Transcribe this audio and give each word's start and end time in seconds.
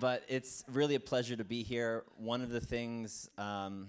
but 0.00 0.24
it's 0.28 0.64
really 0.70 0.94
a 0.94 1.00
pleasure 1.00 1.36
to 1.36 1.44
be 1.44 1.62
here. 1.62 2.04
One 2.16 2.42
of 2.42 2.50
the 2.50 2.60
things 2.60 3.28
um, 3.38 3.88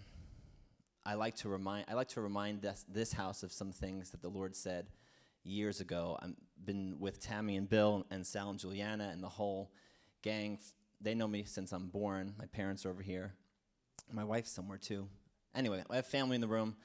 I 1.05 1.15
like 1.15 1.35
to 1.37 1.49
remind 1.49 1.85
I 1.87 1.93
like 1.93 2.09
to 2.09 2.21
remind 2.21 2.61
this, 2.61 2.85
this 2.87 3.13
house 3.13 3.43
of 3.43 3.51
some 3.51 3.71
things 3.71 4.11
that 4.11 4.21
the 4.21 4.29
Lord 4.29 4.55
said 4.55 4.87
years 5.43 5.81
ago. 5.81 6.17
I've 6.21 6.35
been 6.63 6.97
with 6.99 7.19
Tammy 7.19 7.55
and 7.55 7.69
Bill 7.69 8.05
and 8.11 8.25
Sal 8.25 8.49
and 8.49 8.59
Juliana 8.59 9.09
and 9.11 9.23
the 9.23 9.29
whole 9.29 9.71
gang. 10.21 10.59
They 11.01 11.15
know 11.15 11.27
me 11.27 11.43
since 11.43 11.71
I'm 11.71 11.87
born. 11.87 12.33
My 12.37 12.45
parents 12.45 12.85
are 12.85 12.89
over 12.89 13.03
here. 13.03 13.33
My 14.11 14.23
wife's 14.23 14.51
somewhere 14.51 14.77
too. 14.77 15.07
Anyway, 15.55 15.83
I 15.89 15.95
have 15.95 16.07
family 16.07 16.35
in 16.35 16.41
the 16.41 16.47
room, 16.47 16.75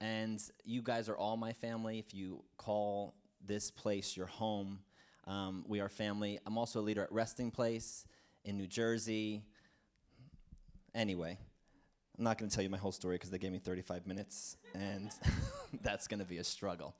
and 0.00 0.42
you 0.64 0.82
guys 0.82 1.08
are 1.08 1.16
all 1.16 1.36
my 1.36 1.52
family. 1.52 1.98
If 1.98 2.14
you 2.14 2.42
call 2.56 3.14
this 3.46 3.70
place 3.70 4.16
your 4.16 4.26
home, 4.26 4.80
um, 5.26 5.64
we 5.68 5.80
are 5.80 5.88
family. 5.88 6.38
I'm 6.44 6.58
also 6.58 6.80
a 6.80 6.82
leader 6.82 7.02
at 7.02 7.12
Resting 7.12 7.50
Place 7.50 8.04
in 8.44 8.56
New 8.56 8.66
Jersey. 8.66 9.42
Anyway, 10.94 11.38
I'm 12.16 12.24
not 12.24 12.38
going 12.38 12.48
to 12.48 12.54
tell 12.54 12.64
you 12.64 12.70
my 12.70 12.78
whole 12.78 12.92
story 12.92 13.16
because 13.16 13.30
they 13.30 13.38
gave 13.38 13.52
me 13.52 13.58
35 13.58 14.06
minutes, 14.06 14.56
and 14.74 15.10
that's 15.82 16.08
going 16.08 16.20
to 16.20 16.26
be 16.26 16.38
a 16.38 16.44
struggle. 16.44 16.94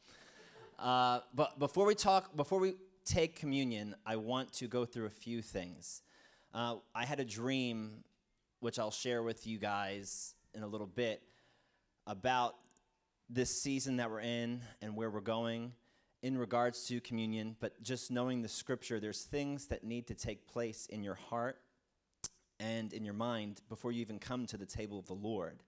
Uh, 0.78 1.20
but 1.34 1.58
before 1.58 1.86
we 1.86 1.94
talk, 1.94 2.36
before 2.36 2.60
we 2.60 2.74
take 3.04 3.36
communion, 3.36 3.94
I 4.06 4.16
want 4.16 4.52
to 4.54 4.68
go 4.68 4.84
through 4.84 5.06
a 5.06 5.10
few 5.10 5.42
things. 5.42 6.02
Uh, 6.54 6.76
I 6.94 7.04
had 7.04 7.20
a 7.20 7.24
dream, 7.24 8.04
which 8.60 8.78
I'll 8.78 8.90
share 8.90 9.22
with 9.22 9.46
you 9.46 9.58
guys 9.58 10.34
in 10.54 10.62
a 10.62 10.66
little 10.66 10.86
bit, 10.86 11.22
about 12.06 12.54
this 13.28 13.60
season 13.60 13.96
that 13.96 14.10
we're 14.10 14.20
in 14.20 14.62
and 14.80 14.96
where 14.96 15.10
we're 15.10 15.20
going 15.20 15.72
in 16.22 16.36
regards 16.36 16.86
to 16.86 17.00
communion, 17.00 17.56
but 17.60 17.80
just 17.82 18.10
knowing 18.10 18.42
the 18.42 18.48
scripture, 18.48 18.98
there's 18.98 19.22
things 19.22 19.66
that 19.68 19.84
need 19.84 20.06
to 20.08 20.14
take 20.14 20.46
place 20.48 20.86
in 20.86 21.02
your 21.02 21.14
heart 21.14 21.60
and 22.58 22.92
in 22.92 23.04
your 23.04 23.14
mind 23.14 23.60
before 23.68 23.92
you 23.92 24.00
even 24.00 24.18
come 24.18 24.46
to 24.46 24.56
the 24.56 24.66
table 24.66 24.98
of 24.98 25.06
the 25.06 25.14
Lord. 25.14 25.62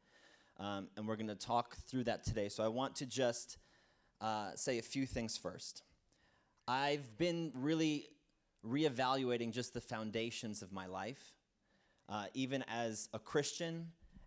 Um, 0.58 0.88
and 0.96 1.06
we're 1.06 1.16
going 1.16 1.28
to 1.28 1.34
talk 1.36 1.76
through 1.88 2.04
that 2.04 2.24
today. 2.24 2.48
So 2.48 2.64
I 2.64 2.68
want 2.68 2.96
to 2.96 3.06
just 3.06 3.58
uh, 4.20 4.50
say 4.56 4.78
a 4.78 4.82
few 4.82 5.06
things 5.06 5.36
first. 5.36 5.82
I've 6.66 7.16
been 7.16 7.52
really 7.54 8.08
reevaluating 8.66 9.52
just 9.52 9.72
the 9.72 9.80
foundations 9.80 10.62
of 10.62 10.72
my 10.72 10.86
life, 10.86 11.32
uh, 12.08 12.26
even 12.34 12.64
as 12.68 13.08
a 13.14 13.18
Christian, 13.18 13.86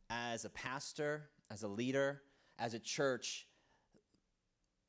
as 0.10 0.46
a 0.46 0.50
pastor, 0.50 1.30
as 1.52 1.64
a 1.64 1.68
leader, 1.68 2.22
as 2.58 2.74
a 2.74 2.80
church. 2.80 3.46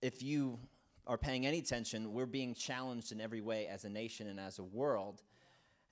If 0.00 0.22
you 0.22 0.58
are 1.06 1.18
paying 1.18 1.46
any 1.46 1.58
attention, 1.58 2.12
we're 2.12 2.26
being 2.26 2.54
challenged 2.54 3.12
in 3.12 3.20
every 3.20 3.40
way 3.40 3.66
as 3.66 3.84
a 3.84 3.88
nation 3.88 4.26
and 4.26 4.40
as 4.40 4.58
a 4.58 4.62
world. 4.62 5.22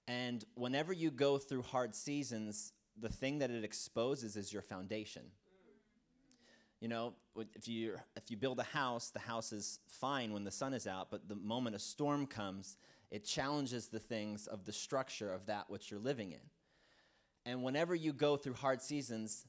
And 0.08 0.44
whenever 0.54 0.92
you 0.92 1.10
go 1.10 1.38
through 1.38 1.62
hard 1.62 1.94
seasons, 1.94 2.72
the 2.98 3.08
thing 3.08 3.38
that 3.38 3.50
it 3.50 3.64
exposes 3.64 4.36
is 4.36 4.52
your 4.52 4.62
foundation. 4.62 5.22
You 6.80 6.88
know, 6.88 7.14
if 7.54 7.68
you 7.68 7.96
if 8.16 8.30
you 8.30 8.36
build 8.36 8.58
a 8.58 8.64
house, 8.64 9.10
the 9.10 9.20
house 9.20 9.52
is 9.52 9.78
fine 9.86 10.32
when 10.32 10.42
the 10.42 10.50
sun 10.50 10.74
is 10.74 10.86
out, 10.86 11.10
but 11.10 11.28
the 11.28 11.36
moment 11.36 11.76
a 11.76 11.78
storm 11.78 12.26
comes, 12.26 12.76
it 13.10 13.24
challenges 13.24 13.88
the 13.88 14.00
things 14.00 14.48
of 14.48 14.64
the 14.64 14.72
structure 14.72 15.32
of 15.32 15.46
that 15.46 15.70
which 15.70 15.90
you're 15.90 16.00
living 16.00 16.32
in. 16.32 16.40
And 17.44 17.62
whenever 17.62 17.94
you 17.94 18.12
go 18.12 18.36
through 18.36 18.54
hard 18.54 18.82
seasons, 18.82 19.46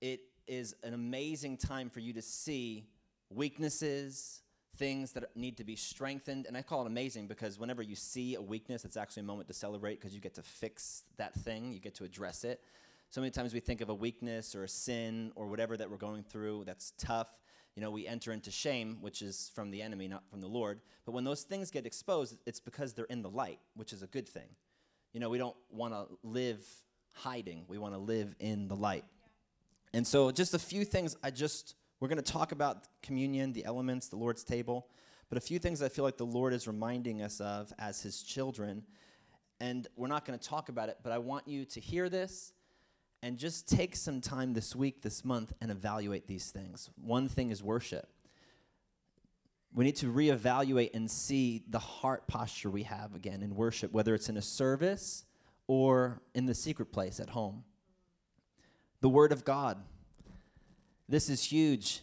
it 0.00 0.20
is 0.46 0.74
an 0.82 0.94
amazing 0.94 1.58
time 1.58 1.90
for 1.90 2.00
you 2.00 2.14
to 2.14 2.22
see 2.22 2.86
weaknesses, 3.28 4.42
things 4.80 5.12
that 5.12 5.36
need 5.36 5.58
to 5.58 5.62
be 5.62 5.76
strengthened. 5.76 6.46
And 6.46 6.56
I 6.56 6.62
call 6.62 6.82
it 6.82 6.86
amazing 6.86 7.26
because 7.26 7.58
whenever 7.58 7.82
you 7.82 7.94
see 7.94 8.34
a 8.34 8.40
weakness, 8.40 8.86
it's 8.86 8.96
actually 8.96 9.20
a 9.20 9.26
moment 9.26 9.46
to 9.48 9.54
celebrate 9.54 10.00
because 10.00 10.14
you 10.14 10.20
get 10.20 10.34
to 10.36 10.42
fix 10.42 11.04
that 11.18 11.34
thing, 11.34 11.70
you 11.70 11.78
get 11.78 11.94
to 11.96 12.04
address 12.04 12.44
it. 12.44 12.62
So 13.10 13.20
many 13.20 13.30
times 13.30 13.52
we 13.52 13.60
think 13.60 13.82
of 13.82 13.90
a 13.90 13.94
weakness 13.94 14.54
or 14.54 14.64
a 14.64 14.68
sin 14.68 15.32
or 15.36 15.48
whatever 15.48 15.76
that 15.76 15.90
we're 15.90 15.98
going 15.98 16.22
through 16.22 16.64
that's 16.64 16.94
tough. 16.96 17.28
You 17.76 17.82
know, 17.82 17.90
we 17.90 18.06
enter 18.06 18.32
into 18.32 18.50
shame, 18.50 18.96
which 19.02 19.20
is 19.20 19.50
from 19.54 19.70
the 19.70 19.82
enemy, 19.82 20.08
not 20.08 20.26
from 20.30 20.40
the 20.40 20.46
Lord. 20.46 20.80
But 21.04 21.12
when 21.12 21.24
those 21.24 21.42
things 21.42 21.70
get 21.70 21.84
exposed, 21.84 22.38
it's 22.46 22.60
because 22.60 22.94
they're 22.94 23.04
in 23.04 23.20
the 23.20 23.30
light, 23.30 23.60
which 23.76 23.92
is 23.92 24.02
a 24.02 24.06
good 24.06 24.28
thing. 24.28 24.48
You 25.12 25.20
know, 25.20 25.28
we 25.28 25.36
don't 25.38 25.56
want 25.70 25.92
to 25.92 26.06
live 26.22 26.64
hiding, 27.12 27.64
we 27.68 27.76
want 27.76 27.92
to 27.92 27.98
live 28.00 28.34
in 28.40 28.66
the 28.66 28.76
light. 28.76 29.04
And 29.92 30.06
so, 30.06 30.30
just 30.30 30.54
a 30.54 30.58
few 30.58 30.84
things 30.84 31.16
I 31.22 31.30
just 31.30 31.74
we're 32.00 32.08
going 32.08 32.22
to 32.22 32.32
talk 32.32 32.52
about 32.52 32.88
communion, 33.02 33.52
the 33.52 33.64
elements, 33.64 34.08
the 34.08 34.16
Lord's 34.16 34.42
table, 34.42 34.88
but 35.28 35.36
a 35.36 35.40
few 35.40 35.58
things 35.58 35.82
I 35.82 35.88
feel 35.90 36.04
like 36.04 36.16
the 36.16 36.26
Lord 36.26 36.54
is 36.54 36.66
reminding 36.66 37.22
us 37.22 37.40
of 37.40 37.72
as 37.78 38.02
His 38.02 38.22
children. 38.22 38.82
And 39.60 39.86
we're 39.96 40.08
not 40.08 40.24
going 40.24 40.38
to 40.38 40.48
talk 40.48 40.70
about 40.70 40.88
it, 40.88 40.98
but 41.02 41.12
I 41.12 41.18
want 41.18 41.46
you 41.46 41.66
to 41.66 41.80
hear 41.80 42.08
this 42.08 42.54
and 43.22 43.36
just 43.36 43.68
take 43.68 43.94
some 43.94 44.22
time 44.22 44.54
this 44.54 44.74
week, 44.74 45.02
this 45.02 45.24
month, 45.26 45.52
and 45.60 45.70
evaluate 45.70 46.26
these 46.26 46.50
things. 46.50 46.88
One 46.96 47.28
thing 47.28 47.50
is 47.50 47.62
worship. 47.62 48.08
We 49.74 49.84
need 49.84 49.96
to 49.96 50.06
reevaluate 50.06 50.94
and 50.94 51.08
see 51.08 51.62
the 51.68 51.78
heart 51.78 52.26
posture 52.26 52.70
we 52.70 52.84
have 52.84 53.14
again 53.14 53.42
in 53.42 53.54
worship, 53.54 53.92
whether 53.92 54.14
it's 54.14 54.30
in 54.30 54.38
a 54.38 54.42
service 54.42 55.26
or 55.66 56.22
in 56.34 56.46
the 56.46 56.54
secret 56.54 56.92
place 56.92 57.20
at 57.20 57.28
home. 57.28 57.62
The 59.02 59.08
Word 59.08 59.32
of 59.32 59.44
God. 59.44 59.82
This 61.10 61.28
is 61.28 61.42
huge. 61.42 62.02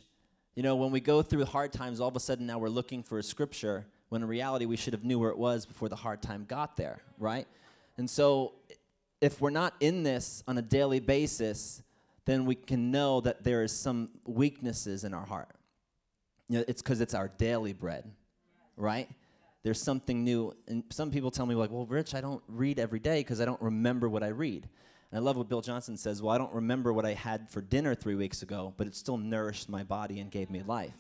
You 0.53 0.63
know, 0.63 0.75
when 0.75 0.91
we 0.91 1.00
go 1.00 1.22
through 1.22 1.45
hard 1.45 1.72
times, 1.72 2.01
all 2.01 2.09
of 2.09 2.18
a 2.18 2.19
sudden 2.19 2.45
now 2.45 2.59
we're 2.59 2.68
looking 2.68 3.03
for 3.03 3.19
a 3.19 3.23
scripture 3.23 3.85
when 4.09 4.22
in 4.22 4.28
reality 4.28 4.66
we 4.66 4.75
should 4.75 4.91
have 4.91 5.06
knew 5.06 5.18
where 5.18 5.29
it 5.29 5.38
was 5.38 5.66
before 5.66 5.88
the 5.88 5.95
hard 5.95 6.22
time 6.22 6.44
got 6.45 6.75
there, 6.75 7.00
right? 7.17 7.47
And 7.97 8.09
so 8.09 8.51
if 9.22 9.40
we're 9.40 9.50
not 9.50 9.73
in 9.79 10.03
this 10.03 10.44
on 10.46 10.57
a 10.57 10.62
daily 10.62 11.00
basis, 11.00 11.81
then 12.25 12.46
we 12.46 12.56
can 12.56 12.91
know 12.91 13.22
that 13.22 13.46
there 13.46 13.63
is 13.63 13.72
some 13.72 14.09
weaknesses 14.25 15.06
in 15.06 15.13
our 15.13 15.25
heart. 15.25 15.56
You 16.50 16.57
know, 16.57 16.66
it's 16.67 16.81
because 16.81 17.00
it's 17.00 17.13
our 17.13 17.29
daily 17.29 17.72
bread, 17.72 18.12
right? 18.75 19.09
There's 19.63 19.81
something 19.81 20.25
new. 20.25 20.53
And 20.67 20.84
some 20.90 21.12
people 21.12 21.31
tell 21.31 21.46
me, 21.46 21.56
like, 21.56 21.72
well, 21.72 21.85
Rich, 21.85 22.13
I 22.13 22.19
don't 22.19 22.44
read 22.50 22.78
every 22.78 23.00
day 23.00 23.22
because 23.22 23.40
I 23.40 23.46
don't 23.46 23.62
remember 23.62 24.09
what 24.09 24.22
I 24.22 24.29
read. 24.29 24.67
And 25.12 25.19
I 25.19 25.22
love 25.22 25.38
what 25.38 25.47
Bill 25.47 25.62
Johnson 25.62 25.97
says. 25.97 26.22
Well, 26.22 26.34
I 26.34 26.38
don't 26.38 26.53
remember 26.53 26.91
what 26.91 27.06
I 27.06 27.13
had 27.13 27.50
for 27.50 27.62
dinner 27.62 27.95
three 27.95 28.16
weeks 28.16 28.41
ago, 28.41 28.73
but 28.78 28.88
it 28.88 28.95
still 28.95 29.18
nourished 29.18 29.69
my 29.69 29.84
body 29.84 30.19
and 30.19 30.29
gave 30.29 30.50
me 30.50 30.63
life. 30.63 30.94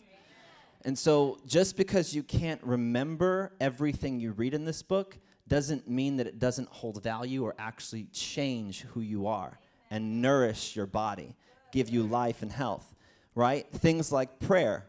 And 0.85 0.97
so, 0.97 1.39
just 1.45 1.75
because 1.75 2.13
you 2.13 2.23
can't 2.23 2.63
remember 2.63 3.51
everything 3.59 4.19
you 4.19 4.31
read 4.31 4.53
in 4.53 4.63
this 4.63 4.81
book 4.81 5.17
doesn't 5.47 5.89
mean 5.89 6.17
that 6.17 6.27
it 6.27 6.39
doesn't 6.39 6.69
hold 6.69 7.01
value 7.01 7.43
or 7.43 7.55
actually 7.57 8.05
change 8.13 8.81
who 8.81 9.01
you 9.01 9.27
are 9.27 9.59
and 9.89 10.21
nourish 10.21 10.75
your 10.75 10.85
body, 10.85 11.35
give 11.71 11.89
you 11.89 12.03
life 12.03 12.41
and 12.41 12.51
health, 12.51 12.95
right? 13.35 13.69
Things 13.71 14.11
like 14.11 14.39
prayer, 14.39 14.85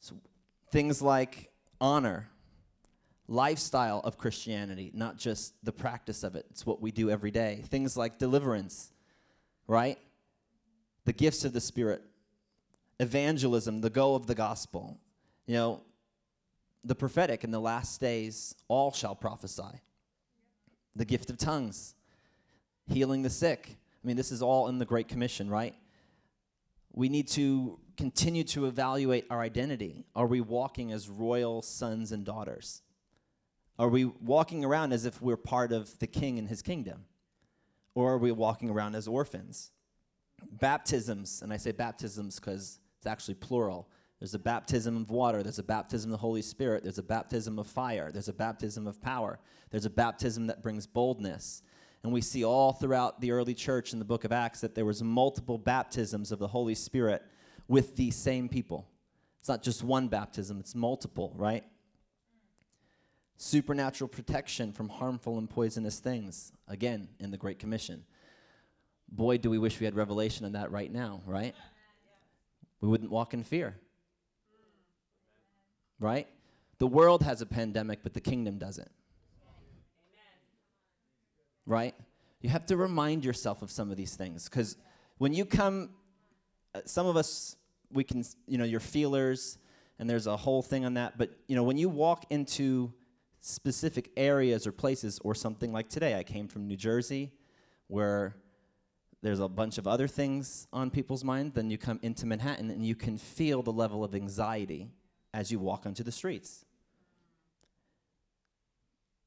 so 0.00 0.16
things 0.70 1.02
like 1.02 1.50
honor, 1.80 2.28
lifestyle 3.28 4.00
of 4.04 4.18
Christianity, 4.18 4.90
not 4.94 5.16
just 5.16 5.54
the 5.64 5.72
practice 5.72 6.22
of 6.22 6.34
it. 6.34 6.46
It's 6.50 6.66
what 6.66 6.80
we 6.80 6.90
do 6.90 7.10
every 7.10 7.30
day. 7.30 7.62
Things 7.66 7.96
like 7.96 8.18
deliverance, 8.18 8.92
right? 9.66 9.98
The 11.04 11.12
gifts 11.12 11.44
of 11.44 11.52
the 11.52 11.60
Spirit, 11.60 12.02
evangelism, 13.00 13.80
the 13.80 13.90
go 13.90 14.14
of 14.14 14.26
the 14.26 14.34
gospel. 14.34 14.98
You 15.46 15.54
know, 15.54 15.82
the 16.84 16.94
prophetic 16.94 17.44
in 17.44 17.50
the 17.50 17.60
last 17.60 18.00
days, 18.00 18.54
all 18.68 18.92
shall 18.92 19.14
prophesy. 19.14 19.80
The 20.94 21.04
gift 21.04 21.30
of 21.30 21.38
tongues, 21.38 21.94
healing 22.86 23.22
the 23.22 23.30
sick. 23.30 23.76
I 24.02 24.06
mean, 24.06 24.16
this 24.16 24.32
is 24.32 24.42
all 24.42 24.68
in 24.68 24.78
the 24.78 24.84
Great 24.84 25.08
Commission, 25.08 25.48
right? 25.48 25.74
We 26.92 27.08
need 27.08 27.28
to 27.28 27.78
continue 27.96 28.44
to 28.44 28.66
evaluate 28.66 29.26
our 29.30 29.40
identity. 29.40 30.04
Are 30.14 30.26
we 30.26 30.40
walking 30.40 30.92
as 30.92 31.08
royal 31.08 31.62
sons 31.62 32.12
and 32.12 32.24
daughters? 32.24 32.82
Are 33.82 33.88
we 33.88 34.04
walking 34.04 34.64
around 34.64 34.92
as 34.92 35.06
if 35.06 35.20
we're 35.20 35.36
part 35.36 35.72
of 35.72 35.98
the 35.98 36.06
king 36.06 36.38
and 36.38 36.48
his 36.48 36.62
kingdom? 36.62 37.04
Or 37.96 38.12
are 38.12 38.18
we 38.18 38.30
walking 38.30 38.70
around 38.70 38.94
as 38.94 39.08
orphans? 39.08 39.72
Baptisms, 40.52 41.42
and 41.42 41.52
I 41.52 41.56
say 41.56 41.72
baptisms 41.72 42.38
because 42.38 42.78
it's 42.98 43.08
actually 43.08 43.34
plural. 43.34 43.88
There's 44.20 44.34
a 44.34 44.38
baptism 44.38 44.96
of 44.98 45.10
water, 45.10 45.42
there's 45.42 45.58
a 45.58 45.64
baptism 45.64 46.12
of 46.12 46.12
the 46.12 46.18
Holy 46.18 46.42
Spirit, 46.42 46.84
there's 46.84 46.98
a 46.98 47.02
baptism 47.02 47.58
of 47.58 47.66
fire, 47.66 48.12
there's 48.12 48.28
a 48.28 48.32
baptism 48.32 48.86
of 48.86 49.02
power, 49.02 49.40
there's 49.72 49.84
a 49.84 49.90
baptism 49.90 50.46
that 50.46 50.62
brings 50.62 50.86
boldness. 50.86 51.64
And 52.04 52.12
we 52.12 52.20
see 52.20 52.44
all 52.44 52.72
throughout 52.72 53.20
the 53.20 53.32
early 53.32 53.52
church 53.52 53.92
in 53.92 53.98
the 53.98 54.04
book 54.04 54.22
of 54.22 54.30
Acts 54.30 54.60
that 54.60 54.76
there 54.76 54.84
was 54.84 55.02
multiple 55.02 55.58
baptisms 55.58 56.30
of 56.30 56.38
the 56.38 56.46
Holy 56.46 56.76
Spirit 56.76 57.24
with 57.66 57.96
the 57.96 58.12
same 58.12 58.48
people. 58.48 58.86
It's 59.40 59.48
not 59.48 59.64
just 59.64 59.82
one 59.82 60.06
baptism, 60.06 60.60
it's 60.60 60.76
multiple, 60.76 61.32
right? 61.34 61.64
Supernatural 63.42 64.06
protection 64.06 64.72
from 64.72 64.88
harmful 64.88 65.36
and 65.36 65.50
poisonous 65.50 65.98
things, 65.98 66.52
again, 66.68 67.08
in 67.18 67.32
the 67.32 67.36
Great 67.36 67.58
Commission. 67.58 68.04
Boy, 69.08 69.36
do 69.36 69.50
we 69.50 69.58
wish 69.58 69.80
we 69.80 69.84
had 69.84 69.96
revelation 69.96 70.46
on 70.46 70.52
that 70.52 70.70
right 70.70 70.92
now, 70.92 71.20
right? 71.26 71.52
We 72.80 72.88
wouldn't 72.88 73.10
walk 73.10 73.34
in 73.34 73.42
fear. 73.42 73.74
Right? 75.98 76.28
The 76.78 76.86
world 76.86 77.24
has 77.24 77.42
a 77.42 77.46
pandemic, 77.46 78.04
but 78.04 78.14
the 78.14 78.20
kingdom 78.20 78.58
doesn't. 78.58 78.90
right? 81.66 81.96
You 82.42 82.50
have 82.50 82.66
to 82.66 82.76
remind 82.76 83.24
yourself 83.24 83.60
of 83.60 83.72
some 83.72 83.90
of 83.90 83.96
these 83.96 84.14
things 84.14 84.48
because 84.48 84.76
when 85.18 85.34
you 85.34 85.44
come, 85.44 85.90
uh, 86.76 86.80
some 86.84 87.06
of 87.06 87.16
us, 87.16 87.56
we 87.90 88.04
can, 88.04 88.24
you 88.46 88.56
know, 88.56 88.64
your 88.64 88.80
feelers, 88.80 89.58
and 89.98 90.08
there's 90.08 90.28
a 90.28 90.36
whole 90.36 90.62
thing 90.62 90.84
on 90.84 90.94
that. 90.94 91.18
But, 91.18 91.30
you 91.48 91.56
know, 91.56 91.64
when 91.64 91.76
you 91.76 91.88
walk 91.88 92.24
into 92.30 92.92
specific 93.42 94.10
areas 94.16 94.66
or 94.66 94.72
places, 94.72 95.20
or 95.22 95.34
something 95.34 95.72
like 95.72 95.88
today, 95.88 96.18
I 96.18 96.22
came 96.22 96.48
from 96.48 96.66
New 96.66 96.76
Jersey 96.76 97.32
where 97.88 98.36
there's 99.20 99.40
a 99.40 99.48
bunch 99.48 99.78
of 99.78 99.86
other 99.86 100.08
things 100.08 100.66
on 100.72 100.90
people's 100.90 101.22
mind, 101.22 101.54
then 101.54 101.70
you 101.70 101.76
come 101.76 101.98
into 102.02 102.24
Manhattan 102.24 102.70
and 102.70 102.86
you 102.86 102.94
can 102.94 103.18
feel 103.18 103.62
the 103.62 103.72
level 103.72 104.02
of 104.02 104.14
anxiety 104.14 104.88
as 105.34 105.52
you 105.52 105.58
walk 105.58 105.86
onto 105.86 106.02
the 106.02 106.12
streets. 106.12 106.64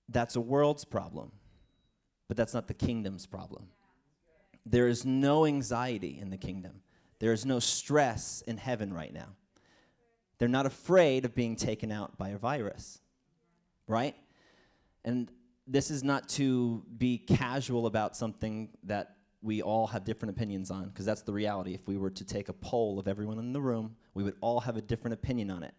That's 0.10 0.36
a 0.36 0.42
world's 0.42 0.86
problem, 0.86 1.32
but 2.28 2.38
that's 2.38 2.54
not 2.54 2.68
the 2.68 2.74
kingdom's 2.74 3.26
problem. 3.26 3.68
There 4.66 4.88
is 4.88 5.06
no 5.06 5.46
anxiety 5.46 6.20
in 6.22 6.30
the 6.30 6.38
kingdom, 6.38 6.82
there 7.20 7.34
is 7.34 7.46
no 7.46 7.60
stress 7.60 8.44
in 8.48 8.58
heaven 8.58 8.94
right 8.94 9.14
now. 9.14 9.36
They're 10.38 10.50
not 10.50 10.66
afraid 10.66 11.24
of 11.24 11.34
being 11.34 11.56
taken 11.56 11.92
out 11.92 12.18
by 12.18 12.30
a 12.30 12.38
virus, 12.38 13.00
right? 13.88 14.16
And 15.04 15.30
this 15.68 15.90
is 15.90 16.04
not 16.04 16.30
to 16.30 16.84
be 16.98 17.18
casual 17.18 17.88
about 17.88 18.16
something 18.16 18.70
that 18.84 19.16
we 19.42 19.62
all 19.62 19.88
have 19.88 20.04
different 20.04 20.36
opinions 20.36 20.72
on, 20.72 20.90
because 20.90 21.06
that's 21.06 21.22
the 21.22 21.34
reality. 21.34 21.74
If 21.74 21.88
we 21.88 21.98
were 21.98 22.10
to 22.10 22.24
take 22.26 22.50
a 22.50 22.54
poll 22.54 23.00
of 23.00 23.08
everyone 23.08 23.38
in 23.38 23.54
the 23.54 23.62
room, 23.62 23.96
we 24.14 24.24
would 24.24 24.36
all 24.42 24.60
have 24.60 24.76
a 24.76 24.82
different 24.82 25.14
opinion 25.14 25.52
on 25.52 25.64
it. 25.64 25.74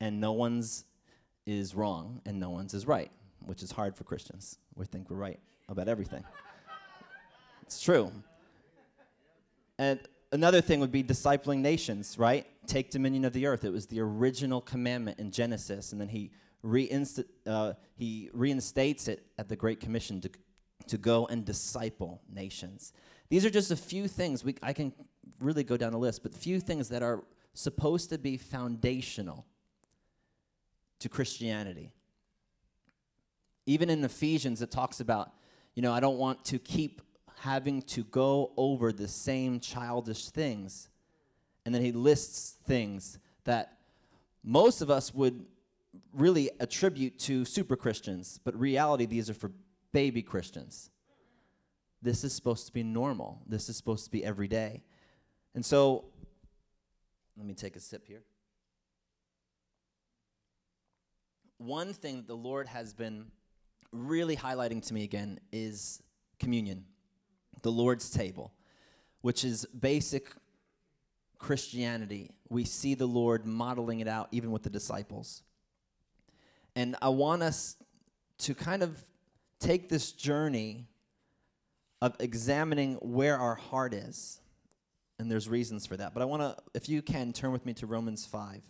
And 0.00 0.20
no 0.20 0.32
one's 0.32 0.84
is 1.46 1.74
wrong 1.74 2.20
and 2.26 2.38
no 2.38 2.50
one's 2.50 2.74
is 2.74 2.86
right, 2.86 3.10
which 3.46 3.62
is 3.62 3.70
hard 3.72 3.96
for 3.96 4.04
Christians. 4.04 4.58
We 4.74 4.86
think 4.86 5.10
we're 5.10 5.16
right 5.16 5.38
about 5.68 5.88
everything. 5.88 6.24
it's 7.62 7.80
true. 7.80 8.12
And 9.78 10.00
another 10.32 10.60
thing 10.60 10.80
would 10.80 10.92
be 10.92 11.02
discipling 11.02 11.58
nations, 11.58 12.18
right? 12.18 12.46
Take 12.66 12.90
dominion 12.90 13.24
of 13.24 13.32
the 13.32 13.46
earth. 13.46 13.64
It 13.64 13.72
was 13.72 13.86
the 13.86 14.00
original 14.00 14.60
commandment 14.60 15.18
in 15.18 15.30
Genesis, 15.30 15.92
and 15.92 16.00
then 16.00 16.08
he 16.08 16.30
reinst- 16.64 17.24
uh, 17.46 17.74
he 17.94 18.30
reinstates 18.32 19.08
it 19.08 19.26
at 19.38 19.48
the 19.48 19.56
Great 19.56 19.80
Commission 19.80 20.20
to, 20.20 20.30
to 20.88 20.98
go 20.98 21.26
and 21.26 21.44
disciple 21.44 22.20
nations. 22.32 22.92
These 23.28 23.44
are 23.44 23.50
just 23.50 23.70
a 23.70 23.76
few 23.76 24.08
things. 24.08 24.44
We, 24.44 24.56
I 24.62 24.72
can 24.72 24.92
really 25.40 25.64
go 25.64 25.76
down 25.76 25.94
a 25.94 25.98
list, 25.98 26.22
but 26.22 26.34
few 26.34 26.60
things 26.60 26.88
that 26.90 27.02
are 27.02 27.24
supposed 27.54 28.10
to 28.10 28.18
be 28.18 28.36
foundational 28.36 29.46
to 30.98 31.08
Christianity. 31.08 31.92
Even 33.66 33.90
in 33.90 34.04
Ephesians, 34.04 34.62
it 34.62 34.70
talks 34.70 35.00
about, 35.00 35.32
you 35.74 35.82
know, 35.82 35.92
I 35.92 36.00
don't 36.00 36.18
want 36.18 36.44
to 36.46 36.58
keep 36.58 37.02
having 37.40 37.82
to 37.82 38.04
go 38.04 38.52
over 38.56 38.92
the 38.92 39.08
same 39.08 39.60
childish 39.60 40.28
things. 40.28 40.88
And 41.64 41.74
then 41.74 41.82
he 41.82 41.92
lists 41.92 42.56
things 42.66 43.18
that 43.44 43.78
most 44.44 44.80
of 44.80 44.90
us 44.90 45.14
would 45.14 45.44
really 46.12 46.50
attribute 46.60 47.18
to 47.20 47.44
super 47.44 47.76
Christians, 47.76 48.40
but 48.44 48.58
reality, 48.58 49.06
these 49.06 49.28
are 49.28 49.34
for 49.34 49.50
baby 49.92 50.22
Christians. 50.22 50.90
This 52.00 52.24
is 52.24 52.32
supposed 52.32 52.66
to 52.66 52.72
be 52.72 52.82
normal. 52.82 53.42
This 53.46 53.68
is 53.68 53.76
supposed 53.76 54.04
to 54.06 54.10
be 54.10 54.24
every 54.24 54.48
day. 54.48 54.82
And 55.54 55.64
so, 55.64 56.04
let 57.36 57.46
me 57.46 57.54
take 57.54 57.76
a 57.76 57.80
sip 57.80 58.06
here. 58.06 58.22
One 61.58 61.92
thing 61.92 62.16
that 62.16 62.26
the 62.26 62.36
Lord 62.36 62.66
has 62.66 62.92
been 62.92 63.26
really 63.92 64.36
highlighting 64.36 64.84
to 64.88 64.94
me 64.94 65.04
again 65.04 65.38
is 65.52 66.02
communion, 66.40 66.84
the 67.62 67.70
Lord's 67.70 68.10
table, 68.10 68.52
which 69.20 69.44
is 69.44 69.64
basic 69.66 70.32
Christianity. 71.38 72.30
We 72.48 72.64
see 72.64 72.94
the 72.94 73.06
Lord 73.06 73.46
modeling 73.46 74.00
it 74.00 74.08
out 74.08 74.28
even 74.32 74.50
with 74.50 74.62
the 74.64 74.70
disciples. 74.70 75.42
And 76.74 76.96
I 77.02 77.10
want 77.10 77.42
us 77.42 77.76
to 78.38 78.54
kind 78.54 78.82
of 78.82 78.98
take 79.60 79.88
this 79.88 80.12
journey 80.12 80.86
of 82.00 82.16
examining 82.18 82.94
where 82.96 83.38
our 83.38 83.54
heart 83.54 83.94
is. 83.94 84.40
And 85.18 85.30
there's 85.30 85.48
reasons 85.48 85.86
for 85.86 85.96
that. 85.96 86.14
But 86.14 86.22
I 86.22 86.24
want 86.24 86.42
to, 86.42 86.56
if 86.74 86.88
you 86.88 87.00
can, 87.02 87.32
turn 87.32 87.52
with 87.52 87.64
me 87.64 87.74
to 87.74 87.86
Romans 87.86 88.26
5. 88.26 88.62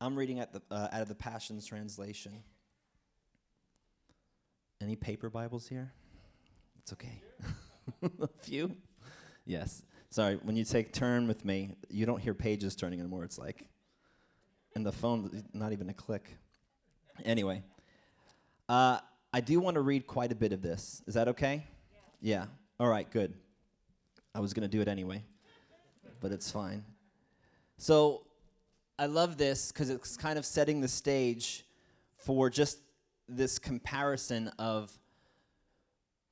I'm 0.00 0.16
reading 0.16 0.38
at 0.40 0.52
the, 0.52 0.62
uh, 0.70 0.88
out 0.92 1.02
of 1.02 1.08
the 1.08 1.14
Passions 1.14 1.66
Translation. 1.66 2.32
Any 4.80 4.96
paper 4.96 5.28
Bibles 5.28 5.66
here? 5.66 5.92
It's 6.78 6.92
okay. 6.92 7.20
a 8.22 8.28
few? 8.42 8.76
Yes. 9.44 9.82
Sorry, 10.10 10.40
when 10.42 10.56
you 10.56 10.64
take 10.64 10.92
turn 10.92 11.28
with 11.28 11.44
me, 11.44 11.76
you 11.88 12.04
don't 12.04 12.20
hear 12.20 12.34
pages 12.34 12.74
turning 12.74 12.98
anymore. 12.98 13.22
It's 13.22 13.38
like, 13.38 13.64
and 14.74 14.84
the 14.84 14.90
phone, 14.90 15.44
not 15.52 15.72
even 15.72 15.88
a 15.88 15.94
click. 15.94 16.36
Anyway, 17.24 17.62
uh, 18.68 18.98
I 19.32 19.40
do 19.40 19.60
want 19.60 19.74
to 19.76 19.80
read 19.80 20.08
quite 20.08 20.32
a 20.32 20.34
bit 20.34 20.52
of 20.52 20.62
this. 20.62 21.02
Is 21.06 21.14
that 21.14 21.28
okay? 21.28 21.64
Yeah. 22.20 22.46
All 22.80 22.88
right, 22.88 23.08
good. 23.08 23.34
I 24.34 24.40
was 24.40 24.52
going 24.52 24.68
to 24.68 24.68
do 24.68 24.80
it 24.80 24.88
anyway, 24.88 25.22
but 26.20 26.32
it's 26.32 26.50
fine. 26.50 26.84
So 27.78 28.22
I 28.98 29.06
love 29.06 29.36
this 29.36 29.70
because 29.70 29.90
it's 29.90 30.16
kind 30.16 30.38
of 30.38 30.44
setting 30.44 30.80
the 30.80 30.88
stage 30.88 31.64
for 32.16 32.50
just 32.50 32.80
this 33.28 33.58
comparison 33.60 34.50
of 34.58 34.90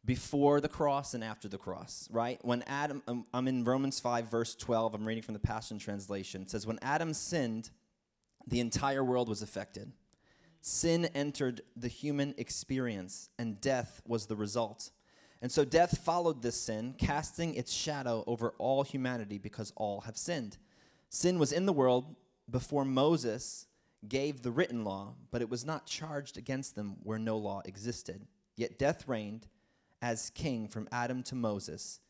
before 0.09 0.59
the 0.59 0.71
cross 0.71 1.13
and 1.13 1.23
after 1.23 1.49
the 1.49 1.59
cross, 1.59 2.09
right? 2.11 2.43
When 2.43 2.63
Adam, 2.63 3.03
um, 3.07 3.27
I'm 3.35 3.47
in 3.47 3.63
Romans 3.63 4.01
5, 4.01 4.31
verse 4.31 4.55
12, 4.55 4.95
I'm 4.95 5.07
reading 5.07 5.23
from 5.23 5.35
the 5.35 5.39
Passion 5.39 5.79
Translation. 5.79 6.41
It 6.41 6.51
says, 6.51 6.67
When 6.67 6.79
Adam 6.81 7.13
sinned, 7.13 7.69
the 8.47 8.61
entire 8.61 9.05
world 9.05 9.29
was 9.29 9.43
affected. 9.43 9.93
Sin 10.63 11.11
entered 11.15 11.61
the 11.77 11.89
human 11.89 12.35
experience, 12.39 13.29
and 13.39 13.61
death 13.61 14.01
was 14.07 14.25
the 14.25 14.35
result. 14.35 14.93
And 15.43 15.53
so 15.53 15.63
death 15.63 15.99
followed 15.99 16.41
this 16.41 16.59
sin, 16.59 16.95
casting 16.97 17.55
its 17.55 17.71
shadow 17.71 18.25
over 18.27 18.55
all 18.57 18.85
humanity 18.85 19.37
because 19.37 19.75
all 19.77 20.01
have 20.01 20.17
sinned. 20.17 20.57
Sin 21.11 21.39
was 21.39 21.53
in 21.53 21.67
the 21.67 21.73
world 21.75 22.17
before 22.51 22.87
Moses 22.87 23.67
gave 24.09 24.41
the 24.41 24.53
written 24.53 24.85
law, 24.85 25.17
but 25.31 25.43
it 25.43 25.51
was 25.51 25.67
not 25.67 25.85
charged 25.85 26.39
against 26.39 26.77
them 26.77 26.97
where 27.03 27.19
no 27.19 27.37
law 27.37 27.61
existed. 27.67 28.27
Yet 28.57 28.79
death 28.79 29.07
reigned 29.07 29.47
as 30.01 30.31
king 30.31 30.69
from 30.69 30.89
Adam 30.93 31.23
to 31.25 31.35
Moses, 31.35 32.01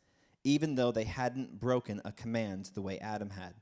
even 0.43 0.75
though 0.75 0.91
they 0.91 1.03
hadn't 1.03 1.59
broken 1.59 2.01
a 2.05 2.11
command 2.11 2.71
the 2.73 2.81
way 2.81 2.99
Adam 2.99 3.31
had. 3.31 3.53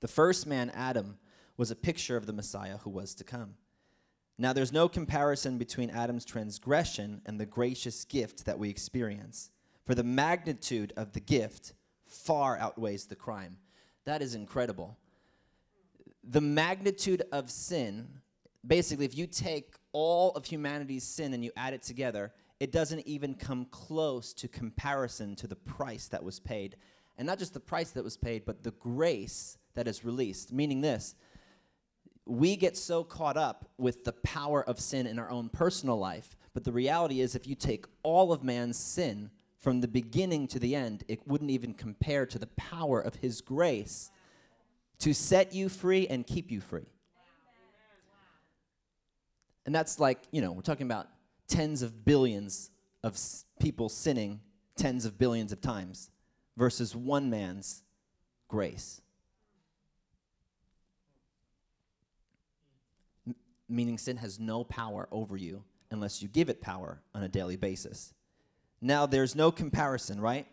The 0.00 0.08
first 0.08 0.46
man, 0.46 0.70
Adam, 0.70 1.18
was 1.56 1.70
a 1.70 1.76
picture 1.76 2.16
of 2.16 2.26
the 2.26 2.32
Messiah 2.32 2.78
who 2.78 2.90
was 2.90 3.14
to 3.14 3.24
come. 3.24 3.54
Now, 4.38 4.52
there's 4.52 4.72
no 4.72 4.88
comparison 4.88 5.56
between 5.56 5.88
Adam's 5.88 6.26
transgression 6.26 7.22
and 7.24 7.40
the 7.40 7.46
gracious 7.46 8.04
gift 8.04 8.44
that 8.44 8.58
we 8.58 8.68
experience, 8.68 9.50
for 9.84 9.94
the 9.94 10.04
magnitude 10.04 10.92
of 10.96 11.12
the 11.12 11.20
gift 11.20 11.72
far 12.04 12.58
outweighs 12.58 13.06
the 13.06 13.16
crime. 13.16 13.56
That 14.04 14.20
is 14.20 14.34
incredible. 14.34 14.98
The 16.22 16.42
magnitude 16.42 17.22
of 17.32 17.50
sin, 17.50 18.08
basically, 18.66 19.06
if 19.06 19.16
you 19.16 19.26
take 19.26 19.74
all 19.92 20.32
of 20.32 20.44
humanity's 20.44 21.04
sin 21.04 21.32
and 21.32 21.42
you 21.42 21.50
add 21.56 21.72
it 21.72 21.82
together, 21.82 22.32
it 22.58 22.72
doesn't 22.72 23.06
even 23.06 23.34
come 23.34 23.66
close 23.66 24.32
to 24.34 24.48
comparison 24.48 25.36
to 25.36 25.46
the 25.46 25.56
price 25.56 26.08
that 26.08 26.24
was 26.24 26.40
paid. 26.40 26.76
And 27.18 27.26
not 27.26 27.38
just 27.38 27.54
the 27.54 27.60
price 27.60 27.90
that 27.90 28.04
was 28.04 28.16
paid, 28.16 28.44
but 28.44 28.62
the 28.62 28.72
grace 28.72 29.58
that 29.74 29.86
is 29.86 30.04
released. 30.04 30.52
Meaning 30.52 30.80
this 30.80 31.14
we 32.26 32.56
get 32.56 32.76
so 32.76 33.04
caught 33.04 33.36
up 33.36 33.70
with 33.78 34.04
the 34.04 34.12
power 34.12 34.64
of 34.64 34.80
sin 34.80 35.06
in 35.06 35.18
our 35.18 35.30
own 35.30 35.48
personal 35.48 35.96
life. 35.96 36.36
But 36.54 36.64
the 36.64 36.72
reality 36.72 37.20
is, 37.20 37.36
if 37.36 37.46
you 37.46 37.54
take 37.54 37.86
all 38.02 38.32
of 38.32 38.42
man's 38.42 38.76
sin 38.76 39.30
from 39.58 39.80
the 39.80 39.88
beginning 39.88 40.48
to 40.48 40.58
the 40.58 40.74
end, 40.74 41.04
it 41.06 41.26
wouldn't 41.26 41.50
even 41.50 41.72
compare 41.72 42.26
to 42.26 42.38
the 42.38 42.48
power 42.48 43.00
of 43.00 43.14
his 43.14 43.40
grace 43.40 44.10
to 44.98 45.14
set 45.14 45.52
you 45.52 45.68
free 45.68 46.08
and 46.08 46.26
keep 46.26 46.50
you 46.50 46.60
free. 46.60 46.86
And 49.64 49.74
that's 49.74 50.00
like, 50.00 50.20
you 50.30 50.40
know, 50.40 50.52
we're 50.52 50.62
talking 50.62 50.86
about 50.86 51.08
tens 51.48 51.82
of 51.82 52.04
billions 52.04 52.70
of 53.02 53.18
people 53.60 53.88
sinning 53.88 54.40
tens 54.76 55.04
of 55.04 55.18
billions 55.18 55.52
of 55.52 55.60
times 55.60 56.10
versus 56.56 56.94
one 56.94 57.30
man's 57.30 57.82
grace. 58.48 59.00
M- 63.26 63.34
meaning 63.68 63.98
sin 63.98 64.16
has 64.18 64.38
no 64.38 64.64
power 64.64 65.08
over 65.10 65.36
you 65.36 65.64
unless 65.90 66.22
you 66.22 66.28
give 66.28 66.48
it 66.48 66.60
power 66.60 67.00
on 67.14 67.22
a 67.22 67.28
daily 67.28 67.56
basis. 67.56 68.12
Now, 68.80 69.06
there's 69.06 69.34
no 69.34 69.50
comparison, 69.50 70.20
right? 70.20 70.46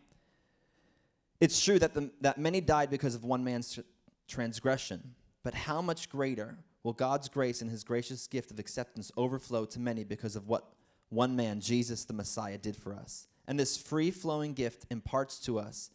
It's 1.41 1.61
true 1.63 1.79
that, 1.79 1.93
the, 1.93 2.11
that 2.21 2.37
many 2.37 2.61
died 2.61 2.89
because 2.89 3.15
of 3.15 3.23
one 3.23 3.43
man's 3.43 3.73
tr- 3.73 3.81
transgression, 4.27 5.15
but 5.43 5.53
how 5.53 5.81
much 5.81 6.09
greater 6.09 6.57
will 6.83 6.93
God's 6.93 7.27
grace 7.29 7.61
and 7.61 7.69
his 7.69 7.83
gracious 7.83 8.27
gift 8.27 8.51
of 8.51 8.59
acceptance 8.59 9.11
overflow 9.17 9.65
to 9.65 9.79
many 9.79 10.03
because 10.03 10.35
of 10.35 10.47
what 10.47 10.73
one 11.13 11.35
man, 11.35 11.61
Jesus 11.61 12.05
the 12.05 12.13
Messiah, 12.13 12.57
did 12.57 12.75
for 12.75 12.93
us. 12.93 13.27
And 13.47 13.59
this 13.59 13.77
free 13.77 14.11
flowing 14.11 14.53
gift 14.53 14.85
imparts 14.89 15.39
to 15.41 15.59
us 15.59 15.89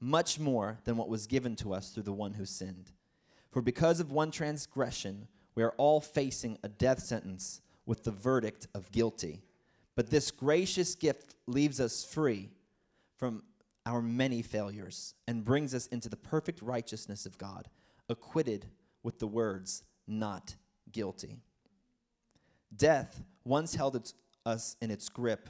much 0.00 0.38
more 0.38 0.78
than 0.84 0.96
what 0.96 1.08
was 1.08 1.26
given 1.26 1.56
to 1.56 1.72
us 1.72 1.90
through 1.90 2.02
the 2.02 2.12
one 2.12 2.34
who 2.34 2.44
sinned. 2.44 2.90
For 3.50 3.62
because 3.62 4.00
of 4.00 4.10
one 4.10 4.30
transgression, 4.30 5.28
we 5.54 5.62
are 5.62 5.74
all 5.76 6.00
facing 6.00 6.58
a 6.62 6.68
death 6.68 7.00
sentence 7.00 7.60
with 7.86 8.04
the 8.04 8.10
verdict 8.10 8.66
of 8.74 8.90
guilty. 8.90 9.42
But 9.94 10.10
this 10.10 10.30
gracious 10.30 10.94
gift 10.94 11.36
leaves 11.46 11.80
us 11.80 12.04
free 12.04 12.50
from 13.16 13.42
our 13.86 14.02
many 14.02 14.42
failures 14.42 15.14
and 15.28 15.44
brings 15.44 15.74
us 15.74 15.86
into 15.88 16.08
the 16.08 16.16
perfect 16.16 16.62
righteousness 16.62 17.26
of 17.26 17.38
God, 17.38 17.68
acquitted 18.08 18.66
with 19.02 19.18
the 19.18 19.26
words, 19.26 19.84
not 20.06 20.56
guilty. 20.90 21.38
Death 22.74 23.22
once 23.44 23.74
held 23.74 23.94
its, 23.94 24.14
us 24.46 24.76
in 24.80 24.90
its 24.90 25.08
grip, 25.08 25.48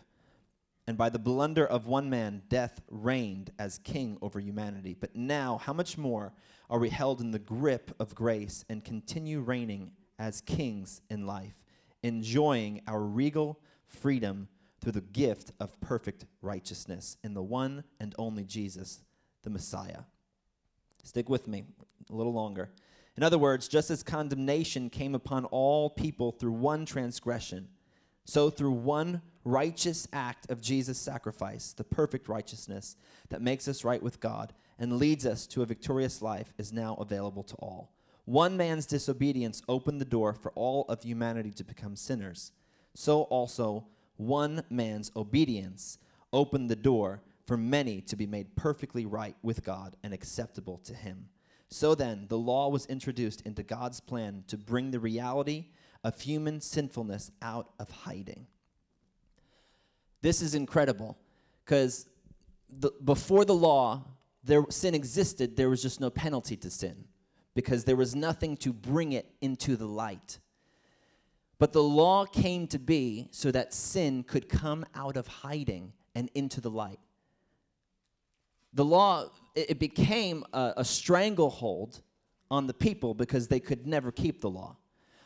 and 0.87 0.99
by 0.99 1.09
the 1.09 1.19
blunder 1.19 1.67
of 1.67 1.87
one 1.87 2.11
man, 2.11 2.43
death 2.49 2.83
reigned 2.91 3.51
as 3.59 3.79
king 3.79 4.19
over 4.21 4.39
humanity. 4.39 4.95
But 4.99 5.17
now, 5.17 5.59
how 5.63 5.73
much 5.73 5.97
more 5.97 6.35
are 6.69 6.79
we 6.79 6.91
held 6.91 7.21
in 7.21 7.31
the 7.31 7.39
grip 7.39 7.95
of 7.99 8.15
grace 8.15 8.65
and 8.69 8.85
continue 8.85 9.41
reigning 9.41 9.93
as 10.19 10.43
kings 10.43 11.01
in 11.09 11.27
life, 11.27 11.55
enjoying 12.03 12.83
our 12.87 13.03
regal 13.03 13.61
freedom 13.87 14.49
through 14.81 14.93
the 14.93 15.01
gift 15.01 15.53
of 15.59 15.81
perfect 15.81 16.27
righteousness 16.43 17.17
in 17.25 17.33
the 17.33 17.43
one 17.43 17.85
and 17.99 18.15
only 18.19 18.45
Jesus, 18.45 19.03
the 19.43 19.51
Messiah? 19.51 20.03
Stick 21.03 21.31
with 21.31 21.49
me 21.49 21.65
a 22.11 22.15
little 22.15 22.33
longer. 22.33 22.71
In 23.17 23.23
other 23.23 23.39
words, 23.39 23.69
just 23.69 23.91
as 23.91 24.03
condemnation 24.03 24.91
came 24.91 25.15
upon 25.15 25.45
all 25.47 25.89
people 25.89 26.33
through 26.33 26.53
one 26.53 26.85
transgression, 26.85 27.69
so 28.25 28.51
through 28.51 28.73
one 28.73 29.23
righteous 29.45 30.09
act 30.13 30.51
of 30.51 30.61
Jesus' 30.61 30.99
sacrifice, 30.99 31.73
the 31.73 31.85
perfect 31.85 32.29
righteousness 32.29 32.97
that 33.29 33.43
makes 33.43 33.69
us 33.69 33.85
right 33.85 34.03
with 34.03 34.21
God 34.21 34.55
and 34.79 34.99
leads 34.99 35.27
us 35.27 35.47
to 35.49 35.63
a 35.63 35.67
victorious 35.67 36.23
life 36.23 36.53
is 36.59 36.73
now 36.73 36.95
available 36.95 37.43
to 37.45 37.55
all. 37.57 37.93
One 38.25 38.57
man's 38.57 38.87
disobedience 38.87 39.63
opened 39.69 40.01
the 40.01 40.07
door 40.07 40.33
for 40.33 40.51
all 40.53 40.87
of 40.89 41.03
humanity 41.03 41.51
to 41.53 41.65
become 41.65 41.95
sinners. 41.95 42.53
So 42.95 43.23
also, 43.23 43.87
one 44.17 44.63
man's 44.71 45.13
obedience 45.15 45.99
opened 46.33 46.71
the 46.71 46.77
door 46.77 47.23
for 47.47 47.57
many 47.59 48.01
to 48.01 48.17
be 48.17 48.27
made 48.27 48.57
perfectly 48.57 49.05
right 49.05 49.37
with 49.43 49.63
God 49.63 49.97
and 50.03 50.15
acceptable 50.15 50.79
to 50.85 50.95
Him. 50.95 51.29
So 51.69 51.95
then, 51.95 52.27
the 52.29 52.39
law 52.39 52.69
was 52.69 52.87
introduced 52.87 53.43
into 53.43 53.63
God's 53.63 54.01
plan 54.01 54.45
to 54.47 54.57
bring 54.57 54.91
the 54.91 55.01
reality 55.01 55.67
of 56.05 56.21
human 56.21 56.61
sinfulness 56.61 57.33
out 57.43 57.71
of 57.81 57.91
hiding. 57.91 58.47
This 60.21 60.41
is 60.43 60.55
incredible 60.55 61.19
because 61.65 62.07
before 63.05 63.45
the 63.45 63.55
law, 63.55 64.05
there, 64.45 64.65
sin 64.69 64.95
existed, 64.95 65.57
there 65.57 65.71
was 65.71 65.83
just 65.83 66.01
no 66.01 66.11
penalty 66.11 66.57
to 66.59 66.71
sin 66.71 67.05
because 67.55 67.85
there 67.85 67.97
was 67.97 68.15
nothing 68.15 68.57
to 68.59 68.73
bring 68.73 69.13
it 69.13 69.35
into 69.41 69.77
the 69.77 69.87
light. 69.87 70.39
But 71.59 71.73
the 71.73 71.83
law 71.83 72.27
came 72.27 72.67
to 72.69 72.79
be 72.79 73.29
so 73.31 73.51
that 73.51 73.73
sin 73.73 74.23
could 74.25 74.49
come 74.49 74.85
out 74.95 75.17
of 75.17 75.27
hiding 75.27 75.93
and 76.15 76.31
into 76.35 76.61
the 76.61 76.71
light. 76.71 76.99
The 78.75 78.85
law 78.85 79.31
it, 79.55 79.79
became 79.79 80.45
a, 80.53 80.75
a 80.79 80.85
stranglehold 80.85 82.03
on 82.51 82.67
the 82.67 82.75
people 82.75 83.15
because 83.15 83.49
they 83.49 83.61
could 83.61 83.87
never 83.87 84.11
keep 84.11 84.41
the 84.41 84.51
law. 84.51 84.77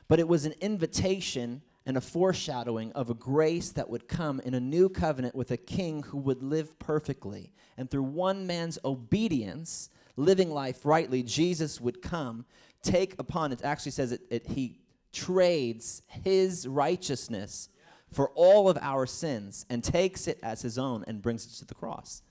But 0.08 0.18
it 0.18 0.28
was 0.28 0.44
an 0.44 0.54
invitation 0.60 1.62
and 1.86 1.96
a 1.96 2.00
foreshadowing 2.02 2.92
of 2.92 3.08
a 3.08 3.14
grace 3.14 3.70
that 3.70 3.88
would 3.88 4.08
come 4.08 4.40
in 4.40 4.54
a 4.54 4.60
new 4.60 4.88
covenant 4.88 5.34
with 5.34 5.50
a 5.50 5.56
king 5.56 6.02
who 6.02 6.18
would 6.18 6.42
live 6.42 6.78
perfectly. 6.78 7.52
And 7.76 7.90
through 7.90 8.02
one 8.02 8.46
man's 8.46 8.78
obedience, 8.84 9.88
living 10.16 10.50
life 10.50 10.84
rightly, 10.84 11.22
Jesus 11.22 11.80
would 11.80 12.02
come, 12.02 12.44
take 12.82 13.14
upon 13.18 13.52
it, 13.52 13.64
actually 13.64 13.92
says 13.92 14.12
it, 14.12 14.20
it 14.30 14.46
he 14.46 14.80
trades 15.12 16.02
his 16.08 16.66
righteousness 16.66 17.68
for 18.12 18.30
all 18.34 18.68
of 18.68 18.78
our 18.80 19.06
sins 19.06 19.64
and 19.70 19.82
takes 19.82 20.28
it 20.28 20.38
as 20.42 20.62
his 20.62 20.78
own 20.78 21.04
and 21.06 21.22
brings 21.22 21.46
it 21.46 21.58
to 21.58 21.64
the 21.64 21.74
cross. 21.74 22.22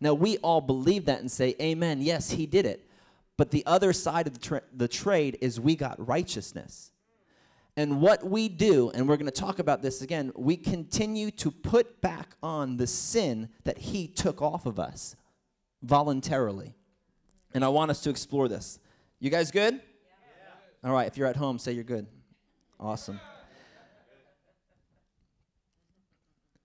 Now, 0.00 0.14
we 0.14 0.38
all 0.38 0.60
believe 0.60 1.06
that 1.06 1.20
and 1.20 1.30
say, 1.30 1.54
Amen, 1.60 2.00
yes, 2.00 2.30
he 2.30 2.46
did 2.46 2.66
it. 2.66 2.88
But 3.36 3.50
the 3.50 3.64
other 3.66 3.92
side 3.92 4.26
of 4.26 4.34
the, 4.34 4.40
tra- 4.40 4.62
the 4.72 4.88
trade 4.88 5.38
is 5.40 5.58
we 5.58 5.76
got 5.76 6.06
righteousness. 6.06 6.92
And 7.76 8.00
what 8.00 8.22
we 8.22 8.48
do, 8.48 8.90
and 8.90 9.08
we're 9.08 9.16
going 9.16 9.26
to 9.26 9.32
talk 9.32 9.58
about 9.58 9.82
this 9.82 10.00
again, 10.00 10.30
we 10.36 10.56
continue 10.56 11.30
to 11.32 11.50
put 11.50 12.00
back 12.00 12.36
on 12.42 12.76
the 12.76 12.86
sin 12.86 13.48
that 13.64 13.78
he 13.78 14.06
took 14.06 14.40
off 14.40 14.64
of 14.64 14.78
us 14.78 15.16
voluntarily. 15.82 16.74
And 17.52 17.64
I 17.64 17.68
want 17.68 17.90
us 17.90 18.00
to 18.02 18.10
explore 18.10 18.48
this. 18.48 18.78
You 19.18 19.30
guys 19.30 19.50
good? 19.50 19.74
Yeah. 19.74 20.88
All 20.88 20.92
right, 20.92 21.08
if 21.08 21.16
you're 21.16 21.26
at 21.26 21.36
home, 21.36 21.58
say 21.58 21.72
you're 21.72 21.82
good. 21.82 22.06
Awesome. 22.78 23.20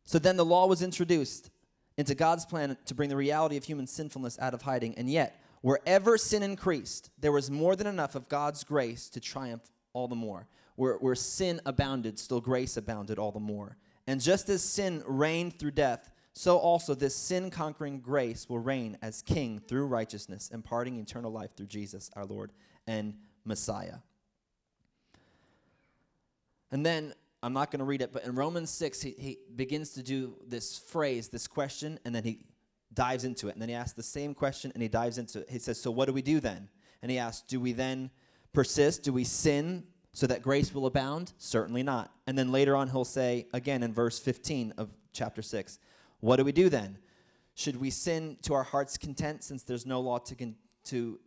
So 0.05 0.19
then 0.19 0.37
the 0.37 0.45
law 0.45 0.67
was 0.67 0.81
introduced 0.81 1.51
into 1.97 2.15
God's 2.15 2.45
plan 2.45 2.77
to 2.85 2.95
bring 2.95 3.09
the 3.09 3.15
reality 3.15 3.57
of 3.57 3.63
human 3.63 3.85
sinfulness 3.85 4.39
out 4.39 4.53
of 4.53 4.63
hiding. 4.63 4.95
And 4.95 5.09
yet, 5.09 5.41
wherever 5.61 6.17
sin 6.17 6.43
increased, 6.43 7.11
there 7.19 7.31
was 7.31 7.51
more 7.51 7.75
than 7.75 7.87
enough 7.87 8.15
of 8.15 8.29
God's 8.29 8.63
grace 8.63 9.09
to 9.09 9.19
triumph 9.19 9.69
all 9.93 10.07
the 10.07 10.15
more. 10.15 10.47
Where, 10.79 10.93
where 10.95 11.13
sin 11.13 11.59
abounded, 11.65 12.17
still 12.17 12.39
grace 12.39 12.77
abounded 12.77 13.19
all 13.19 13.33
the 13.33 13.39
more. 13.41 13.75
And 14.07 14.21
just 14.21 14.48
as 14.48 14.63
sin 14.63 15.03
reigned 15.05 15.59
through 15.59 15.71
death, 15.71 16.09
so 16.31 16.57
also 16.57 16.95
this 16.95 17.13
sin 17.13 17.50
conquering 17.51 18.00
grace 18.00 18.48
will 18.48 18.59
reign 18.59 18.98
as 19.01 19.21
king 19.21 19.59
through 19.59 19.88
righteousness, 19.88 20.50
imparting 20.53 20.98
eternal 20.98 21.33
life 21.33 21.50
through 21.57 21.65
Jesus 21.65 22.09
our 22.15 22.24
Lord 22.24 22.53
and 22.88 23.13
Messiah. 23.43 23.95
And 26.71 26.86
then 26.86 27.13
I'm 27.43 27.51
not 27.51 27.71
going 27.71 27.79
to 27.79 27.86
read 27.86 28.01
it, 28.01 28.13
but 28.13 28.24
in 28.24 28.33
Romans 28.33 28.69
6, 28.69 29.01
he, 29.01 29.12
he 29.19 29.39
begins 29.53 29.89
to 29.95 30.01
do 30.01 30.38
this 30.48 30.77
phrase, 30.79 31.27
this 31.27 31.45
question, 31.45 32.00
and 32.05 32.15
then 32.15 32.24
he 32.24 32.39
dives 32.93 33.25
into 33.25 33.50
it. 33.50 33.51
And 33.51 33.62
then 33.62 33.67
he 33.67 33.75
asks 33.75 33.98
the 33.98 34.01
same 34.01 34.33
question 34.33 34.71
and 34.74 34.81
he 34.81 34.88
dives 34.88 35.17
into 35.17 35.39
it. 35.39 35.50
He 35.50 35.59
says, 35.59 35.77
So 35.77 35.91
what 35.91 36.05
do 36.05 36.13
we 36.13 36.21
do 36.21 36.39
then? 36.39 36.69
And 37.01 37.12
he 37.12 37.17
asks, 37.17 37.45
Do 37.45 37.59
we 37.59 37.74
then 37.74 38.12
persist? 38.53 39.03
Do 39.03 39.12
we 39.12 39.25
sin 39.25 39.83
so 40.19 40.27
that 40.27 40.41
grace 40.41 40.73
will 40.73 40.85
abound? 40.85 41.31
Certainly 41.38 41.83
not. 41.83 42.11
And 42.27 42.38
then 42.38 42.51
later 42.51 42.75
on, 42.75 42.89
he'll 42.89 43.05
say, 43.05 43.47
again 43.53 43.83
in 43.83 43.93
verse 43.93 44.19
15 44.19 44.73
of 44.77 44.89
chapter 45.13 45.41
6, 45.41 45.79
What 46.19 46.35
do 46.35 46.43
we 46.43 46.51
do 46.51 46.67
then? 46.67 46.97
Should 47.55 47.79
we 47.79 47.89
sin 47.89 48.35
to 48.41 48.53
our 48.53 48.63
heart's 48.63 48.97
content 48.97 49.45
since 49.45 49.63
there's 49.63 49.85
no 49.85 50.01
law 50.01 50.17
to, 50.17 50.35
con- 50.35 50.57
to 50.85 51.21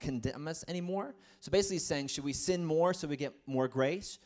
condemn 0.00 0.48
us 0.48 0.64
anymore? 0.66 1.14
So 1.38 1.52
basically, 1.52 1.76
he's 1.76 1.86
saying, 1.86 2.08
Should 2.08 2.24
we 2.24 2.32
sin 2.32 2.64
more 2.64 2.92
so 2.92 3.06
we 3.06 3.16
get 3.16 3.34
more 3.46 3.68
grace? 3.68 4.18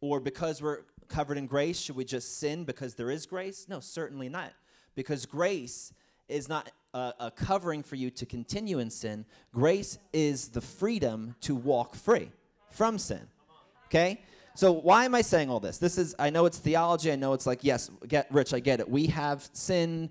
Or 0.00 0.20
because 0.20 0.62
we're 0.62 0.82
covered 1.08 1.36
in 1.36 1.48
grace, 1.48 1.80
should 1.80 1.96
we 1.96 2.04
just 2.04 2.38
sin 2.38 2.62
because 2.62 2.94
there 2.94 3.10
is 3.10 3.26
grace? 3.26 3.66
No, 3.68 3.80
certainly 3.80 4.28
not. 4.28 4.52
Because 4.94 5.26
grace 5.26 5.92
is 6.28 6.48
not 6.48 6.70
a, 6.94 7.14
a, 7.18 7.30
covering 7.32 7.82
for 7.82 7.96
you 7.96 8.10
to 8.10 8.26
continue 8.26 8.78
in 8.78 8.90
sin. 8.90 9.24
Grace 9.52 9.98
is 10.12 10.50
the 10.50 10.60
freedom 10.60 11.34
to 11.40 11.56
walk 11.56 11.96
free 11.96 12.30
from 12.70 12.98
sin. 12.98 13.26
Okay? 13.86 14.22
So 14.54 14.72
why 14.72 15.04
am 15.04 15.14
I 15.14 15.20
saying 15.22 15.50
all 15.50 15.60
this? 15.60 15.78
This 15.78 15.98
is 15.98 16.14
I 16.18 16.30
know 16.30 16.46
it's 16.46 16.58
theology. 16.58 17.12
I 17.12 17.16
know 17.16 17.34
it's 17.34 17.46
like 17.46 17.62
yes, 17.62 17.90
get 18.08 18.26
rich. 18.30 18.54
I 18.54 18.60
get 18.60 18.80
it. 18.80 18.88
We 18.88 19.06
have 19.08 19.48
sin. 19.52 20.08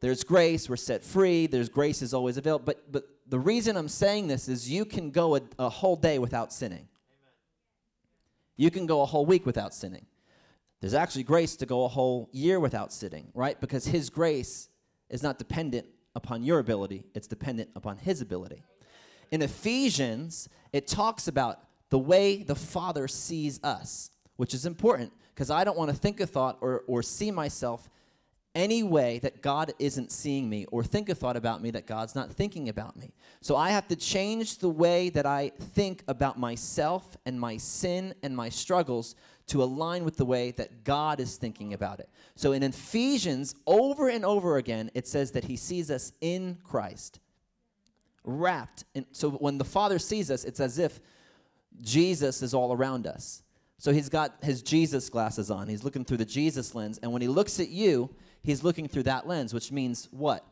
There's 0.00 0.24
grace. 0.24 0.68
We're 0.68 0.76
set 0.76 1.04
free. 1.04 1.46
There's 1.46 1.68
grace 1.68 2.00
is 2.00 2.14
always 2.14 2.36
available. 2.36 2.64
But 2.64 2.90
but 2.90 3.04
the 3.28 3.38
reason 3.38 3.76
I'm 3.76 3.88
saying 3.88 4.28
this 4.28 4.48
is 4.48 4.70
you 4.70 4.84
can 4.84 5.10
go 5.10 5.36
a, 5.36 5.40
a 5.58 5.68
whole 5.68 5.96
day 5.96 6.18
without 6.18 6.52
sinning. 6.52 6.88
You 8.56 8.70
can 8.70 8.86
go 8.86 9.02
a 9.02 9.06
whole 9.06 9.26
week 9.26 9.44
without 9.44 9.74
sinning. 9.74 10.06
There's 10.80 10.94
actually 10.94 11.24
grace 11.24 11.56
to 11.56 11.66
go 11.66 11.84
a 11.84 11.88
whole 11.88 12.28
year 12.32 12.60
without 12.60 12.92
sinning, 12.92 13.28
right? 13.34 13.60
Because 13.60 13.86
His 13.86 14.10
grace 14.10 14.68
is 15.08 15.22
not 15.22 15.38
dependent 15.38 15.86
upon 16.14 16.44
your 16.44 16.58
ability, 16.58 17.04
it's 17.14 17.26
dependent 17.26 17.70
upon 17.74 17.96
His 17.96 18.20
ability. 18.20 18.62
In 19.30 19.42
Ephesians, 19.42 20.48
it 20.72 20.86
talks 20.86 21.26
about 21.26 21.60
the 21.94 21.98
way 22.00 22.42
the 22.42 22.56
Father 22.56 23.06
sees 23.06 23.62
us, 23.62 24.10
which 24.34 24.52
is 24.52 24.66
important 24.66 25.12
because 25.32 25.48
I 25.48 25.62
don't 25.62 25.78
want 25.78 25.92
to 25.92 25.96
think 25.96 26.18
a 26.18 26.26
thought 26.26 26.58
or, 26.60 26.82
or 26.88 27.04
see 27.04 27.30
myself 27.30 27.88
any 28.52 28.82
way 28.82 29.20
that 29.20 29.42
God 29.42 29.72
isn't 29.78 30.10
seeing 30.10 30.50
me 30.50 30.66
or 30.72 30.82
think 30.82 31.08
a 31.08 31.14
thought 31.14 31.36
about 31.36 31.62
me 31.62 31.70
that 31.70 31.86
God's 31.86 32.16
not 32.16 32.32
thinking 32.32 32.68
about 32.68 32.96
me. 32.96 33.14
So 33.42 33.54
I 33.54 33.70
have 33.70 33.86
to 33.86 33.94
change 33.94 34.58
the 34.58 34.68
way 34.68 35.08
that 35.10 35.24
I 35.24 35.52
think 35.56 36.02
about 36.08 36.36
myself 36.36 37.16
and 37.26 37.38
my 37.38 37.58
sin 37.58 38.12
and 38.24 38.36
my 38.36 38.48
struggles 38.48 39.14
to 39.46 39.62
align 39.62 40.04
with 40.04 40.16
the 40.16 40.24
way 40.24 40.50
that 40.50 40.82
God 40.82 41.20
is 41.20 41.36
thinking 41.36 41.74
about 41.74 42.00
it. 42.00 42.08
So 42.34 42.50
in 42.50 42.64
Ephesians, 42.64 43.54
over 43.68 44.08
and 44.08 44.24
over 44.24 44.56
again, 44.56 44.90
it 44.94 45.06
says 45.06 45.30
that 45.30 45.44
he 45.44 45.54
sees 45.54 45.92
us 45.92 46.10
in 46.20 46.58
Christ, 46.64 47.20
wrapped. 48.24 48.82
In, 48.96 49.06
so 49.12 49.30
when 49.30 49.58
the 49.58 49.64
Father 49.64 50.00
sees 50.00 50.28
us, 50.28 50.42
it's 50.42 50.58
as 50.58 50.80
if 50.80 50.98
Jesus 51.80 52.42
is 52.42 52.54
all 52.54 52.72
around 52.72 53.06
us. 53.06 53.42
So 53.78 53.92
he's 53.92 54.08
got 54.08 54.36
his 54.42 54.62
Jesus 54.62 55.10
glasses 55.10 55.50
on. 55.50 55.68
He's 55.68 55.84
looking 55.84 56.04
through 56.04 56.16
the 56.18 56.24
Jesus 56.24 56.74
lens. 56.74 56.98
And 57.02 57.12
when 57.12 57.22
he 57.22 57.28
looks 57.28 57.60
at 57.60 57.68
you, 57.68 58.10
he's 58.42 58.64
looking 58.64 58.88
through 58.88 59.02
that 59.04 59.26
lens, 59.26 59.52
which 59.52 59.70
means 59.72 60.08
what? 60.10 60.46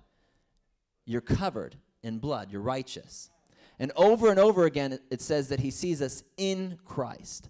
You're 1.07 1.21
covered 1.21 1.77
in 2.03 2.19
blood, 2.19 2.51
you're 2.51 2.61
righteous. 2.61 3.31
And 3.79 3.91
over 3.97 4.31
and 4.31 4.39
over 4.39 4.67
again, 4.67 4.99
it 5.11 5.21
says 5.21 5.49
that 5.49 5.61
he 5.61 5.71
sees 5.71 6.03
us 6.03 6.23
in 6.37 6.79
Christ. 6.85 7.49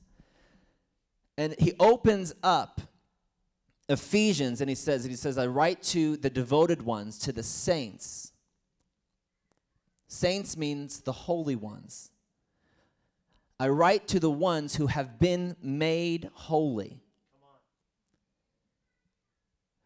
And 1.37 1.55
he 1.59 1.73
opens 1.81 2.33
up 2.43 2.81
Ephesians 3.89 4.61
and 4.61 4.71
he 4.71 4.77
says, 4.77 5.05
he 5.05 5.17
says, 5.17 5.37
I 5.37 5.47
write 5.47 5.83
to 5.85 6.17
the 6.17 6.31
devoted 6.31 6.83
ones, 6.83 7.19
to 7.21 7.33
the 7.33 7.43
saints. 7.43 8.33
Saints 10.07 10.57
means 10.57 11.01
the 11.01 11.13
holy 11.13 11.57
ones. 11.57 12.12
I 13.63 13.69
write 13.69 14.09
to 14.09 14.19
the 14.19 14.29
ones 14.29 14.75
who 14.75 14.89
have 14.89 15.21
been 15.21 15.55
made 15.63 16.29
holy. 16.35 17.01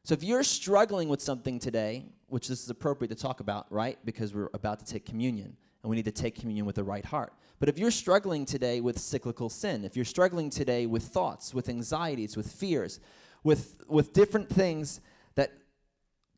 So 0.03 0.15
if 0.15 0.23
you're 0.23 0.45
struggling 0.45 1.11
with 1.11 1.21
something 1.21 1.59
today, 1.59 2.07
which 2.29 2.49
this 2.49 2.63
is 2.63 2.71
appropriate 2.71 3.11
to 3.11 3.15
talk 3.15 3.41
about, 3.41 3.71
right? 3.71 3.99
Because 4.03 4.33
we're 4.33 4.49
about 4.55 4.79
to 4.79 4.87
take 4.87 5.05
communion 5.05 5.59
and 5.83 5.91
we 5.91 5.97
need 5.97 6.07
to 6.07 6.11
take 6.11 6.37
communion 6.37 6.65
with 6.65 6.77
the 6.77 6.85
right 6.85 7.05
heart. 7.05 7.35
But 7.59 7.69
if 7.69 7.79
you're 7.79 7.91
struggling 7.91 8.47
today 8.47 8.81
with 8.81 8.99
cyclical 8.99 9.51
sin, 9.51 9.85
if 9.85 9.95
you're 9.95 10.07
struggling 10.07 10.49
today 10.49 10.87
with 10.87 11.03
thoughts, 11.03 11.53
with 11.53 11.69
anxieties, 11.69 12.35
with 12.35 12.51
fears, 12.51 12.99
with, 13.45 13.75
with 13.89 14.15
different 14.15 14.49
things 14.49 15.03
that 15.35 15.53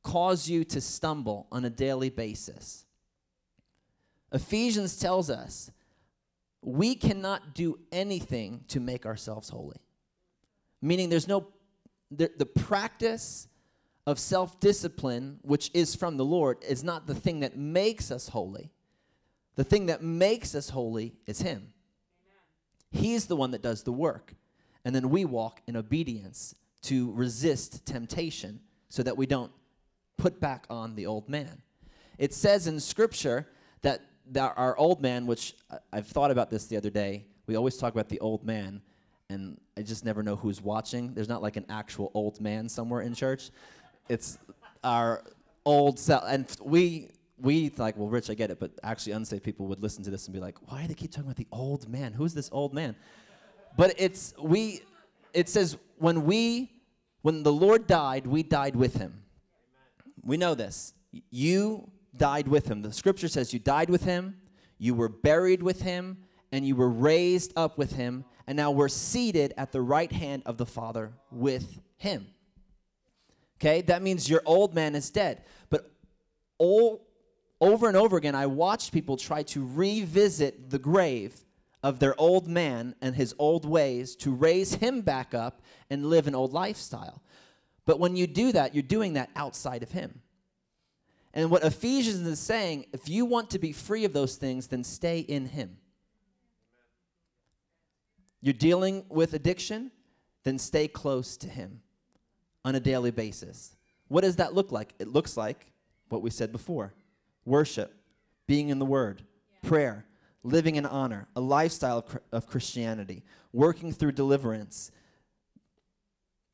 cause 0.02 0.48
you 0.48 0.64
to 0.64 0.80
stumble 0.80 1.46
on 1.52 1.64
a 1.64 1.70
daily 1.70 2.10
basis, 2.10 2.84
Ephesians 4.32 4.98
tells 4.98 5.30
us 5.30 5.70
we 6.68 6.94
cannot 6.94 7.54
do 7.54 7.78
anything 7.90 8.62
to 8.68 8.78
make 8.78 9.06
ourselves 9.06 9.48
holy. 9.48 9.78
Meaning, 10.82 11.08
there's 11.08 11.26
no, 11.26 11.48
the, 12.10 12.30
the 12.36 12.44
practice 12.44 13.48
of 14.06 14.18
self 14.18 14.60
discipline, 14.60 15.38
which 15.40 15.70
is 15.72 15.94
from 15.94 16.18
the 16.18 16.26
Lord, 16.26 16.58
is 16.68 16.84
not 16.84 17.06
the 17.06 17.14
thing 17.14 17.40
that 17.40 17.56
makes 17.56 18.10
us 18.10 18.28
holy. 18.28 18.70
The 19.56 19.64
thing 19.64 19.86
that 19.86 20.02
makes 20.02 20.54
us 20.54 20.68
holy 20.68 21.14
is 21.26 21.40
Him. 21.40 21.72
He's 22.90 23.26
the 23.26 23.36
one 23.36 23.52
that 23.52 23.62
does 23.62 23.84
the 23.84 23.92
work. 23.92 24.34
And 24.84 24.94
then 24.94 25.08
we 25.08 25.24
walk 25.24 25.62
in 25.66 25.74
obedience 25.74 26.54
to 26.82 27.10
resist 27.12 27.86
temptation 27.86 28.60
so 28.90 29.02
that 29.02 29.16
we 29.16 29.24
don't 29.24 29.52
put 30.18 30.38
back 30.38 30.66
on 30.68 30.96
the 30.96 31.06
old 31.06 31.30
man. 31.30 31.62
It 32.18 32.34
says 32.34 32.66
in 32.66 32.78
Scripture 32.78 33.48
that 33.80 34.02
that 34.32 34.54
our 34.56 34.76
old 34.76 35.00
man, 35.00 35.26
which 35.26 35.54
I've 35.92 36.06
thought 36.06 36.30
about 36.30 36.50
this 36.50 36.66
the 36.66 36.76
other 36.76 36.90
day, 36.90 37.26
we 37.46 37.56
always 37.56 37.76
talk 37.76 37.92
about 37.92 38.08
the 38.08 38.20
old 38.20 38.44
man, 38.44 38.82
and 39.30 39.60
I 39.76 39.82
just 39.82 40.04
never 40.04 40.22
know 40.22 40.36
who's 40.36 40.60
watching. 40.60 41.14
There's 41.14 41.28
not 41.28 41.42
like 41.42 41.56
an 41.56 41.66
actual 41.68 42.10
old 42.14 42.40
man 42.40 42.68
somewhere 42.68 43.02
in 43.02 43.14
church. 43.14 43.50
It's 44.08 44.38
our 44.84 45.24
old 45.64 45.98
self, 45.98 46.24
and 46.26 46.46
we 46.62 47.08
we 47.40 47.70
like, 47.76 47.96
well, 47.96 48.08
Rich, 48.08 48.30
I 48.30 48.34
get 48.34 48.50
it, 48.50 48.58
but 48.58 48.72
actually, 48.82 49.12
unsaved 49.12 49.44
people 49.44 49.66
would 49.66 49.80
listen 49.80 50.02
to 50.04 50.10
this 50.10 50.26
and 50.26 50.34
be 50.34 50.40
like, 50.40 50.56
why 50.70 50.82
do 50.82 50.88
they 50.88 50.94
keep 50.94 51.10
talking 51.10 51.26
about 51.26 51.36
the 51.36 51.46
old 51.52 51.88
man? 51.88 52.12
Who's 52.12 52.34
this 52.34 52.50
old 52.52 52.74
man? 52.74 52.96
But 53.76 53.94
it's 53.96 54.34
we. 54.38 54.82
It 55.34 55.48
says 55.48 55.76
when 55.98 56.24
we, 56.24 56.72
when 57.22 57.42
the 57.42 57.52
Lord 57.52 57.86
died, 57.86 58.26
we 58.26 58.42
died 58.42 58.74
with 58.74 58.94
him. 58.96 59.22
We 60.22 60.36
know 60.36 60.54
this. 60.54 60.94
You 61.30 61.90
died 62.16 62.48
with 62.48 62.66
him. 62.66 62.82
The 62.82 62.92
scripture 62.92 63.28
says 63.28 63.52
you 63.52 63.58
died 63.58 63.90
with 63.90 64.04
him, 64.04 64.40
you 64.78 64.94
were 64.94 65.08
buried 65.08 65.62
with 65.62 65.82
him, 65.82 66.18
and 66.52 66.66
you 66.66 66.76
were 66.76 66.88
raised 66.88 67.52
up 67.56 67.78
with 67.78 67.92
him, 67.92 68.24
and 68.46 68.56
now 68.56 68.70
we're 68.70 68.88
seated 68.88 69.52
at 69.56 69.72
the 69.72 69.82
right 69.82 70.10
hand 70.10 70.42
of 70.46 70.56
the 70.56 70.66
Father 70.66 71.12
with 71.30 71.80
him. 71.96 72.26
Okay, 73.60 73.82
that 73.82 74.02
means 74.02 74.30
your 74.30 74.42
old 74.46 74.74
man 74.74 74.94
is 74.94 75.10
dead. 75.10 75.42
But 75.68 75.90
all, 76.58 77.06
over 77.60 77.88
and 77.88 77.96
over 77.96 78.16
again, 78.16 78.34
I 78.34 78.46
watched 78.46 78.92
people 78.92 79.16
try 79.16 79.42
to 79.44 79.66
revisit 79.66 80.70
the 80.70 80.78
grave 80.78 81.44
of 81.82 81.98
their 81.98 82.18
old 82.20 82.46
man 82.48 82.94
and 83.00 83.14
his 83.14 83.34
old 83.38 83.64
ways 83.64 84.16
to 84.16 84.32
raise 84.32 84.74
him 84.74 85.00
back 85.00 85.34
up 85.34 85.60
and 85.90 86.06
live 86.06 86.26
an 86.26 86.34
old 86.34 86.52
lifestyle. 86.52 87.22
But 87.84 87.98
when 87.98 88.16
you 88.16 88.26
do 88.26 88.52
that, 88.52 88.74
you're 88.74 88.82
doing 88.82 89.14
that 89.14 89.30
outside 89.34 89.82
of 89.82 89.90
him. 89.90 90.20
And 91.38 91.52
what 91.52 91.62
Ephesians 91.62 92.26
is 92.26 92.40
saying, 92.40 92.86
if 92.92 93.08
you 93.08 93.24
want 93.24 93.50
to 93.50 93.60
be 93.60 93.70
free 93.70 94.04
of 94.04 94.12
those 94.12 94.34
things, 94.34 94.66
then 94.66 94.82
stay 94.82 95.20
in 95.20 95.46
Him. 95.46 95.76
You're 98.40 98.54
dealing 98.54 99.04
with 99.08 99.34
addiction, 99.34 99.92
then 100.42 100.58
stay 100.58 100.88
close 100.88 101.36
to 101.36 101.46
Him 101.46 101.80
on 102.64 102.74
a 102.74 102.80
daily 102.80 103.12
basis. 103.12 103.76
What 104.08 104.22
does 104.22 104.34
that 104.34 104.52
look 104.52 104.72
like? 104.72 104.94
It 104.98 105.06
looks 105.06 105.36
like 105.36 105.70
what 106.08 106.22
we 106.22 106.30
said 106.30 106.50
before 106.50 106.92
worship, 107.44 107.94
being 108.48 108.70
in 108.70 108.80
the 108.80 108.84
Word, 108.84 109.22
yeah. 109.62 109.68
prayer, 109.68 110.06
living 110.42 110.74
in 110.74 110.84
honor, 110.86 111.28
a 111.36 111.40
lifestyle 111.40 111.98
of, 111.98 112.18
of 112.32 112.46
Christianity, 112.48 113.22
working 113.52 113.92
through 113.92 114.10
deliverance, 114.10 114.90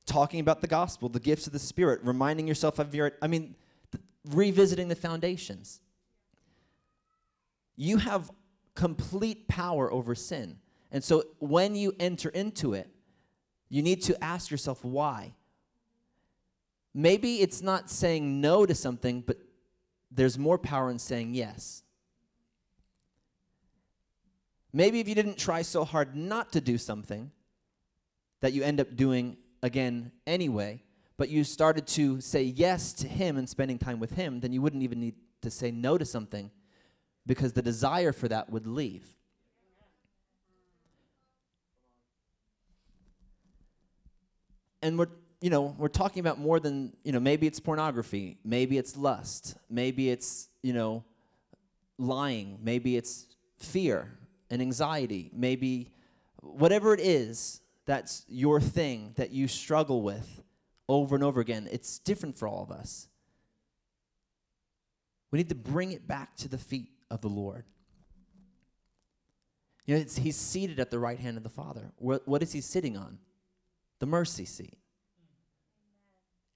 talking 0.05 0.41
about 0.41 0.61
the 0.61 0.67
gospel, 0.67 1.09
the 1.09 1.21
gifts 1.21 1.47
of 1.47 1.55
the 1.55 1.59
Spirit, 1.59 2.01
reminding 2.03 2.47
yourself 2.47 2.79
of 2.79 2.95
your. 2.95 3.13
I 3.23 3.29
mean, 3.29 3.55
revisiting 4.31 4.89
the 4.89 4.95
foundations. 4.97 5.81
You 7.77 7.99
have 7.99 8.31
complete 8.75 9.49
power 9.49 9.93
over 9.93 10.15
sin. 10.15 10.59
And 10.91 11.03
so 11.03 11.25
when 11.39 11.75
you 11.75 11.95
enter 11.99 12.29
into 12.29 12.75
it, 12.75 12.89
you 13.69 13.83
need 13.83 14.03
to 14.03 14.23
ask 14.23 14.51
yourself 14.51 14.85
why. 14.85 15.35
Maybe 16.95 17.41
it's 17.41 17.61
not 17.61 17.91
saying 17.91 18.41
no 18.41 18.65
to 18.67 18.75
something, 18.75 19.21
but 19.21 19.39
there's 20.11 20.39
more 20.39 20.59
power 20.59 20.91
in 20.91 20.99
saying 20.99 21.35
yes. 21.35 21.83
Maybe 24.73 25.01
if 25.01 25.09
you 25.09 25.15
didn't 25.15 25.39
try 25.39 25.63
so 25.63 25.85
hard 25.85 26.15
not 26.15 26.53
to 26.53 26.61
do 26.61 26.79
something 26.79 27.31
that 28.41 28.53
you 28.53 28.63
end 28.63 28.81
up 28.81 28.95
doing 28.95 29.37
again 29.63 30.13
anyway, 30.27 30.83
but 31.17 31.29
you 31.29 31.45
started 31.45 31.87
to 31.87 32.21
say 32.21 32.43
yes 32.43 32.93
to 32.95 33.09
Him 33.09 33.37
and 33.37 33.49
spending 33.49 33.79
time 33.79 34.01
with 34.01 34.13
Him, 34.13 34.41
then 34.41 34.53
you 34.53 34.61
wouldn't 34.61 34.83
even 34.83 35.01
need 35.01 35.15
to 35.43 35.51
say 35.51 35.71
no 35.71 35.97
to 35.97 36.05
something 36.05 36.51
because 37.27 37.53
the 37.53 37.63
desire 37.63 38.13
for 38.13 38.29
that 38.29 38.51
would 38.51 38.67
leave. 38.67 39.05
And 44.83 44.99
we're, 44.99 45.09
you 45.41 45.49
know, 45.49 45.75
we're 45.79 45.89
talking 45.89 46.21
about 46.21 46.39
more 46.39 46.61
than, 46.61 46.95
you 47.05 47.13
know, 47.13 47.21
maybe 47.21 47.47
it's 47.47 47.61
pornography, 47.61 48.39
maybe 48.45 48.77
it's 48.77 48.97
lust, 48.97 49.57
maybe 49.71 50.11
it's, 50.11 50.49
you 50.63 50.75
know, 50.75 51.05
lying, 51.97 52.59
maybe 52.63 52.97
it's 52.97 53.27
fear 53.57 54.19
and 54.51 54.61
anxiety, 54.61 55.31
maybe 55.33 55.91
whatever 56.41 56.93
it 56.93 57.01
is 57.01 57.61
that's 57.87 58.25
your 58.29 58.61
thing 58.61 59.13
that 59.17 59.31
you 59.31 59.49
struggle 59.49 60.03
with 60.03 60.43
over 60.89 61.15
and 61.15 61.25
over 61.25 61.41
again. 61.41 61.69
It's 61.71 61.99
different 61.99 62.37
for 62.37 62.49
all 62.49 62.63
of 62.63 62.71
us. 62.71 63.09
We 65.31 65.39
need 65.39 65.49
to 65.49 65.55
bring 65.55 65.93
it 65.93 66.07
back 66.07 66.37
to 66.37 66.49
the 66.49 66.59
feet 66.59 66.91
of 67.11 67.21
the 67.21 67.29
Lord. 67.29 67.65
You 69.87 69.97
know, 69.97 70.05
he's 70.17 70.37
seated 70.37 70.81
at 70.81 70.91
the 70.91 70.99
right 70.99 71.19
hand 71.19 71.37
of 71.37 71.43
the 71.43 71.51
Father. 71.51 71.93
What, 71.97 72.27
what 72.27 72.43
is 72.43 72.53
he 72.53 72.61
sitting 72.61 72.97
on? 72.97 73.19
The 73.99 74.07
mercy 74.07 74.45
seat. 74.45 74.79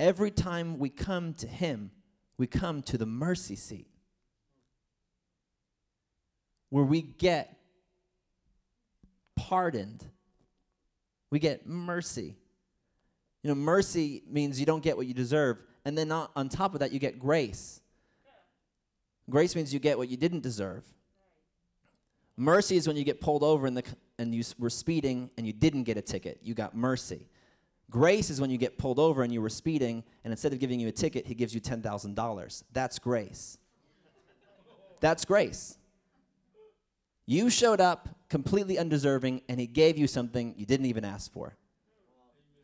Every 0.00 0.30
time 0.30 0.78
we 0.78 0.88
come 0.88 1.34
to 1.34 1.46
him, 1.46 1.90
we 2.38 2.46
come 2.46 2.82
to 2.82 2.96
the 2.96 3.06
mercy 3.06 3.56
seat 3.56 3.88
where 6.70 6.84
we 6.84 7.02
get 7.02 7.56
pardoned, 9.36 10.04
we 11.30 11.38
get 11.38 11.66
mercy. 11.66 12.36
You 13.48 13.54
know, 13.54 13.60
mercy 13.62 14.22
means 14.28 14.60
you 14.60 14.66
don't 14.66 14.82
get 14.82 14.94
what 14.94 15.06
you 15.06 15.14
deserve. 15.14 15.62
And 15.86 15.96
then 15.96 16.12
on, 16.12 16.28
on 16.36 16.50
top 16.50 16.74
of 16.74 16.80
that, 16.80 16.92
you 16.92 16.98
get 16.98 17.18
grace. 17.18 17.80
Grace 19.30 19.56
means 19.56 19.72
you 19.72 19.80
get 19.80 19.96
what 19.96 20.10
you 20.10 20.18
didn't 20.18 20.42
deserve. 20.42 20.84
Mercy 22.36 22.76
is 22.76 22.86
when 22.86 22.98
you 22.98 23.04
get 23.04 23.22
pulled 23.22 23.42
over 23.42 23.70
the, 23.70 23.82
and 24.18 24.34
you 24.34 24.44
were 24.58 24.68
speeding 24.68 25.30
and 25.38 25.46
you 25.46 25.54
didn't 25.54 25.84
get 25.84 25.96
a 25.96 26.02
ticket. 26.02 26.40
You 26.42 26.52
got 26.52 26.76
mercy. 26.76 27.26
Grace 27.90 28.28
is 28.28 28.38
when 28.38 28.50
you 28.50 28.58
get 28.58 28.76
pulled 28.76 28.98
over 28.98 29.22
and 29.22 29.32
you 29.32 29.40
were 29.40 29.48
speeding, 29.48 30.04
and 30.24 30.30
instead 30.30 30.52
of 30.52 30.58
giving 30.58 30.78
you 30.78 30.88
a 30.88 30.92
ticket, 30.92 31.26
he 31.26 31.34
gives 31.34 31.54
you 31.54 31.60
$10,000. 31.62 32.62
That's 32.74 32.98
grace. 32.98 33.56
That's 35.00 35.24
grace. 35.24 35.78
You 37.24 37.48
showed 37.48 37.80
up 37.80 38.10
completely 38.28 38.76
undeserving, 38.76 39.40
and 39.48 39.58
he 39.58 39.66
gave 39.66 39.96
you 39.96 40.06
something 40.06 40.54
you 40.58 40.66
didn't 40.66 40.84
even 40.84 41.06
ask 41.06 41.32
for 41.32 41.56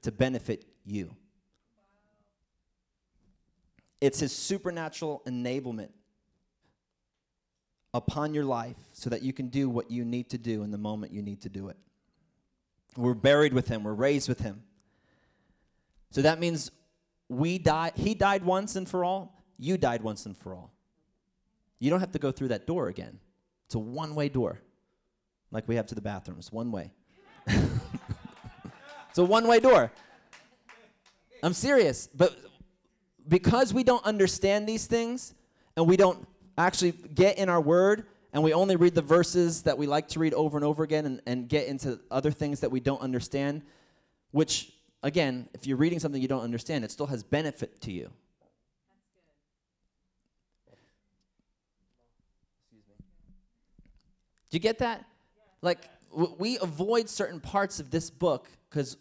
to 0.03 0.13
benefit 0.13 0.67
you. 0.85 1.15
It's 4.01 4.21
his 4.21 4.33
supernatural 4.33 5.23
enablement 5.27 5.89
upon 7.95 8.35
your 8.35 8.45
life 8.45 8.77
so 8.93 9.09
that 9.09 9.23
you 9.23 9.33
can 9.33 9.49
do 9.49 9.71
what 9.71 9.91
you 9.91 10.05
need 10.05 10.29
to 10.31 10.39
do 10.39 10.63
in 10.63 10.71
the 10.71 10.79
moment 10.79 11.13
you 11.13 11.23
need 11.23 11.41
to 11.43 11.49
do 11.49 11.69
it. 11.69 11.77
We're 12.97 13.15
buried 13.15 13.53
with 13.53 13.69
him, 13.69 13.85
we're 13.85 13.95
raised 13.95 14.29
with 14.29 14.41
him. 14.41 14.63
So 16.11 16.23
that 16.23 16.39
means 16.39 16.71
we 17.29 17.59
die 17.59 17.93
he 17.95 18.15
died 18.15 18.45
once 18.45 18.77
and 18.77 18.89
for 18.89 19.05
all, 19.05 19.43
you 19.59 19.79
died 19.79 20.03
once 20.03 20.27
and 20.27 20.37
for 20.37 20.55
all. 20.55 20.73
You 21.79 21.91
don't 21.91 22.01
have 22.01 22.13
to 22.13 22.19
go 22.19 22.33
through 22.33 22.49
that 22.49 22.67
door 22.67 22.89
again. 22.89 23.19
It's 23.67 23.75
a 23.75 23.79
one-way 23.79 24.29
door. 24.29 24.61
Like 25.51 25.69
we 25.69 25.77
have 25.77 25.87
to 25.87 25.95
the 25.95 26.01
bathrooms, 26.01 26.53
one 26.53 26.73
way. 26.73 26.93
it's 27.47 29.19
a 29.19 29.25
one-way 29.25 29.61
door. 29.61 29.91
I'm 31.45 31.53
serious, 31.53 32.07
but 32.07 32.35
because 33.29 33.75
we 33.75 33.85
don't 33.85 34.03
understand 34.07 34.67
these 34.67 34.87
things 34.87 35.35
and 35.77 35.87
we 35.87 35.99
don't 35.99 36.27
actually 36.57 36.93
get 36.93 37.37
in 37.37 37.51
our 37.51 37.61
word 37.61 38.07
and 38.33 38.43
we 38.43 38.55
only 38.55 38.77
read 38.77 38.95
the 38.95 39.03
verses 39.03 39.63
that 39.65 39.77
we 39.77 39.87
like 39.87 40.09
to 40.09 40.19
read 40.19 40.33
over 40.33 40.57
and 40.57 40.65
over 40.65 40.83
again 40.85 41.05
and, 41.05 41.21
and 41.27 41.47
get 41.47 41.67
into 41.67 42.01
other 42.11 42.31
things 42.31 42.61
that 42.61 42.71
we 42.71 42.81
don't 42.81 43.03
understand, 43.03 43.61
which, 44.31 44.73
again, 45.03 45.47
if 45.53 45.67
you're 45.67 45.77
reading 45.77 46.01
something 46.01 46.21
you 46.21 46.29
don't 46.29 46.43
understand, 46.43 46.83
it 46.83 46.91
still 46.91 47.09
has 47.09 47.23
benefit 47.23 47.79
to 47.83 47.93
you. 47.93 48.11
Do 54.49 54.57
you 54.57 54.61
get 54.61 54.79
that? 54.79 55.05
Like, 55.61 55.91
we 56.39 56.59
avoid 56.63 57.11
certain 57.11 57.39
parts 57.39 57.81
of 57.81 57.91
this 57.91 58.09
book 58.09 58.49
because 58.71 58.97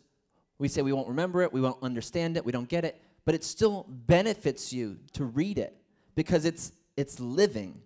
we 0.63 0.69
say 0.69 0.81
we 0.81 0.93
won't 0.93 1.09
remember 1.09 1.41
it, 1.41 1.51
we 1.51 1.59
won't 1.59 1.83
understand 1.83 2.37
it, 2.37 2.45
we 2.45 2.53
don't 2.53 2.69
get 2.69 2.85
it, 2.85 3.01
but 3.25 3.35
it 3.35 3.43
still 3.43 3.85
benefits 3.89 4.71
you 4.71 4.97
to 5.11 5.25
read 5.25 5.57
it 5.57 5.75
because 6.15 6.45
it's 6.45 6.71
it's 6.95 7.19
living. 7.19 7.81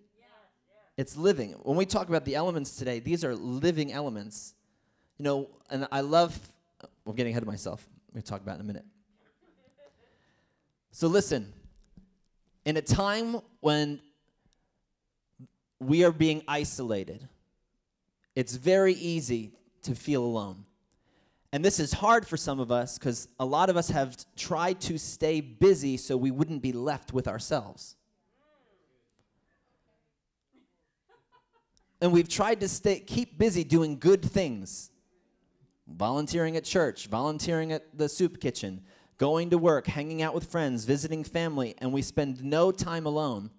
It's 0.96 1.16
living. 1.16 1.50
When 1.62 1.76
we 1.76 1.86
talk 1.86 2.08
about 2.08 2.24
the 2.24 2.36
elements 2.36 2.76
today, 2.76 3.00
these 3.00 3.24
are 3.24 3.34
living 3.34 3.92
elements. 3.92 4.54
You 5.16 5.24
know, 5.24 5.48
and 5.70 5.88
I 5.90 6.02
love, 6.02 6.38
I'm 7.04 7.16
getting 7.16 7.32
ahead 7.32 7.42
of 7.42 7.48
myself. 7.48 7.84
We'll 8.12 8.22
talk 8.22 8.42
about 8.42 8.54
in 8.56 8.60
a 8.60 8.64
minute. 8.64 8.84
So 10.92 11.08
listen, 11.08 11.52
in 12.64 12.76
a 12.76 12.82
time 12.82 13.40
when 13.58 14.00
we 15.80 16.04
are 16.04 16.12
being 16.12 16.42
isolated, 16.46 17.28
it's 18.36 18.54
very 18.54 18.94
easy 18.94 19.50
to 19.82 19.96
feel 19.96 20.22
alone. 20.22 20.64
And 21.52 21.64
this 21.64 21.80
is 21.80 21.92
hard 21.92 22.26
for 22.26 22.36
some 22.36 22.60
of 22.60 22.70
us 22.70 22.98
because 22.98 23.28
a 23.40 23.44
lot 23.44 23.70
of 23.70 23.76
us 23.76 23.88
have 23.88 24.16
tried 24.36 24.80
to 24.82 24.98
stay 24.98 25.40
busy 25.40 25.96
so 25.96 26.16
we 26.16 26.30
wouldn't 26.30 26.62
be 26.62 26.72
left 26.72 27.12
with 27.12 27.26
ourselves. 27.26 27.96
and 32.00 32.12
we've 32.12 32.28
tried 32.28 32.60
to 32.60 32.68
stay 32.68 33.00
keep 33.00 33.38
busy 33.38 33.64
doing 33.64 33.98
good 33.98 34.24
things 34.24 34.90
volunteering 35.86 36.56
at 36.56 36.64
church 36.64 37.06
volunteering 37.06 37.72
at 37.72 37.96
the 37.96 38.08
soup 38.08 38.40
kitchen 38.40 38.82
going 39.16 39.50
to 39.50 39.58
work 39.58 39.86
hanging 39.86 40.22
out 40.22 40.34
with 40.34 40.44
friends 40.44 40.84
visiting 40.84 41.24
family 41.24 41.74
and 41.78 41.92
we 41.92 42.02
spend 42.02 42.42
no 42.44 42.70
time 42.70 43.06
alone 43.06 43.50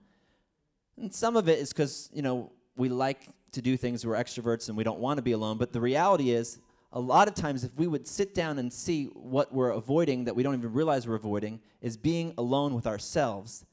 and 0.97 1.13
some 1.13 1.35
of 1.35 1.49
it 1.49 1.59
is 1.59 1.69
because 1.69 2.09
you 2.13 2.21
know 2.21 2.51
we 2.75 2.89
like 2.89 3.27
to 3.51 3.61
do 3.61 3.75
things 3.75 4.05
we're 4.05 4.15
extroverts 4.15 4.69
and 4.69 4.77
we 4.77 4.83
don't 4.83 4.99
want 4.99 5.17
to 5.17 5.23
be 5.23 5.31
alone 5.31 5.57
but 5.57 5.73
the 5.73 5.81
reality 5.81 6.31
is 6.31 6.59
a 6.91 6.99
lot 6.99 7.27
of 7.27 7.35
times 7.35 7.63
if 7.63 7.73
we 7.75 7.87
would 7.87 8.07
sit 8.07 8.33
down 8.33 8.57
and 8.57 8.71
see 8.73 9.05
what 9.05 9.53
we're 9.53 9.69
avoiding 9.69 10.25
that 10.25 10.35
we 10.35 10.43
don't 10.43 10.55
even 10.55 10.73
realize 10.73 11.07
we're 11.07 11.15
avoiding 11.15 11.59
is 11.81 11.97
being 11.97 12.33
alone 12.37 12.73
with 12.73 12.87
ourselves 12.87 13.65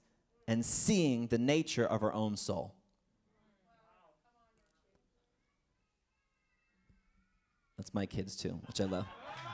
and 0.47 0.65
seeing 0.65 1.27
the 1.29 1.39
nature 1.39 1.87
of 1.87 2.03
our 2.03 2.13
own 2.13 2.37
soul 2.37 2.77
That's 7.77 7.93
my 7.93 8.07
kids 8.07 8.37
too, 8.37 8.59
which 8.67 8.81
I 8.81 8.85
love. 8.85 9.07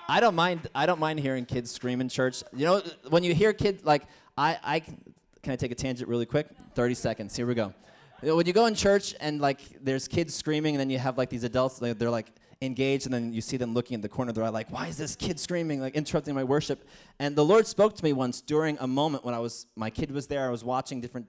I 0.08 0.20
don't 0.20 0.34
mind. 0.34 0.68
I 0.74 0.86
don't 0.86 1.00
mind 1.00 1.20
hearing 1.20 1.44
kids 1.44 1.70
scream 1.70 2.00
in 2.00 2.08
church. 2.08 2.42
You 2.54 2.66
know, 2.66 2.82
when 3.08 3.24
you 3.24 3.34
hear 3.34 3.52
kids 3.52 3.84
like 3.84 4.04
I, 4.38 4.58
I 4.62 4.80
can 4.80 5.52
I 5.52 5.56
take 5.56 5.72
a 5.72 5.74
tangent 5.74 6.08
really 6.08 6.26
quick? 6.26 6.48
Thirty 6.74 6.94
seconds. 6.94 7.36
Here 7.36 7.46
we 7.46 7.54
go. 7.54 7.74
When 8.20 8.46
you 8.46 8.52
go 8.52 8.66
in 8.66 8.74
church 8.74 9.14
and 9.20 9.40
like 9.40 9.60
there's 9.82 10.06
kids 10.06 10.34
screaming, 10.34 10.74
and 10.74 10.80
then 10.80 10.90
you 10.90 10.98
have 10.98 11.18
like 11.18 11.30
these 11.30 11.44
adults, 11.44 11.80
they're 11.80 12.10
like 12.10 12.28
engaged, 12.62 13.06
and 13.06 13.12
then 13.12 13.32
you 13.32 13.40
see 13.40 13.56
them 13.56 13.74
looking 13.74 13.96
in 13.96 14.00
the 14.00 14.08
corner 14.08 14.30
of 14.30 14.34
their 14.34 14.44
eye, 14.44 14.48
like, 14.48 14.70
why 14.70 14.86
is 14.86 14.96
this 14.96 15.16
kid 15.16 15.38
screaming, 15.38 15.80
like 15.80 15.94
interrupting 15.94 16.34
my 16.34 16.44
worship? 16.44 16.86
And 17.18 17.36
the 17.36 17.44
Lord 17.44 17.66
spoke 17.66 17.94
to 17.96 18.04
me 18.04 18.12
once 18.12 18.40
during 18.40 18.78
a 18.80 18.86
moment 18.86 19.24
when 19.24 19.34
I 19.34 19.38
was, 19.38 19.66
my 19.76 19.90
kid 19.90 20.10
was 20.10 20.26
there, 20.26 20.46
I 20.46 20.50
was 20.50 20.64
watching 20.64 21.00
different, 21.00 21.26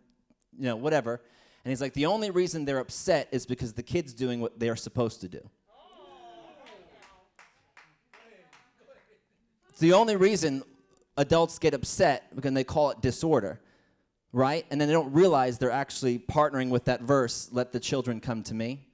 you 0.57 0.65
know, 0.65 0.75
whatever, 0.75 1.21
and 1.65 1.71
He's 1.71 1.81
like, 1.81 1.93
the 1.93 2.05
only 2.05 2.29
reason 2.29 2.65
they're 2.65 2.79
upset 2.79 3.29
is 3.31 3.45
because 3.45 3.73
the 3.73 3.83
kid's 3.83 4.13
doing 4.13 4.41
what 4.41 4.59
they 4.59 4.69
are 4.69 4.75
supposed 4.75 5.21
to 5.21 5.29
do. 5.29 5.49
It's 9.69 9.79
the 9.79 9.93
only 9.93 10.15
reason 10.15 10.63
adults 11.17 11.57
get 11.57 11.73
upset 11.73 12.35
because 12.35 12.53
they 12.53 12.63
call 12.63 12.91
it 12.91 13.01
disorder, 13.01 13.59
right? 14.31 14.65
And 14.69 14.79
then 14.79 14.87
they 14.87 14.93
don't 14.93 15.11
realize 15.13 15.57
they're 15.57 15.71
actually 15.71 16.19
partnering 16.19 16.69
with 16.69 16.85
that 16.85 17.01
verse, 17.01 17.49
let 17.51 17.71
the 17.71 17.79
children 17.79 18.19
come 18.19 18.43
to 18.43 18.53
me. 18.53 18.85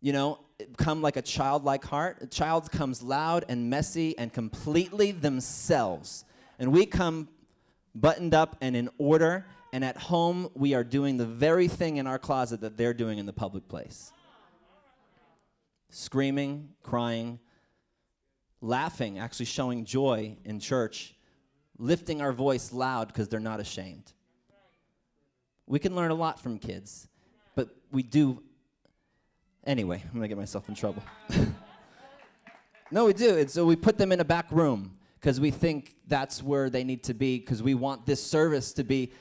You 0.00 0.12
know, 0.12 0.40
come 0.76 1.02
like 1.02 1.16
a 1.16 1.22
childlike 1.22 1.84
heart. 1.84 2.18
A 2.22 2.26
child 2.26 2.70
comes 2.70 3.02
loud 3.02 3.44
and 3.48 3.68
messy 3.68 4.16
and 4.18 4.32
completely 4.32 5.12
themselves. 5.12 6.24
And 6.58 6.72
we 6.72 6.86
come 6.86 7.28
buttoned 7.94 8.34
up 8.34 8.56
and 8.60 8.76
in 8.76 8.90
order, 8.98 9.46
and 9.72 9.84
at 9.84 9.96
home 9.96 10.48
we 10.54 10.74
are 10.74 10.84
doing 10.84 11.16
the 11.16 11.26
very 11.26 11.68
thing 11.68 11.96
in 11.96 12.06
our 12.06 12.18
closet 12.18 12.60
that 12.60 12.76
they're 12.76 12.94
doing 12.94 13.18
in 13.18 13.26
the 13.26 13.32
public 13.32 13.68
place. 13.68 14.12
Screaming, 15.90 16.70
crying, 16.82 17.38
laughing, 18.60 19.18
actually 19.18 19.46
showing 19.46 19.84
joy 19.84 20.36
in 20.44 20.60
church, 20.60 21.14
lifting 21.78 22.20
our 22.20 22.32
voice 22.32 22.72
loud 22.72 23.08
because 23.08 23.28
they're 23.28 23.40
not 23.40 23.60
ashamed. 23.60 24.12
We 25.66 25.78
can 25.78 25.94
learn 25.94 26.10
a 26.10 26.14
lot 26.14 26.40
from 26.40 26.58
kids, 26.58 27.08
but 27.54 27.68
we 27.90 28.02
do. 28.02 28.42
Anyway, 29.66 30.00
I'm 30.04 30.14
gonna 30.14 30.28
get 30.28 30.38
myself 30.38 30.68
in 30.68 30.76
trouble. 30.76 31.02
no, 32.92 33.06
we 33.06 33.12
do. 33.12 33.36
And 33.36 33.50
so 33.50 33.66
we 33.66 33.74
put 33.74 33.98
them 33.98 34.12
in 34.12 34.20
a 34.20 34.24
back 34.24 34.46
room 34.52 34.96
because 35.20 35.40
we 35.40 35.50
think 35.50 35.96
that's 36.06 36.40
where 36.40 36.70
they 36.70 36.84
need 36.84 37.02
to 37.04 37.14
be 37.14 37.40
because 37.40 37.64
we 37.64 37.74
want 37.74 38.06
this 38.06 38.22
service 38.22 38.72
to 38.74 38.84
be. 38.84 39.12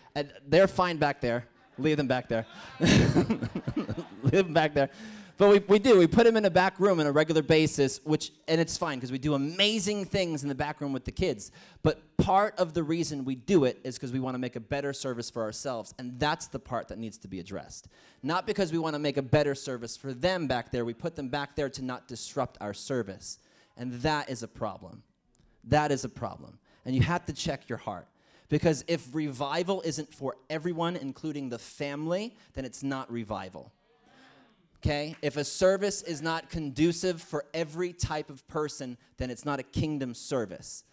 They're 0.47 0.67
fine 0.67 0.97
back 0.97 1.19
there. 1.19 1.47
Leave 1.79 1.97
them 1.97 2.07
back 2.07 2.29
there. 2.29 2.45
Leave 2.79 3.49
them 4.31 4.53
back 4.53 4.75
there. 4.75 4.89
But 5.37 5.49
we, 5.49 5.59
we 5.67 5.79
do. 5.79 5.97
We 5.97 6.07
put 6.07 6.25
him 6.25 6.37
in 6.37 6.45
a 6.45 6.49
back 6.49 6.79
room 6.79 7.01
on 7.01 7.07
a 7.07 7.11
regular 7.11 7.41
basis, 7.41 7.99
which 8.05 8.31
and 8.47 8.61
it's 8.61 8.77
fine 8.77 8.97
because 8.97 9.11
we 9.11 9.17
do 9.17 9.33
amazing 9.33 10.05
things 10.05 10.43
in 10.43 10.49
the 10.49 10.55
back 10.55 10.79
room 10.79 10.93
with 10.93 11.03
the 11.03 11.11
kids. 11.11 11.51
But 11.83 11.99
part 12.17 12.57
of 12.57 12.73
the 12.73 12.83
reason 12.83 13.25
we 13.25 13.35
do 13.35 13.65
it 13.65 13.79
is 13.83 13.95
because 13.95 14.13
we 14.13 14.21
want 14.21 14.35
to 14.35 14.39
make 14.39 14.55
a 14.55 14.61
better 14.61 14.93
service 14.93 15.29
for 15.29 15.43
ourselves, 15.43 15.93
and 15.99 16.17
that's 16.19 16.47
the 16.47 16.59
part 16.59 16.87
that 16.87 16.99
needs 16.99 17.17
to 17.17 17.27
be 17.27 17.41
addressed. 17.41 17.89
Not 18.23 18.47
because 18.47 18.71
we 18.71 18.77
want 18.77 18.93
to 18.93 18.99
make 18.99 19.17
a 19.17 19.21
better 19.21 19.55
service 19.55 19.97
for 19.97 20.13
them 20.13 20.47
back 20.47 20.71
there. 20.71 20.85
We 20.85 20.93
put 20.93 21.17
them 21.17 21.27
back 21.27 21.55
there 21.55 21.69
to 21.69 21.83
not 21.83 22.07
disrupt 22.07 22.57
our 22.61 22.73
service, 22.73 23.39
and 23.75 23.91
that 24.01 24.29
is 24.29 24.41
a 24.41 24.47
problem. 24.47 25.03
That 25.65 25.91
is 25.91 26.05
a 26.05 26.09
problem, 26.09 26.59
and 26.85 26.95
you 26.95 27.01
have 27.01 27.25
to 27.25 27.33
check 27.33 27.67
your 27.67 27.79
heart. 27.79 28.07
Because 28.47 28.85
if 28.87 29.13
revival 29.13 29.81
isn't 29.81 30.13
for 30.13 30.37
everyone, 30.49 30.95
including 30.95 31.49
the 31.49 31.59
family, 31.59 32.37
then 32.53 32.63
it's 32.63 32.83
not 32.83 33.11
revival 33.11 33.73
okay? 34.85 35.15
If 35.21 35.37
a 35.37 35.43
service 35.43 36.03
is 36.03 36.21
not 36.21 36.49
conducive 36.49 37.21
for 37.21 37.45
every 37.53 37.91
type 37.91 38.29
of 38.29 38.47
person, 38.47 38.97
then 39.17 39.31
it's 39.31 39.45
not 39.45 39.59
a 39.59 39.63
kingdom 39.63 40.13
service. 40.13 40.83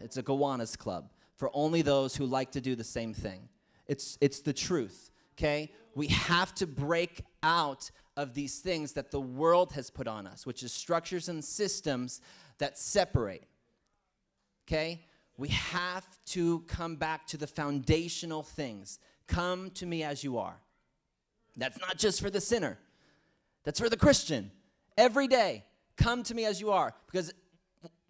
It's 0.00 0.16
a 0.16 0.22
Gowanus 0.22 0.76
club 0.76 1.10
for 1.36 1.50
only 1.52 1.82
those 1.82 2.14
who 2.14 2.26
like 2.26 2.52
to 2.52 2.60
do 2.60 2.76
the 2.76 2.84
same 2.84 3.12
thing. 3.12 3.48
It's, 3.86 4.16
it's 4.20 4.40
the 4.40 4.52
truth, 4.52 5.10
okay? 5.34 5.72
We 5.94 6.06
have 6.08 6.54
to 6.56 6.66
break 6.66 7.22
out 7.42 7.90
of 8.16 8.34
these 8.34 8.60
things 8.60 8.92
that 8.92 9.10
the 9.10 9.20
world 9.20 9.72
has 9.72 9.90
put 9.90 10.06
on 10.06 10.26
us, 10.26 10.46
which 10.46 10.62
is 10.62 10.72
structures 10.72 11.28
and 11.28 11.44
systems 11.44 12.20
that 12.58 12.78
separate, 12.78 13.44
okay? 14.68 15.06
We 15.36 15.48
have 15.48 16.06
to 16.26 16.60
come 16.68 16.96
back 16.96 17.26
to 17.28 17.36
the 17.36 17.46
foundational 17.46 18.42
things. 18.42 18.98
Come 19.26 19.70
to 19.70 19.86
me 19.86 20.04
as 20.04 20.22
you 20.22 20.38
are. 20.38 20.60
That's 21.56 21.80
not 21.80 21.98
just 21.98 22.20
for 22.20 22.30
the 22.30 22.40
sinner. 22.40 22.78
That's 23.64 23.80
for 23.80 23.88
the 23.88 23.96
Christian. 23.96 24.50
Every 24.96 25.28
day, 25.28 25.64
come 25.96 26.22
to 26.24 26.34
me 26.34 26.44
as 26.44 26.60
you 26.60 26.70
are, 26.70 26.94
because 27.06 27.32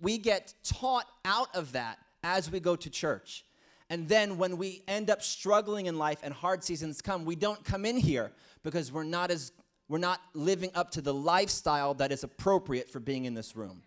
we 0.01 0.19
get 0.19 0.55
taught 0.63 1.07
out 1.25 1.55
of 1.55 1.73
that 1.73 1.99
as 2.23 2.51
we 2.51 2.61
go 2.61 2.77
to 2.77 2.91
church. 2.91 3.45
And 3.89 4.09
then 4.09 4.39
when 4.39 4.57
we 4.57 4.83
end 4.87 5.11
up 5.11 5.23
struggling 5.23 5.87
in 5.87 5.99
life 5.99 6.21
and 6.23 6.33
hard 6.33 6.63
seasons 6.63 7.03
come, 7.03 7.25
we 7.25 7.35
don't 7.35 7.65
come 7.65 7.85
in 7.85 7.97
here 7.97 8.31
because 8.63 8.93
we're 8.93 9.03
not 9.03 9.31
as 9.31 9.53
we're 9.89 9.99
not 9.99 10.21
living 10.35 10.71
up 10.77 10.93
to 10.93 11.01
the 11.01 11.13
lifestyle 11.13 11.95
that 11.95 12.13
is 12.13 12.23
appropriate 12.23 12.89
for 12.89 13.01
being 13.01 13.25
in 13.25 13.35
this 13.35 13.57
room. 13.57 13.83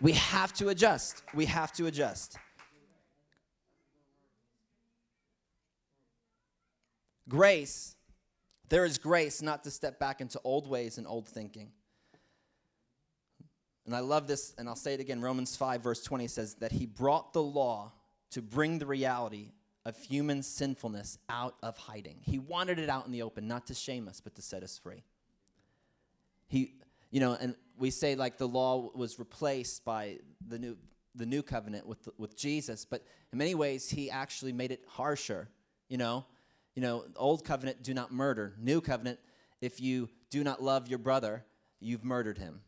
We 0.00 0.12
have 0.12 0.52
to 0.54 0.68
adjust. 0.68 1.24
We 1.34 1.46
have 1.46 1.72
to 1.72 1.86
adjust. 1.86 2.36
Grace 7.28 7.95
There 8.68 8.84
is 8.84 8.98
grace 8.98 9.42
not 9.42 9.64
to 9.64 9.70
step 9.70 9.98
back 9.98 10.20
into 10.20 10.40
old 10.42 10.68
ways 10.68 10.98
and 10.98 11.06
old 11.06 11.28
thinking. 11.28 11.70
And 13.84 13.94
I 13.94 14.00
love 14.00 14.26
this, 14.26 14.52
and 14.58 14.68
I'll 14.68 14.74
say 14.74 14.94
it 14.94 15.00
again. 15.00 15.20
Romans 15.20 15.56
5, 15.56 15.80
verse 15.80 16.02
20 16.02 16.26
says 16.26 16.54
that 16.56 16.72
he 16.72 16.86
brought 16.86 17.32
the 17.32 17.42
law 17.42 17.92
to 18.30 18.42
bring 18.42 18.80
the 18.80 18.86
reality 18.86 19.52
of 19.84 19.96
human 19.96 20.42
sinfulness 20.42 21.18
out 21.28 21.54
of 21.62 21.78
hiding. 21.78 22.18
He 22.22 22.40
wanted 22.40 22.80
it 22.80 22.90
out 22.90 23.06
in 23.06 23.12
the 23.12 23.22
open, 23.22 23.46
not 23.46 23.68
to 23.68 23.74
shame 23.74 24.08
us, 24.08 24.20
but 24.20 24.34
to 24.34 24.42
set 24.42 24.64
us 24.64 24.76
free. 24.76 25.04
He, 26.48 26.74
you 27.12 27.20
know, 27.20 27.36
and 27.40 27.54
we 27.78 27.90
say 27.90 28.16
like 28.16 28.36
the 28.36 28.48
law 28.48 28.90
was 28.94 29.20
replaced 29.20 29.84
by 29.84 30.18
the 30.46 30.58
new 30.58 30.76
the 31.14 31.24
new 31.24 31.42
covenant 31.42 31.86
with 31.86 32.08
with 32.18 32.36
Jesus, 32.36 32.84
but 32.84 33.04
in 33.32 33.38
many 33.38 33.54
ways 33.54 33.88
he 33.88 34.10
actually 34.10 34.52
made 34.52 34.72
it 34.72 34.82
harsher. 34.88 35.48
You 35.88 35.98
know, 35.98 36.26
you 36.76 36.82
know, 36.82 37.06
old 37.16 37.44
covenant, 37.44 37.82
do 37.82 37.94
not 37.94 38.12
murder. 38.12 38.54
New 38.60 38.80
covenant, 38.80 39.18
if 39.60 39.80
you 39.80 40.08
do 40.30 40.44
not 40.44 40.62
love 40.62 40.86
your 40.86 40.98
brother, 40.98 41.44
you've 41.80 42.04
murdered 42.04 42.38
him. 42.38 42.60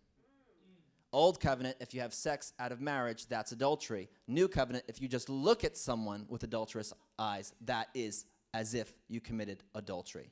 Old 1.12 1.40
covenant, 1.40 1.76
if 1.80 1.94
you 1.94 2.00
have 2.00 2.12
sex 2.12 2.52
out 2.58 2.72
of 2.72 2.80
marriage, 2.80 3.26
that's 3.26 3.52
adultery. 3.52 4.08
New 4.26 4.48
covenant, 4.48 4.84
if 4.88 5.00
you 5.00 5.08
just 5.08 5.28
look 5.28 5.62
at 5.62 5.76
someone 5.76 6.24
with 6.28 6.42
adulterous 6.42 6.92
eyes, 7.18 7.52
that 7.66 7.88
is 7.94 8.24
as 8.54 8.74
if 8.74 8.92
you 9.08 9.20
committed 9.20 9.62
adultery. 9.74 10.30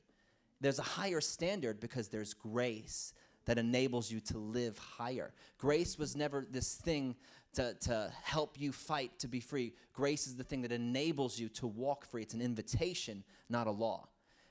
There's 0.59 0.79
a 0.79 0.83
higher 0.83 1.21
standard 1.21 1.79
because 1.79 2.07
there's 2.07 2.33
grace 2.33 3.13
that 3.45 3.59
enables 3.59 4.11
you 4.11 4.19
to 4.19 4.37
live 4.39 4.77
higher. 4.77 5.33
Grace 5.57 5.97
was 5.97 6.15
never 6.15 6.45
this 6.49 6.75
thing 6.75 7.15
to, 7.57 7.73
to 7.73 8.11
help 8.23 8.59
you 8.59 8.71
fight 8.71 9.17
to 9.19 9.27
be 9.27 9.39
free. 9.39 9.73
Grace 9.93 10.27
is 10.27 10.35
the 10.35 10.43
thing 10.43 10.61
that 10.61 10.71
enables 10.71 11.39
you 11.39 11.49
to 11.49 11.65
walk 11.65 12.05
free. 12.05 12.21
It's 12.21 12.35
an 12.35 12.41
invitation, 12.41 13.23
not 13.49 13.65
a 13.65 13.71
law. 13.71 14.07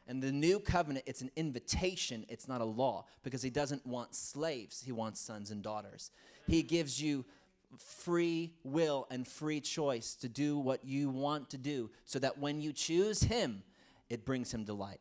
And 0.08 0.20
the 0.20 0.32
new 0.32 0.58
covenant, 0.58 1.04
it's 1.06 1.20
an 1.20 1.30
invitation, 1.36 2.26
it's 2.28 2.48
not 2.48 2.60
a 2.60 2.64
law, 2.64 3.06
because 3.22 3.42
he 3.42 3.50
doesn't 3.50 3.86
want 3.86 4.14
slaves, 4.14 4.82
he 4.82 4.90
wants 4.90 5.20
sons 5.20 5.52
and 5.52 5.62
daughters. 5.62 6.10
He 6.48 6.62
gives 6.62 7.00
you 7.00 7.24
free 7.78 8.52
will 8.64 9.06
and 9.10 9.26
free 9.26 9.60
choice 9.60 10.14
to 10.16 10.28
do 10.28 10.58
what 10.58 10.84
you 10.84 11.08
want 11.08 11.50
to 11.50 11.58
do, 11.58 11.90
so 12.04 12.18
that 12.18 12.38
when 12.38 12.60
you 12.60 12.72
choose 12.72 13.22
him, 13.22 13.62
it 14.10 14.24
brings 14.24 14.52
him 14.52 14.64
delight. 14.64 15.00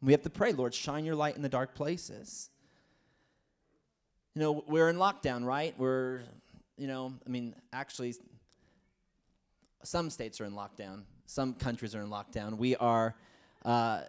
We 0.00 0.12
have 0.12 0.22
to 0.22 0.30
pray, 0.30 0.52
Lord, 0.52 0.74
shine 0.74 1.04
your 1.04 1.14
light 1.14 1.36
in 1.36 1.42
the 1.42 1.48
dark 1.48 1.74
places. 1.74 2.48
You 4.34 4.40
know, 4.40 4.64
we're 4.66 4.88
in 4.88 4.96
lockdown, 4.96 5.44
right? 5.44 5.74
We're, 5.76 6.20
you 6.78 6.86
know, 6.86 7.12
I 7.26 7.28
mean, 7.28 7.54
actually, 7.72 8.14
some 9.82 10.08
states 10.08 10.40
are 10.40 10.46
in 10.46 10.54
lockdown, 10.54 11.02
some 11.26 11.52
countries 11.52 11.94
are 11.94 12.00
in 12.00 12.08
lockdown. 12.08 12.56
We 12.56 12.74
are 12.76 13.14
uh, 13.64 14.02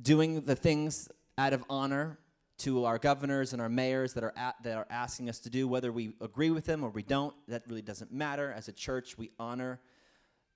doing 0.00 0.40
the 0.40 0.56
things 0.56 1.10
out 1.36 1.52
of 1.52 1.64
honor 1.68 2.18
to 2.58 2.86
our 2.86 2.96
governors 2.96 3.52
and 3.52 3.60
our 3.60 3.68
mayors 3.68 4.14
that 4.14 4.24
are 4.24 4.32
at, 4.38 4.54
that 4.62 4.78
are 4.78 4.86
asking 4.88 5.28
us 5.28 5.38
to 5.40 5.50
do, 5.50 5.68
whether 5.68 5.92
we 5.92 6.14
agree 6.22 6.50
with 6.50 6.64
them 6.64 6.82
or 6.82 6.88
we 6.88 7.02
don't. 7.02 7.34
That 7.48 7.64
really 7.68 7.82
doesn't 7.82 8.10
matter. 8.10 8.50
As 8.56 8.68
a 8.68 8.72
church, 8.72 9.18
we 9.18 9.30
honor 9.38 9.80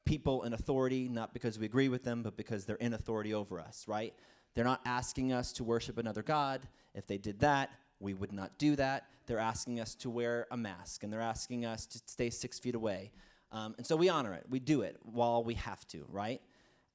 people 0.07 0.45
in 0.45 0.55
authority, 0.55 1.07
not 1.07 1.35
because 1.35 1.59
we 1.59 1.67
agree 1.67 1.91
with 1.91 2.03
them, 2.03 2.23
but 2.23 2.35
because 2.35 2.65
they're 2.65 2.77
in 2.77 2.95
authority 2.95 3.35
over 3.35 3.61
us, 3.61 3.85
right? 3.87 4.15
They're 4.55 4.65
not 4.65 4.81
asking 4.87 5.35
us 5.35 5.53
to 5.55 5.65
worship 5.65 5.99
another 5.99 6.23
God. 6.23 6.67
If 6.95 7.07
they 7.07 7.19
did 7.19 7.41
that, 7.41 7.71
we 8.01 8.15
would 8.15 8.33
not 8.33 8.59
do 8.59 8.75
that. 8.77 9.07
They're 9.27 9.39
asking 9.39 9.79
us 9.79 9.95
to 9.97 10.11
wear 10.11 10.47
a 10.51 10.57
mask 10.57 11.05
and 11.05 11.13
they're 11.13 11.21
asking 11.21 11.65
us 11.65 11.87
to 11.87 12.01
stay 12.07 12.31
six 12.31 12.59
feet 12.59 12.75
away. 12.75 13.13
Um, 13.53 13.75
and 13.77 13.87
so 13.87 13.95
we 13.97 14.09
honor 14.09 14.33
it. 14.35 14.45
We 14.49 14.59
do 14.59 14.83
it 14.83 14.97
while 15.03 15.45
we 15.45 15.55
have 15.55 15.87
to, 15.89 16.05
right? 16.09 16.41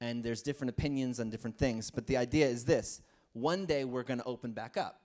And 0.00 0.22
there's 0.22 0.42
different 0.42 0.70
opinions 0.70 1.20
on 1.20 1.30
different 1.30 1.58
things. 1.58 1.90
But 1.90 2.06
the 2.06 2.16
idea 2.16 2.46
is 2.46 2.64
this 2.64 3.00
one 3.32 3.64
day 3.66 3.84
we're 3.84 4.02
going 4.02 4.20
to 4.20 4.26
open 4.26 4.52
back 4.52 4.76
up. 4.76 5.00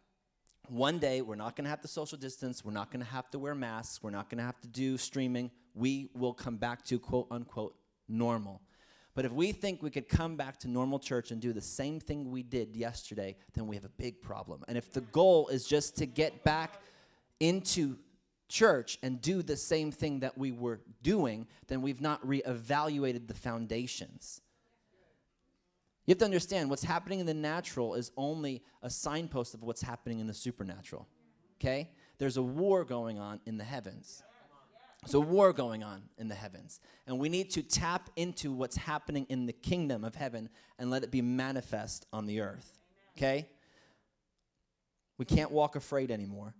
One 0.68 1.00
day 1.00 1.22
we're 1.22 1.36
not 1.36 1.56
going 1.56 1.66
to 1.66 1.70
have 1.70 1.82
to 1.82 1.88
social 1.88 2.18
distance. 2.18 2.64
We're 2.64 2.72
not 2.72 2.92
going 2.92 3.04
to 3.04 3.12
have 3.12 3.30
to 3.32 3.40
wear 3.40 3.56
masks. 3.56 4.02
We're 4.02 4.10
not 4.10 4.30
going 4.30 4.40
to 4.40 4.46
have 4.46 4.60
to 4.62 4.68
do 4.68 4.98
streaming. 4.98 5.52
We 5.76 6.10
will 6.14 6.34
come 6.34 6.58
back 6.58 6.84
to 6.86 7.00
quote 7.00 7.28
unquote 7.30 7.76
normal. 8.08 8.62
But 9.13 9.26
if 9.26 9.32
we 9.32 9.52
think 9.52 9.84
we 9.84 9.89
could 9.89 10.08
come 10.08 10.38
back 10.38 10.58
to 10.60 10.69
normal 10.69 11.00
church 11.00 11.32
and 11.32 11.41
do 11.41 11.52
the 11.52 11.62
same 11.62 12.00
thing 12.00 12.32
we 12.32 12.43
did 12.43 12.76
yesterday, 12.76 13.36
then 13.54 13.67
we 13.67 13.76
have 13.76 13.84
a 13.84 13.89
big 13.89 14.21
problem. 14.21 14.63
And 14.67 14.78
if 14.78 14.93
the 14.93 15.02
goal 15.02 15.50
is 15.50 15.65
just 15.65 15.97
to 15.97 16.06
get 16.06 16.43
back 16.43 16.82
into 17.39 17.97
church 18.47 18.97
and 19.04 19.21
do 19.21 19.41
the 19.41 19.58
same 19.58 19.91
thing 19.91 20.19
that 20.21 20.38
we 20.38 20.52
were 20.52 20.80
doing, 21.04 21.47
then 21.67 21.82
we've 21.82 22.02
not 22.02 22.26
reevaluated 22.26 23.28
the 23.28 23.34
foundations. 23.34 24.41
You 26.06 26.13
have 26.13 26.19
to 26.19 26.26
understand 26.26 26.69
what's 26.69 26.84
happening 26.84 27.19
in 27.19 27.26
the 27.26 27.34
natural 27.34 27.95
is 27.95 28.12
only 28.17 28.63
a 28.82 28.89
signpost 28.89 29.54
of 29.54 29.62
what's 29.62 29.82
happening 29.82 30.19
in 30.19 30.28
the 30.28 30.34
supernatural. 30.34 31.08
Okay? 31.60 31.91
There's 32.17 32.38
a 32.38 32.41
war 32.41 32.84
going 32.86 33.19
on 33.19 33.39
in 33.45 33.58
the 33.58 33.63
heavens. 33.63 34.24
A 35.14 35.20
war 35.20 35.52
going 35.52 35.84
on 35.84 36.04
in 36.18 36.28
the 36.28 36.36
heavens. 36.36 36.80
And 37.08 37.20
we 37.20 37.28
need 37.28 37.50
to 37.52 37.64
tap 37.64 38.10
into 38.16 38.52
what's 38.52 38.78
happening 38.78 39.26
in 39.30 39.46
the 39.46 39.54
kingdom 39.54 40.04
of 40.04 40.16
heaven 40.16 40.48
and 40.78 40.90
let 40.90 41.04
it 41.04 41.12
be 41.12 41.22
manifest 41.22 42.06
on 42.14 42.28
the 42.28 42.42
earth. 42.42 42.80
Okay? 43.18 43.48
We 45.18 45.26
can't 45.26 45.52
walk 45.52 45.76
afraid 45.76 46.12
anymore. 46.12 46.54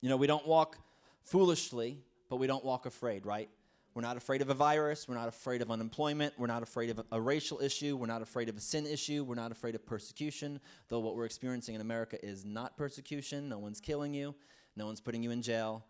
You 0.00 0.08
know, 0.08 0.16
we 0.16 0.26
don't 0.26 0.46
walk 0.46 0.78
foolishly, 1.24 1.98
but 2.28 2.36
we 2.36 2.46
don't 2.46 2.64
walk 2.64 2.86
afraid, 2.86 3.26
right? 3.26 3.50
We're 3.92 4.02
not 4.02 4.16
afraid 4.16 4.40
of 4.40 4.50
a 4.50 4.54
virus. 4.54 5.08
We're 5.08 5.16
not 5.16 5.28
afraid 5.28 5.62
of 5.62 5.70
unemployment. 5.70 6.34
We're 6.38 6.46
not 6.46 6.62
afraid 6.62 6.90
of 6.90 7.02
a, 7.10 7.20
racial 7.20 7.60
issue. 7.60 7.96
We're 7.96 8.06
not 8.06 8.22
afraid 8.22 8.48
of 8.48 8.56
a 8.56 8.60
sin 8.60 8.86
issue. 8.86 9.24
We're 9.24 9.34
not 9.34 9.50
afraid 9.50 9.74
of 9.74 9.84
persecution, 9.84 10.60
though 10.88 11.00
what 11.00 11.16
we're 11.16 11.24
experiencing 11.24 11.74
in 11.74 11.80
America 11.80 12.24
is 12.24 12.44
not 12.44 12.76
persecution. 12.76 13.48
No 13.48 13.58
one's 13.58 13.80
killing 13.80 14.14
you, 14.14 14.34
no 14.76 14.86
one's 14.86 15.00
putting 15.00 15.22
you 15.22 15.32
in 15.32 15.42
jail. 15.42 15.84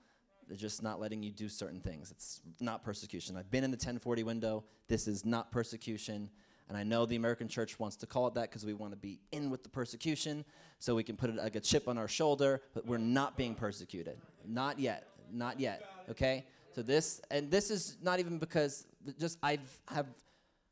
They're 0.48 0.57
just 0.57 0.83
not 0.83 1.00
letting 1.00 1.22
you 1.22 1.31
do 1.31 1.48
certain 1.48 1.81
things. 1.81 2.11
It's 2.11 2.40
not 2.61 2.85
persecution. 2.85 3.37
I've 3.37 3.50
been 3.50 3.64
in 3.64 3.70
the 3.70 3.76
10/40 3.76 4.24
window. 4.24 4.64
This 4.88 5.07
is 5.07 5.24
not 5.24 5.50
persecution. 5.53 6.31
And 6.68 6.76
I 6.76 6.85
know 6.85 7.05
the 7.05 7.16
American 7.16 7.48
church 7.48 7.81
wants 7.81 7.96
to 7.96 8.07
call 8.07 8.29
it 8.29 8.35
that 8.35 8.48
because 8.48 8.64
we 8.64 8.74
want 8.74 8.92
to 8.92 8.96
be 8.96 9.20
in 9.33 9.50
with 9.50 9.64
the 9.64 9.68
persecution 9.68 10.44
so 10.79 10.94
we 10.94 11.03
can 11.03 11.16
put 11.16 11.29
it 11.29 11.37
like 11.37 11.57
a 11.57 11.61
chip 11.61 11.88
on 11.88 11.98
our 11.98 12.07
shoulder, 12.07 12.62
but 12.74 12.87
we're 12.87 12.98
not 12.98 13.37
being 13.37 13.57
persecuted. 13.57 14.16
Not 14.46 14.79
yet. 14.79 15.09
Not 15.33 15.59
yet. 15.59 15.85
Okay? 16.09 16.46
So 16.72 16.83
this 16.83 17.20
and 17.31 17.50
this 17.50 17.70
is 17.70 17.96
not 18.03 18.20
even 18.20 18.38
because 18.38 18.87
just 19.18 19.38
I've 19.42 19.81
have 19.88 20.07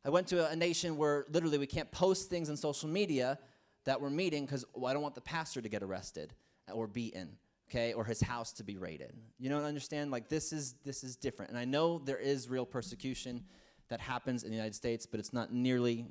I 0.04 0.10
went 0.10 0.28
to 0.28 0.48
a, 0.48 0.56
nation 0.56 0.96
where 0.96 1.26
literally 1.30 1.58
we 1.58 1.66
can't 1.66 1.90
post 1.90 2.30
things 2.30 2.48
on 2.48 2.56
social 2.56 2.88
media 2.88 3.38
that 3.84 4.00
we're 4.00 4.10
meeting 4.10 4.44
because 4.44 4.64
well, 4.74 4.88
I 4.88 4.92
don't 4.92 5.02
want 5.02 5.16
the 5.16 5.20
pastor 5.20 5.60
to 5.60 5.68
get 5.68 5.82
arrested 5.82 6.32
or 6.72 6.86
beaten, 6.86 7.36
okay, 7.70 7.92
or 7.92 8.04
his 8.04 8.20
house 8.20 8.52
to 8.54 8.64
be 8.64 8.76
raided. 8.76 9.12
You 9.38 9.50
don't 9.50 9.64
understand? 9.64 10.10
Like 10.10 10.28
this 10.28 10.52
is 10.52 10.74
this 10.84 11.04
is 11.04 11.16
different. 11.16 11.50
And 11.50 11.58
I 11.58 11.64
know 11.64 11.98
there 11.98 12.18
is 12.18 12.48
real 12.48 12.66
persecution 12.66 13.44
that 13.88 14.00
happens 14.00 14.42
in 14.42 14.50
the 14.50 14.56
United 14.56 14.74
States, 14.74 15.06
but 15.06 15.20
it's 15.20 15.32
not 15.32 15.52
nearly 15.52 16.06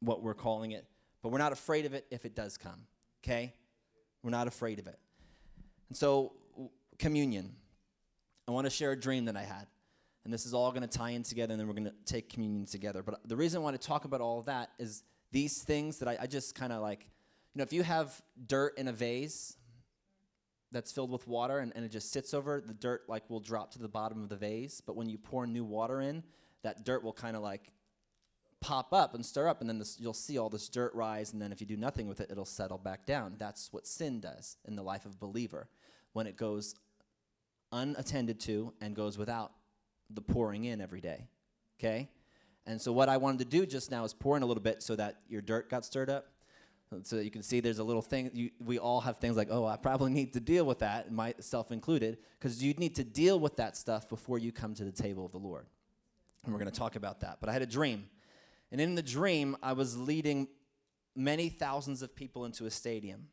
what 0.00 0.22
we're 0.22 0.34
calling 0.34 0.72
it. 0.72 0.86
But 1.22 1.32
we're 1.32 1.38
not 1.38 1.52
afraid 1.52 1.86
of 1.86 1.94
it 1.94 2.06
if 2.10 2.24
it 2.24 2.34
does 2.34 2.56
come, 2.56 2.86
okay? 3.24 3.54
We're 4.22 4.30
not 4.30 4.46
afraid 4.46 4.78
of 4.78 4.86
it. 4.86 4.98
And 5.88 5.96
so, 5.96 6.32
communion. 6.98 7.54
I 8.48 8.52
want 8.52 8.66
to 8.66 8.70
share 8.70 8.92
a 8.92 9.00
dream 9.00 9.24
that 9.24 9.36
I 9.36 9.42
had. 9.42 9.66
And 10.24 10.32
this 10.32 10.46
is 10.46 10.54
all 10.54 10.70
going 10.70 10.86
to 10.86 10.98
tie 10.98 11.10
in 11.10 11.22
together, 11.22 11.52
and 11.52 11.60
then 11.60 11.66
we're 11.66 11.74
going 11.74 11.84
to 11.84 11.94
take 12.04 12.28
communion 12.28 12.66
together. 12.66 13.02
But 13.02 13.28
the 13.28 13.36
reason 13.36 13.60
I 13.60 13.64
want 13.64 13.80
to 13.80 13.86
talk 13.86 14.04
about 14.04 14.20
all 14.20 14.38
of 14.38 14.46
that 14.46 14.70
is 14.78 15.02
these 15.32 15.62
things 15.62 15.98
that 15.98 16.08
I, 16.08 16.18
I 16.22 16.26
just 16.26 16.54
kind 16.54 16.72
of 16.72 16.82
like, 16.82 17.08
you 17.54 17.58
know, 17.58 17.62
if 17.62 17.72
you 17.72 17.82
have 17.82 18.20
dirt 18.46 18.76
in 18.76 18.88
a 18.88 18.92
vase 18.92 19.56
that's 20.72 20.92
filled 20.92 21.10
with 21.10 21.26
water 21.26 21.58
and, 21.58 21.72
and 21.76 21.84
it 21.84 21.90
just 21.90 22.12
sits 22.12 22.34
over, 22.34 22.62
the 22.64 22.74
dirt 22.74 23.02
like 23.08 23.28
will 23.30 23.40
drop 23.40 23.72
to 23.72 23.78
the 23.78 23.88
bottom 23.88 24.22
of 24.22 24.28
the 24.28 24.36
vase. 24.36 24.80
But 24.84 24.96
when 24.96 25.08
you 25.08 25.18
pour 25.18 25.46
new 25.46 25.64
water 25.64 26.00
in, 26.00 26.22
that 26.62 26.84
dirt 26.84 27.02
will 27.04 27.12
kind 27.12 27.36
of 27.36 27.42
like 27.42 27.72
pop 28.60 28.92
up 28.92 29.14
and 29.14 29.24
stir 29.24 29.48
up, 29.48 29.60
and 29.60 29.70
then 29.70 29.78
this, 29.78 29.96
you'll 30.00 30.12
see 30.12 30.38
all 30.38 30.48
this 30.48 30.68
dirt 30.68 30.92
rise, 30.94 31.32
and 31.32 31.40
then 31.40 31.52
if 31.52 31.60
you 31.60 31.66
do 31.66 31.76
nothing 31.76 32.08
with 32.08 32.20
it, 32.20 32.30
it'll 32.30 32.44
settle 32.44 32.78
back 32.78 33.06
down. 33.06 33.36
That's 33.38 33.72
what 33.72 33.86
sin 33.86 34.20
does 34.20 34.56
in 34.64 34.74
the 34.74 34.82
life 34.82 35.06
of 35.06 35.12
a 35.12 35.16
believer 35.18 35.68
when 36.12 36.26
it 36.26 36.36
goes 36.36 36.74
unattended 37.72 38.40
to 38.40 38.72
and 38.80 38.96
goes 38.96 39.18
without 39.18 39.52
the 40.10 40.20
pouring 40.20 40.64
in 40.64 40.80
every 40.80 41.00
day. 41.00 41.28
Okay? 41.78 42.08
And 42.66 42.80
so, 42.80 42.92
what 42.92 43.08
I 43.08 43.16
wanted 43.18 43.38
to 43.38 43.44
do 43.44 43.66
just 43.66 43.90
now 43.90 44.04
is 44.04 44.12
pour 44.12 44.36
in 44.36 44.42
a 44.42 44.46
little 44.46 44.62
bit 44.62 44.82
so 44.82 44.96
that 44.96 45.20
your 45.28 45.42
dirt 45.42 45.70
got 45.70 45.84
stirred 45.84 46.10
up. 46.10 46.26
So 47.02 47.16
you 47.16 47.30
can 47.30 47.42
see 47.42 47.60
there's 47.60 47.80
a 47.80 47.84
little 47.84 48.02
thing. 48.02 48.30
You, 48.32 48.50
we 48.64 48.78
all 48.78 49.00
have 49.00 49.18
things 49.18 49.36
like, 49.36 49.48
oh, 49.50 49.66
I 49.66 49.76
probably 49.76 50.12
need 50.12 50.32
to 50.34 50.40
deal 50.40 50.64
with 50.64 50.78
that, 50.78 51.12
myself 51.12 51.72
included, 51.72 52.18
because 52.38 52.62
you 52.62 52.74
need 52.74 52.94
to 52.96 53.04
deal 53.04 53.40
with 53.40 53.56
that 53.56 53.76
stuff 53.76 54.08
before 54.08 54.38
you 54.38 54.52
come 54.52 54.72
to 54.74 54.84
the 54.84 54.92
table 54.92 55.26
of 55.26 55.32
the 55.32 55.38
Lord. 55.38 55.66
And 56.44 56.52
we're 56.52 56.60
going 56.60 56.70
to 56.70 56.78
talk 56.78 56.94
about 56.94 57.20
that. 57.20 57.38
But 57.40 57.48
I 57.48 57.52
had 57.52 57.62
a 57.62 57.66
dream. 57.66 58.08
And 58.70 58.80
in 58.80 58.94
the 58.94 59.02
dream, 59.02 59.56
I 59.62 59.72
was 59.72 59.96
leading 59.96 60.46
many 61.16 61.48
thousands 61.48 62.02
of 62.02 62.14
people 62.14 62.44
into 62.44 62.66
a 62.66 62.70
stadium. 62.70 63.28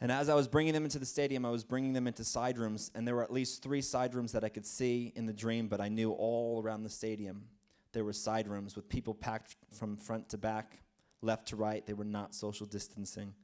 And 0.00 0.12
as 0.12 0.28
I 0.28 0.34
was 0.34 0.46
bringing 0.46 0.74
them 0.74 0.84
into 0.84 1.00
the 1.00 1.06
stadium, 1.06 1.44
I 1.44 1.50
was 1.50 1.64
bringing 1.64 1.92
them 1.92 2.06
into 2.06 2.22
side 2.22 2.56
rooms, 2.56 2.92
and 2.94 3.04
there 3.04 3.16
were 3.16 3.24
at 3.24 3.32
least 3.32 3.64
three 3.64 3.80
side 3.80 4.14
rooms 4.14 4.30
that 4.30 4.44
I 4.44 4.48
could 4.48 4.64
see 4.66 5.12
in 5.16 5.26
the 5.26 5.32
dream, 5.32 5.66
but 5.66 5.80
I 5.80 5.88
knew 5.88 6.12
all 6.12 6.62
around 6.62 6.84
the 6.84 6.90
stadium. 6.90 7.46
there 7.92 8.04
were 8.04 8.12
side 8.12 8.46
rooms 8.46 8.76
with 8.76 8.88
people 8.88 9.14
packed 9.14 9.56
from 9.72 9.96
front 9.96 10.28
to 10.28 10.38
back, 10.38 10.82
left 11.22 11.48
to 11.48 11.56
right. 11.56 11.86
They 11.86 11.94
were 11.94 12.04
not 12.04 12.34
social 12.34 12.66
distancing. 12.66 13.34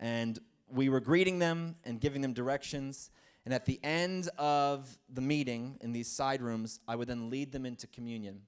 And 0.00 0.38
we 0.68 0.88
were 0.88 1.00
greeting 1.00 1.38
them 1.38 1.76
and 1.84 2.00
giving 2.00 2.22
them 2.22 2.32
directions. 2.32 3.10
And 3.44 3.52
at 3.52 3.66
the 3.66 3.78
end 3.82 4.28
of 4.38 4.96
the 5.12 5.20
meeting 5.20 5.78
in 5.80 5.92
these 5.92 6.08
side 6.08 6.40
rooms, 6.40 6.80
I 6.88 6.96
would 6.96 7.08
then 7.08 7.30
lead 7.30 7.52
them 7.52 7.66
into 7.66 7.86
communion. 7.86 8.42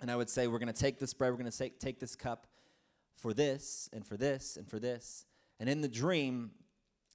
And 0.00 0.10
I 0.10 0.16
would 0.16 0.28
say, 0.28 0.46
We're 0.46 0.58
going 0.58 0.72
to 0.72 0.78
take 0.78 0.98
this 0.98 1.14
bread, 1.14 1.30
we're 1.30 1.38
going 1.38 1.50
to 1.50 1.70
take, 1.78 2.00
this 2.00 2.14
cup 2.16 2.46
for 3.16 3.32
this, 3.32 3.88
and 3.92 4.06
for 4.06 4.16
this, 4.16 4.56
and 4.56 4.68
for 4.68 4.78
this. 4.78 5.24
And 5.60 5.68
in 5.68 5.80
the 5.80 5.88
dream, 5.88 6.50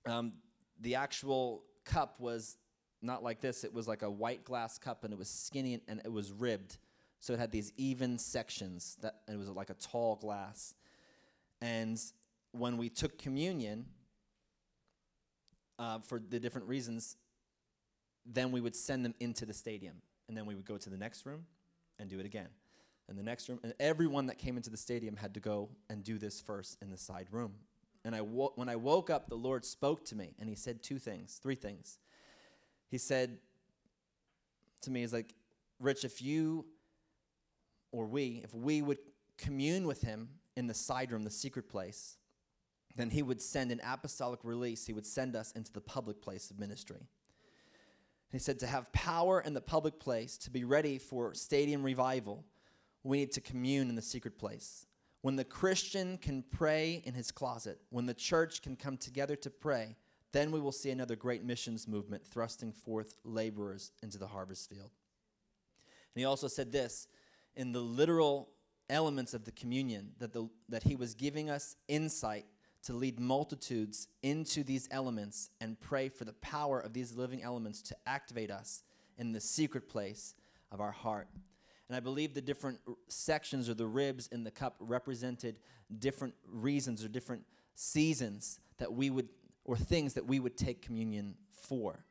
um, 0.06 0.34
the 0.80 0.96
actual 0.96 1.64
cup 1.86 2.20
was 2.20 2.58
not 3.02 3.24
like 3.24 3.42
this, 3.42 3.64
it 3.64 3.74
was 3.74 3.88
like 3.88 4.02
a 4.02 4.10
white 4.10 4.44
glass 4.44 4.78
cup, 4.78 5.04
and 5.04 5.14
it 5.14 5.20
was 5.20 5.30
skinny 5.30 5.80
and 5.88 6.02
it 6.04 6.12
was 6.12 6.32
ribbed. 6.32 6.78
So 7.20 7.34
it 7.34 7.40
had 7.40 7.52
these 7.52 7.74
even 7.78 8.18
sections 8.18 8.98
that 9.02 9.16
it 9.28 9.38
was 9.38 9.50
like 9.50 9.70
a 9.70 9.76
tall 9.76 10.16
glass. 10.16 10.74
And 11.62 12.00
when 12.52 12.78
we 12.78 12.90
took 12.90 13.18
communion, 13.18 13.86
uh, 15.78 16.00
for 16.00 16.20
the 16.20 16.40
different 16.40 16.68
reasons, 16.68 17.16
then 18.26 18.52
we 18.52 18.62
would 18.62 18.76
send 18.76 19.04
them 19.04 19.16
into 19.20 19.46
the 19.46 19.54
stadium. 19.54 19.96
And 20.28 20.38
then 20.38 20.46
we 20.46 20.54
would 20.54 20.66
go 20.66 20.78
to 20.78 20.90
the 20.90 20.98
next 20.98 21.26
room 21.26 21.46
and 21.98 22.10
do 22.10 22.20
it 22.20 22.26
again. 22.26 22.50
And 23.08 23.18
the 23.18 23.24
next 23.24 23.50
room, 23.50 23.60
and 23.64 23.74
everyone 23.80 24.28
that 24.28 24.38
came 24.38 24.56
into 24.56 24.70
the 24.70 24.78
stadium 24.78 25.16
had 25.16 25.34
to 25.34 25.40
go 25.40 25.70
and 25.90 26.04
do 26.04 26.20
this 26.20 26.40
first 26.40 26.78
in 26.82 26.92
the 26.92 26.98
side 26.98 27.28
room. 27.32 27.54
And 28.06 28.16
I 28.16 28.22
wo- 28.22 28.54
when 28.56 28.70
I 28.70 28.76
woke 28.76 29.10
up, 29.10 29.30
the 29.30 29.36
Lord 29.36 29.66
spoke 29.66 30.06
to 30.06 30.16
me, 30.16 30.36
and 30.40 30.48
He 30.48 30.56
said 30.56 30.84
two 30.84 31.00
things, 31.00 31.40
three 31.42 31.56
things. 31.56 31.98
He 32.90 33.00
said 33.00 33.40
to 34.82 34.92
me, 34.92 35.02
He's 35.02 35.12
like, 35.12 35.34
Rich, 35.80 36.06
if 36.06 36.22
you 36.22 36.66
or 37.92 38.06
we, 38.06 38.42
if 38.44 38.54
we 38.54 38.82
would 38.82 39.00
commune 39.38 39.88
with 39.88 40.02
Him 40.02 40.30
in 40.56 40.68
the 40.68 40.74
side 40.74 41.12
room, 41.12 41.24
the 41.24 41.32
secret 41.32 41.70
place, 41.70 42.18
then 42.96 43.10
he 43.10 43.22
would 43.22 43.42
send 43.42 43.72
an 43.72 43.80
apostolic 43.84 44.42
release. 44.44 44.86
He 44.86 44.94
would 44.94 45.06
send 45.06 45.36
us 45.36 45.54
into 45.54 45.72
the 45.72 45.82
public 45.82 46.22
place 46.22 46.52
of 46.52 46.60
ministry. 46.60 47.08
He 48.32 48.40
said 48.40 48.60
to 48.60 48.68
have 48.68 48.92
power 48.92 49.42
in 49.42 49.54
the 49.54 49.62
public 49.62 50.00
place, 50.00 50.38
to 50.40 50.52
be 50.52 50.64
ready 50.64 50.98
for 50.98 51.34
stadium 51.34 51.82
revival, 51.82 52.44
we 53.04 53.20
need 53.20 53.32
to 53.32 53.42
commune 53.42 53.90
in 53.90 53.96
the 53.96 54.02
secret 54.02 54.38
place. 54.38 54.86
When 55.22 55.36
the 55.36 55.44
Christian 55.44 56.18
can 56.18 56.44
pray 56.44 57.02
in 57.06 57.14
his 57.14 57.32
closet, 57.32 57.80
when 57.90 58.06
the 58.06 58.14
church 58.14 58.62
can 58.62 58.76
come 58.76 58.98
together 58.98 59.36
to 59.38 59.50
pray, 59.50 59.96
then 60.32 60.52
we 60.52 60.60
will 60.60 60.72
see 60.72 60.92
another 60.92 61.16
great 61.16 61.44
missions 61.44 61.88
movement 61.88 62.26
thrusting 62.26 62.72
forth 62.72 63.16
laborers 63.24 63.92
into 64.04 64.18
the 64.18 64.28
harvest 64.28 64.70
field. 64.70 64.92
And 66.14 66.22
he 66.22 66.26
also 66.26 66.48
said 66.48 66.72
this 66.72 67.08
in 67.60 67.74
the 67.74 67.82
literal 67.82 68.48
elements 68.90 69.34
of 69.34 69.44
the 69.44 69.52
communion 69.52 70.14
that, 70.18 70.32
the, 70.32 70.48
that 70.70 70.82
he 70.82 70.96
was 70.96 71.14
giving 71.14 71.50
us 71.50 71.76
insight 71.90 72.46
to 72.82 72.94
lead 72.94 73.20
multitudes 73.20 74.08
into 74.24 74.64
these 74.64 74.88
elements 74.92 75.50
and 75.60 75.78
pray 75.82 76.08
for 76.08 76.24
the 76.24 76.32
power 76.34 76.80
of 76.80 76.94
these 76.94 77.18
living 77.18 77.44
elements 77.44 77.82
to 77.82 77.96
activate 78.06 78.50
us 78.50 78.84
in 79.18 79.34
the 79.34 79.42
secret 79.42 79.90
place 79.90 80.36
of 80.72 80.80
our 80.80 80.94
heart. 80.94 81.28
And 81.90 81.98
I 81.98 82.00
believe 82.00 82.34
the 82.34 82.42
different 82.42 82.80
sections 83.10 83.68
or 83.68 83.74
the 83.74 83.88
ribs 83.88 84.28
in 84.28 84.46
the 84.46 84.52
cup 84.52 84.78
represented 84.80 85.60
different 86.00 86.36
reasons 86.48 87.04
or 87.04 87.10
different 87.10 87.44
seasons 87.76 88.62
that 88.78 88.94
we 88.94 89.10
would, 89.10 89.28
or 89.66 89.76
things 89.76 90.14
that 90.14 90.26
we 90.26 90.40
would 90.40 90.56
take 90.56 90.82
communion 90.82 91.36
for. 91.52 92.06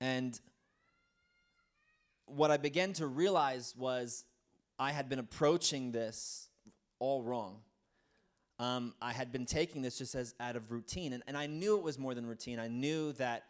And 0.00 0.40
what 2.26 2.50
I 2.50 2.56
began 2.56 2.92
to 2.94 3.06
realize 3.06 3.74
was 3.76 4.24
I 4.78 4.92
had 4.92 5.08
been 5.08 5.18
approaching 5.18 5.92
this 5.92 6.48
all 6.98 7.22
wrong 7.22 7.60
um, 8.62 8.94
I 9.02 9.12
had 9.12 9.32
been 9.32 9.44
taking 9.44 9.82
this 9.82 9.98
just 9.98 10.14
as 10.14 10.36
out 10.38 10.54
of 10.54 10.70
routine. 10.70 11.14
And, 11.14 11.24
and 11.26 11.36
I 11.36 11.48
knew 11.48 11.76
it 11.76 11.82
was 11.82 11.98
more 11.98 12.14
than 12.14 12.24
routine. 12.24 12.60
I 12.60 12.68
knew 12.68 13.12
that 13.14 13.42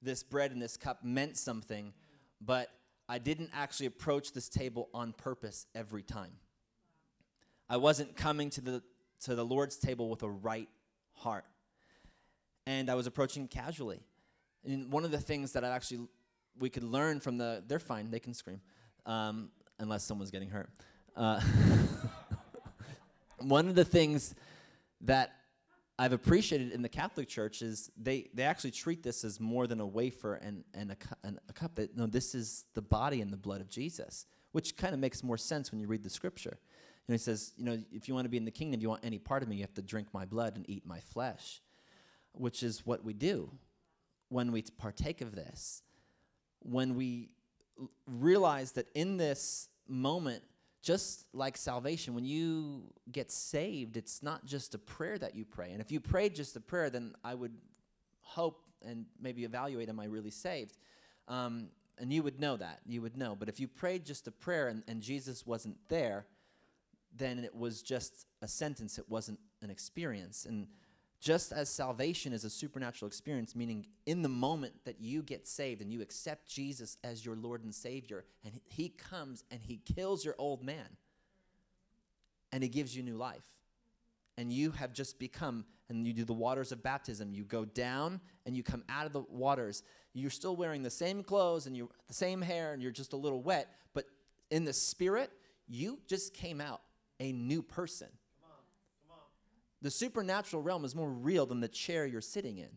this 0.00 0.22
bread 0.22 0.52
and 0.52 0.62
this 0.62 0.76
cup 0.76 1.02
meant 1.02 1.36
something, 1.36 1.92
but 2.40 2.68
I 3.08 3.18
didn't 3.18 3.50
actually 3.52 3.86
approach 3.86 4.32
this 4.32 4.48
table 4.48 4.88
on 4.94 5.12
purpose 5.12 5.66
every 5.74 6.04
time. 6.04 6.30
I 7.68 7.78
wasn't 7.78 8.14
coming 8.14 8.48
to 8.50 8.60
the, 8.60 8.82
to 9.22 9.34
the 9.34 9.44
Lord's 9.44 9.76
table 9.76 10.08
with 10.08 10.22
a 10.22 10.30
right 10.30 10.68
heart. 11.14 11.46
And 12.64 12.88
I 12.88 12.94
was 12.94 13.08
approaching 13.08 13.48
casually. 13.48 14.00
And 14.64 14.92
one 14.92 15.04
of 15.04 15.10
the 15.10 15.18
things 15.18 15.50
that 15.52 15.64
I 15.64 15.70
actually 15.70 16.06
we 16.58 16.70
could 16.70 16.84
learn 16.84 17.20
from 17.20 17.38
the 17.38 17.62
they're 17.66 17.78
fine, 17.78 18.10
they 18.10 18.20
can 18.20 18.34
scream, 18.34 18.60
um, 19.06 19.50
unless 19.78 20.04
someone's 20.04 20.30
getting 20.30 20.50
hurt. 20.50 20.70
Uh, 21.16 21.40
one 23.38 23.68
of 23.68 23.74
the 23.74 23.84
things 23.84 24.34
that 25.02 25.32
I've 25.98 26.12
appreciated 26.14 26.72
in 26.72 26.80
the 26.80 26.88
Catholic 26.88 27.28
Church 27.28 27.60
is 27.60 27.90
they, 28.00 28.30
they 28.32 28.44
actually 28.44 28.70
treat 28.70 29.02
this 29.02 29.22
as 29.22 29.38
more 29.38 29.66
than 29.66 29.80
a 29.80 29.86
wafer 29.86 30.34
and, 30.34 30.64
and, 30.72 30.92
a, 30.92 30.96
cu- 30.96 31.14
and 31.22 31.38
a 31.48 31.52
cup. 31.52 31.74
That, 31.74 31.94
no, 31.94 32.06
this 32.06 32.34
is 32.34 32.64
the 32.72 32.80
body 32.80 33.20
and 33.20 33.30
the 33.30 33.36
blood 33.36 33.60
of 33.60 33.68
Jesus, 33.68 34.24
which 34.52 34.78
kind 34.78 34.94
of 34.94 35.00
makes 35.00 35.22
more 35.22 35.36
sense 35.36 35.70
when 35.70 35.78
you 35.78 35.86
read 35.86 36.02
the 36.02 36.08
scripture. 36.08 36.58
And 37.06 37.14
he 37.14 37.18
says, 37.18 37.52
you 37.58 37.64
know, 37.64 37.78
if 37.92 38.08
you 38.08 38.14
want 38.14 38.24
to 38.24 38.30
be 38.30 38.38
in 38.38 38.46
the 38.46 38.50
kingdom, 38.50 38.80
you 38.80 38.88
want 38.88 39.04
any 39.04 39.18
part 39.18 39.42
of 39.42 39.48
me, 39.48 39.56
you 39.56 39.62
have 39.62 39.74
to 39.74 39.82
drink 39.82 40.08
my 40.14 40.24
blood 40.24 40.56
and 40.56 40.64
eat 40.70 40.86
my 40.86 41.00
flesh, 41.00 41.60
which 42.32 42.62
is 42.62 42.86
what 42.86 43.04
we 43.04 43.12
do 43.12 43.50
when 44.30 44.52
we 44.52 44.62
partake 44.78 45.20
of 45.20 45.34
this. 45.34 45.82
When 46.60 46.94
we 46.94 47.30
realize 48.06 48.72
that 48.72 48.86
in 48.94 49.16
this 49.16 49.68
moment, 49.88 50.42
just 50.82 51.26
like 51.34 51.56
salvation, 51.56 52.14
when 52.14 52.24
you 52.24 52.82
get 53.12 53.30
saved, 53.30 53.96
it's 53.96 54.22
not 54.22 54.44
just 54.46 54.74
a 54.74 54.78
prayer 54.78 55.18
that 55.18 55.34
you 55.34 55.44
pray. 55.44 55.72
And 55.72 55.80
if 55.80 55.90
you 55.92 56.00
prayed 56.00 56.34
just 56.34 56.56
a 56.56 56.60
prayer, 56.60 56.88
then 56.88 57.14
I 57.22 57.34
would 57.34 57.52
hope 58.20 58.62
and 58.82 59.04
maybe 59.20 59.44
evaluate, 59.44 59.88
am 59.88 60.00
I 60.00 60.06
really 60.06 60.30
saved? 60.30 60.78
Um, 61.28 61.68
and 61.98 62.10
you 62.12 62.22
would 62.22 62.40
know 62.40 62.56
that. 62.56 62.80
You 62.86 63.02
would 63.02 63.16
know. 63.16 63.36
But 63.38 63.48
if 63.48 63.60
you 63.60 63.68
prayed 63.68 64.06
just 64.06 64.26
a 64.26 64.30
prayer 64.30 64.68
and, 64.68 64.82
and 64.88 65.02
Jesus 65.02 65.46
wasn't 65.46 65.76
there, 65.88 66.26
then 67.14 67.40
it 67.40 67.54
was 67.54 67.82
just 67.82 68.26
a 68.40 68.48
sentence, 68.48 68.98
it 68.98 69.04
wasn't 69.08 69.38
an 69.62 69.70
experience. 69.70 70.46
And 70.46 70.66
just 71.20 71.52
as 71.52 71.68
salvation 71.68 72.32
is 72.32 72.44
a 72.44 72.50
supernatural 72.50 73.06
experience, 73.06 73.54
meaning 73.54 73.86
in 74.06 74.22
the 74.22 74.28
moment 74.28 74.72
that 74.84 75.00
you 75.00 75.22
get 75.22 75.46
saved 75.46 75.82
and 75.82 75.92
you 75.92 76.00
accept 76.00 76.48
Jesus 76.48 76.96
as 77.04 77.24
your 77.24 77.36
Lord 77.36 77.62
and 77.62 77.74
Savior, 77.74 78.24
and 78.44 78.58
He 78.64 78.88
comes 78.88 79.44
and 79.50 79.60
He 79.62 79.76
kills 79.94 80.24
your 80.24 80.34
old 80.38 80.64
man 80.64 80.96
and 82.52 82.62
He 82.62 82.68
gives 82.68 82.96
you 82.96 83.02
new 83.02 83.16
life. 83.16 83.44
And 84.38 84.50
you 84.50 84.70
have 84.70 84.94
just 84.94 85.18
become, 85.18 85.66
and 85.90 86.06
you 86.06 86.14
do 86.14 86.24
the 86.24 86.32
waters 86.32 86.72
of 86.72 86.82
baptism. 86.82 87.34
You 87.34 87.44
go 87.44 87.66
down 87.66 88.20
and 88.46 88.56
you 88.56 88.62
come 88.62 88.82
out 88.88 89.04
of 89.04 89.12
the 89.12 89.20
waters. 89.28 89.82
You're 90.14 90.30
still 90.30 90.56
wearing 90.56 90.82
the 90.82 90.90
same 90.90 91.22
clothes 91.22 91.66
and 91.66 91.76
you 91.76 91.90
the 92.08 92.14
same 92.14 92.40
hair, 92.40 92.72
and 92.72 92.82
you're 92.82 92.90
just 92.90 93.12
a 93.12 93.16
little 93.16 93.42
wet, 93.42 93.68
but 93.92 94.06
in 94.50 94.64
the 94.64 94.72
spirit, 94.72 95.30
you 95.68 95.98
just 96.06 96.32
came 96.32 96.60
out 96.60 96.80
a 97.20 97.32
new 97.32 97.60
person. 97.60 98.08
The 99.82 99.90
supernatural 99.90 100.62
realm 100.62 100.84
is 100.84 100.94
more 100.94 101.10
real 101.10 101.46
than 101.46 101.60
the 101.60 101.68
chair 101.68 102.06
you're 102.06 102.20
sitting 102.20 102.58
in. 102.58 102.70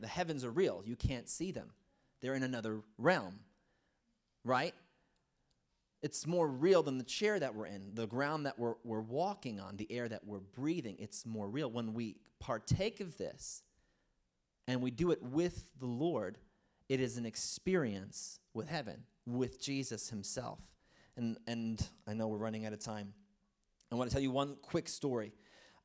The- 0.00 0.06
heavens 0.08 0.44
are 0.44 0.50
real. 0.50 0.82
You 0.84 0.96
can't 0.96 1.28
see 1.28 1.52
them, 1.52 1.70
they're 2.20 2.34
in 2.34 2.42
another 2.42 2.80
realm, 2.98 3.40
right? 4.44 4.74
It's 6.02 6.26
more 6.26 6.46
real 6.46 6.82
than 6.82 6.98
the 6.98 7.04
chair 7.04 7.38
that 7.38 7.54
we're 7.54 7.64
in, 7.66 7.94
the 7.94 8.06
ground 8.06 8.44
that 8.44 8.58
we're, 8.58 8.74
we're 8.84 9.00
walking 9.00 9.58
on, 9.58 9.78
the 9.78 9.90
air 9.90 10.06
that 10.06 10.26
we're 10.26 10.40
breathing. 10.40 10.96
It's 10.98 11.24
more 11.24 11.48
real. 11.48 11.70
When 11.70 11.94
we 11.94 12.16
partake 12.40 13.00
of 13.00 13.16
this 13.16 13.62
and 14.68 14.82
we 14.82 14.90
do 14.90 15.12
it 15.12 15.22
with 15.22 15.70
the 15.80 15.86
Lord, 15.86 16.36
it 16.90 17.00
is 17.00 17.16
an 17.16 17.24
experience 17.24 18.38
with 18.52 18.68
heaven, 18.68 19.04
with 19.26 19.58
Jesus 19.62 20.10
Himself. 20.10 20.58
And, 21.16 21.38
and 21.46 21.82
I 22.06 22.12
know 22.12 22.28
we're 22.28 22.36
running 22.36 22.66
out 22.66 22.74
of 22.74 22.80
time. 22.80 23.14
I 23.94 23.96
want 23.96 24.10
to 24.10 24.14
tell 24.14 24.22
you 24.22 24.32
one 24.32 24.56
quick 24.60 24.88
story. 24.88 25.32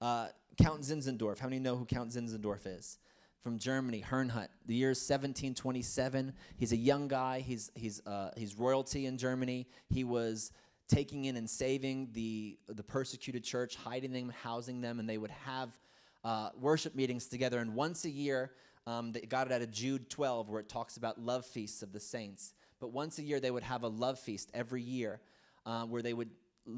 Uh, 0.02 0.30
Count 0.60 0.82
Zinzendorf. 0.82 1.38
How 1.38 1.46
many 1.46 1.60
know 1.60 1.76
who 1.76 1.86
Count 1.86 2.10
Zinzendorf 2.10 2.66
is? 2.66 2.98
From 3.44 3.60
Germany, 3.60 4.04
Herrnhut. 4.04 4.48
The 4.66 4.74
year 4.74 4.90
is 4.90 4.98
1727. 4.98 6.34
He's 6.58 6.72
a 6.72 6.76
young 6.76 7.08
guy. 7.08 7.42
He's, 7.42 7.72
he's, 7.76 8.02
uh, 8.08 8.32
he's 8.36 8.56
royalty 8.56 9.06
in 9.06 9.20
Germany. 9.20 9.68
He 9.90 10.04
was 10.04 10.52
taking 10.88 11.26
in 11.26 11.38
and 11.38 11.48
saving 11.48 12.10
the, 12.14 12.58
the 12.68 12.82
persecuted 12.82 13.44
church, 13.44 13.76
hiding 13.76 14.12
them, 14.12 14.34
housing 14.42 14.82
them, 14.82 15.00
and 15.00 15.08
they 15.08 15.20
would 15.20 15.32
have 15.46 15.78
uh, 16.24 16.50
worship 16.60 16.96
meetings 16.96 17.28
together. 17.28 17.60
And 17.60 17.76
once 17.76 18.06
a 18.06 18.10
year, 18.10 18.54
um, 18.88 19.12
they 19.12 19.22
got 19.22 19.46
it 19.46 19.54
out 19.54 19.62
of 19.62 19.70
Jude 19.70 20.10
12, 20.10 20.50
where 20.50 20.62
it 20.62 20.68
talks 20.68 20.98
about 20.98 21.22
love 21.22 21.46
feasts 21.46 21.84
of 21.84 21.94
the 21.94 22.00
saints. 22.00 22.56
But 22.80 22.88
once 22.88 23.20
a 23.20 23.24
year, 23.24 23.40
they 23.40 23.52
would 23.52 23.62
have 23.62 23.84
a 23.84 23.88
love 23.88 24.18
feast 24.18 24.50
every 24.56 24.82
year 24.82 25.22
uh, 25.68 25.84
where 25.84 26.02
they 26.02 26.14
would 26.14 26.32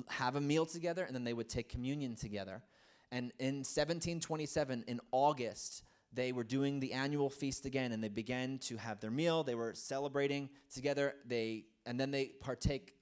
have 0.10 0.36
a 0.36 0.42
meal 0.42 0.66
together 0.66 1.04
and 1.04 1.16
then 1.16 1.24
they 1.24 1.34
would 1.34 1.50
take 1.50 1.70
communion 1.70 2.16
together. 2.16 2.62
And 3.12 3.32
in 3.40 3.56
1727, 3.58 4.86
in 4.88 5.00
August, 5.12 5.84
they 6.14 6.32
were 6.32 6.44
doing 6.44 6.80
the 6.80 6.94
annual 6.94 7.30
feast 7.30 7.66
again 7.66 7.92
and 7.92 8.04
they 8.04 8.10
began 8.10 8.58
to 8.60 8.78
have 8.78 9.00
their 9.00 9.12
meal. 9.12 9.44
They 9.44 9.56
were 9.56 9.74
celebrating 9.74 10.50
together. 10.74 11.16
They 11.26 11.66
and 11.86 12.00
then 12.00 12.12
they 12.12 12.26
partake 12.26 12.94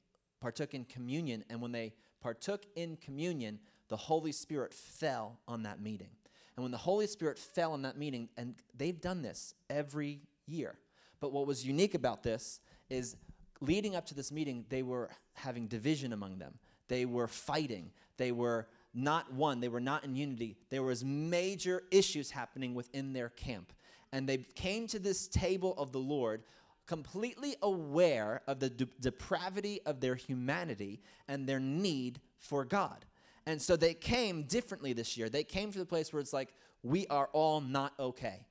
partook 0.41 0.73
in 0.73 0.85
communion 0.85 1.43
and 1.49 1.61
when 1.61 1.71
they 1.71 1.93
partook 2.21 2.65
in 2.75 2.97
communion, 2.97 3.59
the 3.89 3.97
Holy 3.97 4.31
Spirit 4.31 4.73
fell 4.73 5.39
on 5.47 5.63
that 5.63 5.81
meeting. 5.81 6.09
And 6.55 6.63
when 6.63 6.71
the 6.71 6.77
Holy 6.77 7.07
Spirit 7.07 7.39
fell 7.39 7.73
on 7.73 7.81
that 7.83 7.97
meeting 7.97 8.29
and 8.37 8.55
they've 8.75 8.99
done 8.99 9.21
this 9.21 9.53
every 9.69 10.21
year. 10.45 10.75
But 11.19 11.31
what 11.31 11.47
was 11.47 11.65
unique 11.65 11.95
about 11.95 12.23
this 12.23 12.61
is 12.89 13.15
leading 13.61 13.95
up 13.95 14.05
to 14.07 14.15
this 14.15 14.31
meeting, 14.31 14.65
they 14.69 14.83
were 14.83 15.09
having 15.33 15.67
division 15.67 16.13
among 16.13 16.39
them. 16.39 16.53
They 16.89 17.05
were 17.05 17.27
fighting. 17.27 17.91
They 18.17 18.33
were 18.33 18.67
not 18.93 19.31
one, 19.31 19.61
they 19.61 19.67
were 19.67 19.79
not 19.79 20.03
in 20.03 20.15
unity. 20.15 20.57
There 20.69 20.83
was 20.83 21.03
major 21.05 21.83
issues 21.91 22.31
happening 22.31 22.73
within 22.73 23.13
their 23.13 23.29
camp. 23.29 23.71
And 24.11 24.27
they 24.27 24.37
came 24.55 24.87
to 24.87 24.99
this 24.99 25.27
table 25.27 25.75
of 25.77 25.91
the 25.91 25.99
Lord 25.99 26.43
completely 26.87 27.55
aware 27.61 28.41
of 28.47 28.59
the 28.59 28.69
de- 28.69 28.87
depravity 28.99 29.79
of 29.85 29.99
their 29.99 30.15
humanity 30.15 30.99
and 31.27 31.47
their 31.47 31.59
need 31.59 32.19
for 32.39 32.65
God. 32.65 33.05
And 33.45 33.61
so 33.61 33.75
they 33.75 33.93
came 33.93 34.43
differently 34.43 34.93
this 34.93 35.15
year. 35.15 35.29
They 35.29 35.43
came 35.43 35.71
to 35.71 35.77
the 35.77 35.85
place 35.85 36.11
where 36.11 36.19
it's 36.19 36.33
like, 36.33 36.51
we 36.81 37.05
are 37.07 37.29
all 37.31 37.61
not 37.61 37.93
okay. 37.99 38.47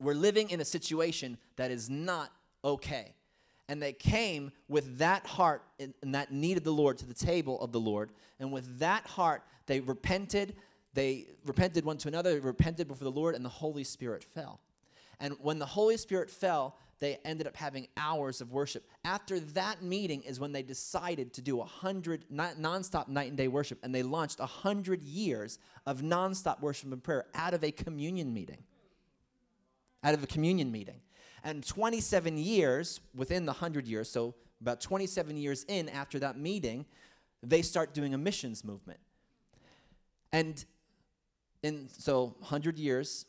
We're 0.00 0.14
living 0.14 0.48
in 0.50 0.60
a 0.60 0.64
situation 0.64 1.36
that 1.56 1.70
is 1.70 1.90
not 1.90 2.32
okay 2.64 3.14
and 3.68 3.82
they 3.82 3.92
came 3.92 4.50
with 4.68 4.98
that 4.98 5.26
heart 5.26 5.62
and 5.78 6.14
that 6.14 6.32
need 6.32 6.56
of 6.56 6.64
the 6.64 6.72
Lord 6.72 6.98
to 6.98 7.06
the 7.06 7.14
table 7.14 7.60
of 7.60 7.70
the 7.70 7.80
Lord. 7.80 8.10
And 8.40 8.50
with 8.50 8.78
that 8.78 9.06
heart, 9.06 9.42
they 9.66 9.80
repented. 9.80 10.56
They 10.94 11.26
repented 11.44 11.84
one 11.84 11.98
to 11.98 12.08
another, 12.08 12.40
repented 12.40 12.88
before 12.88 13.04
the 13.04 13.16
Lord, 13.16 13.34
and 13.34 13.44
the 13.44 13.50
Holy 13.50 13.84
Spirit 13.84 14.24
fell. 14.24 14.60
And 15.20 15.34
when 15.40 15.58
the 15.58 15.66
Holy 15.66 15.96
Spirit 15.96 16.30
fell, 16.30 16.76
they 17.00 17.18
ended 17.24 17.46
up 17.46 17.56
having 17.56 17.86
hours 17.96 18.40
of 18.40 18.50
worship. 18.50 18.88
After 19.04 19.38
that 19.38 19.82
meeting 19.82 20.22
is 20.22 20.40
when 20.40 20.52
they 20.52 20.62
decided 20.62 21.32
to 21.34 21.42
do 21.42 21.60
a 21.60 21.64
hundred 21.64 22.24
nonstop 22.32 23.08
night 23.08 23.28
and 23.28 23.36
day 23.36 23.48
worship, 23.48 23.78
and 23.82 23.94
they 23.94 24.02
launched 24.02 24.40
a 24.40 24.46
hundred 24.46 25.02
years 25.02 25.58
of 25.86 26.00
nonstop 26.00 26.60
worship 26.60 26.92
and 26.92 27.02
prayer 27.02 27.26
out 27.34 27.54
of 27.54 27.62
a 27.62 27.70
communion 27.70 28.32
meeting. 28.32 28.64
Out 30.02 30.14
of 30.14 30.22
a 30.22 30.26
communion 30.26 30.72
meeting. 30.72 31.00
And 31.44 31.66
27 31.66 32.36
years, 32.36 33.00
within 33.14 33.46
the 33.46 33.52
100 33.52 33.86
years, 33.86 34.10
so 34.10 34.34
about 34.60 34.80
27 34.80 35.36
years 35.36 35.64
in 35.68 35.88
after 35.88 36.18
that 36.18 36.38
meeting, 36.38 36.84
they 37.42 37.62
start 37.62 37.94
doing 37.94 38.14
a 38.14 38.18
missions 38.18 38.64
movement. 38.64 39.00
And 40.32 40.64
in 41.62 41.88
so 41.88 42.36
100 42.40 42.78
years, 42.78 43.26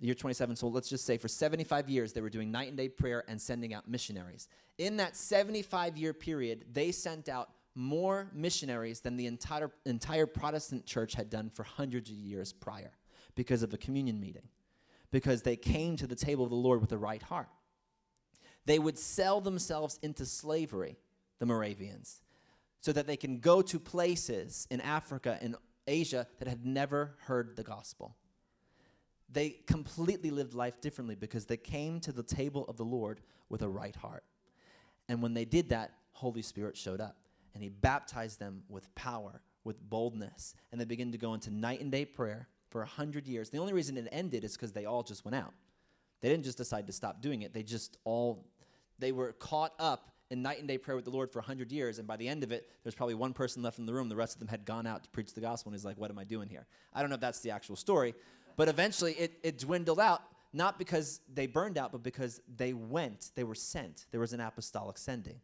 year 0.00 0.14
27, 0.14 0.56
so 0.56 0.68
let's 0.68 0.88
just 0.88 1.04
say 1.04 1.18
for 1.18 1.28
75 1.28 1.88
years, 1.88 2.12
they 2.12 2.20
were 2.20 2.30
doing 2.30 2.50
night 2.50 2.68
and 2.68 2.76
day 2.76 2.88
prayer 2.88 3.24
and 3.28 3.40
sending 3.40 3.74
out 3.74 3.88
missionaries. 3.88 4.48
In 4.78 4.96
that 4.98 5.16
75 5.16 5.96
year 5.96 6.12
period, 6.12 6.64
they 6.72 6.92
sent 6.92 7.28
out 7.28 7.50
more 7.74 8.28
missionaries 8.32 9.00
than 9.00 9.16
the 9.16 9.26
entire, 9.26 9.70
entire 9.84 10.26
Protestant 10.26 10.86
church 10.86 11.14
had 11.14 11.30
done 11.30 11.50
for 11.50 11.62
hundreds 11.62 12.10
of 12.10 12.16
years 12.16 12.52
prior 12.52 12.92
because 13.34 13.62
of 13.62 13.72
a 13.72 13.76
communion 13.76 14.20
meeting 14.20 14.42
because 15.10 15.42
they 15.42 15.56
came 15.56 15.96
to 15.96 16.06
the 16.06 16.14
table 16.14 16.44
of 16.44 16.50
the 16.50 16.56
Lord 16.56 16.80
with 16.80 16.90
the 16.90 16.98
right 16.98 17.22
heart. 17.22 17.48
They 18.66 18.78
would 18.78 18.98
sell 18.98 19.40
themselves 19.40 19.98
into 20.02 20.26
slavery, 20.26 20.98
the 21.38 21.46
Moravians, 21.46 22.20
so 22.80 22.92
that 22.92 23.06
they 23.06 23.16
can 23.16 23.40
go 23.40 23.62
to 23.62 23.78
places 23.78 24.66
in 24.70 24.80
Africa 24.80 25.38
and 25.40 25.56
Asia 25.86 26.26
that 26.38 26.48
had 26.48 26.66
never 26.66 27.16
heard 27.20 27.56
the 27.56 27.62
gospel. 27.62 28.14
They 29.30 29.50
completely 29.66 30.30
lived 30.30 30.54
life 30.54 30.80
differently 30.80 31.14
because 31.14 31.46
they 31.46 31.56
came 31.56 32.00
to 32.00 32.12
the 32.12 32.22
table 32.22 32.64
of 32.66 32.76
the 32.76 32.84
Lord 32.84 33.20
with 33.48 33.62
a 33.62 33.68
right 33.68 33.96
heart. 33.96 34.24
And 35.08 35.22
when 35.22 35.34
they 35.34 35.44
did 35.44 35.70
that, 35.70 35.92
Holy 36.12 36.42
Spirit 36.42 36.76
showed 36.76 37.00
up 37.00 37.16
and 37.54 37.62
he 37.62 37.68
baptized 37.68 38.38
them 38.38 38.62
with 38.68 38.94
power, 38.94 39.40
with 39.64 39.80
boldness, 39.80 40.54
and 40.70 40.80
they 40.80 40.84
began 40.84 41.12
to 41.12 41.18
go 41.18 41.34
into 41.34 41.50
night 41.50 41.80
and 41.80 41.90
day 41.90 42.04
prayer 42.04 42.48
for 42.70 42.82
a 42.82 42.86
hundred 42.86 43.26
years. 43.26 43.50
The 43.50 43.58
only 43.58 43.72
reason 43.72 43.96
it 43.96 44.08
ended 44.12 44.44
is 44.44 44.52
because 44.52 44.72
they 44.72 44.84
all 44.84 45.02
just 45.02 45.24
went 45.24 45.34
out. 45.34 45.54
They 46.20 46.28
didn't 46.28 46.44
just 46.44 46.58
decide 46.58 46.86
to 46.86 46.92
stop 46.92 47.22
doing 47.22 47.42
it. 47.42 47.54
They 47.54 47.62
just 47.62 47.98
all 48.04 48.46
they 48.98 49.12
were 49.12 49.32
caught 49.32 49.74
up 49.78 50.10
in 50.30 50.42
night 50.42 50.58
and 50.58 50.68
day 50.68 50.76
prayer 50.76 50.96
with 50.96 51.04
the 51.04 51.10
Lord 51.10 51.30
for 51.30 51.38
a 51.38 51.42
hundred 51.42 51.72
years, 51.72 51.98
and 51.98 52.06
by 52.06 52.16
the 52.16 52.28
end 52.28 52.42
of 52.42 52.52
it, 52.52 52.68
there's 52.82 52.94
probably 52.94 53.14
one 53.14 53.32
person 53.32 53.62
left 53.62 53.78
in 53.78 53.86
the 53.86 53.94
room. 53.94 54.08
The 54.08 54.16
rest 54.16 54.34
of 54.34 54.40
them 54.40 54.48
had 54.48 54.64
gone 54.64 54.86
out 54.86 55.04
to 55.04 55.10
preach 55.10 55.32
the 55.32 55.40
gospel, 55.40 55.70
and 55.70 55.78
he's 55.78 55.84
like, 55.84 55.96
"What 55.96 56.10
am 56.10 56.18
I 56.18 56.24
doing 56.24 56.48
here?" 56.48 56.66
I 56.92 57.00
don't 57.00 57.08
know 57.08 57.14
if 57.14 57.20
that's 57.20 57.40
the 57.40 57.50
actual 57.50 57.76
story, 57.76 58.14
but 58.56 58.68
eventually 58.68 59.12
it, 59.12 59.38
it 59.42 59.58
dwindled 59.58 60.00
out. 60.00 60.22
Not 60.52 60.78
because 60.78 61.20
they 61.32 61.46
burned 61.46 61.76
out, 61.76 61.92
but 61.92 62.02
because 62.02 62.40
they 62.56 62.72
went. 62.72 63.32
They 63.34 63.44
were 63.44 63.54
sent. 63.54 64.06
There 64.10 64.20
was 64.20 64.32
an 64.32 64.40
apostolic 64.40 64.98
sending, 64.98 65.40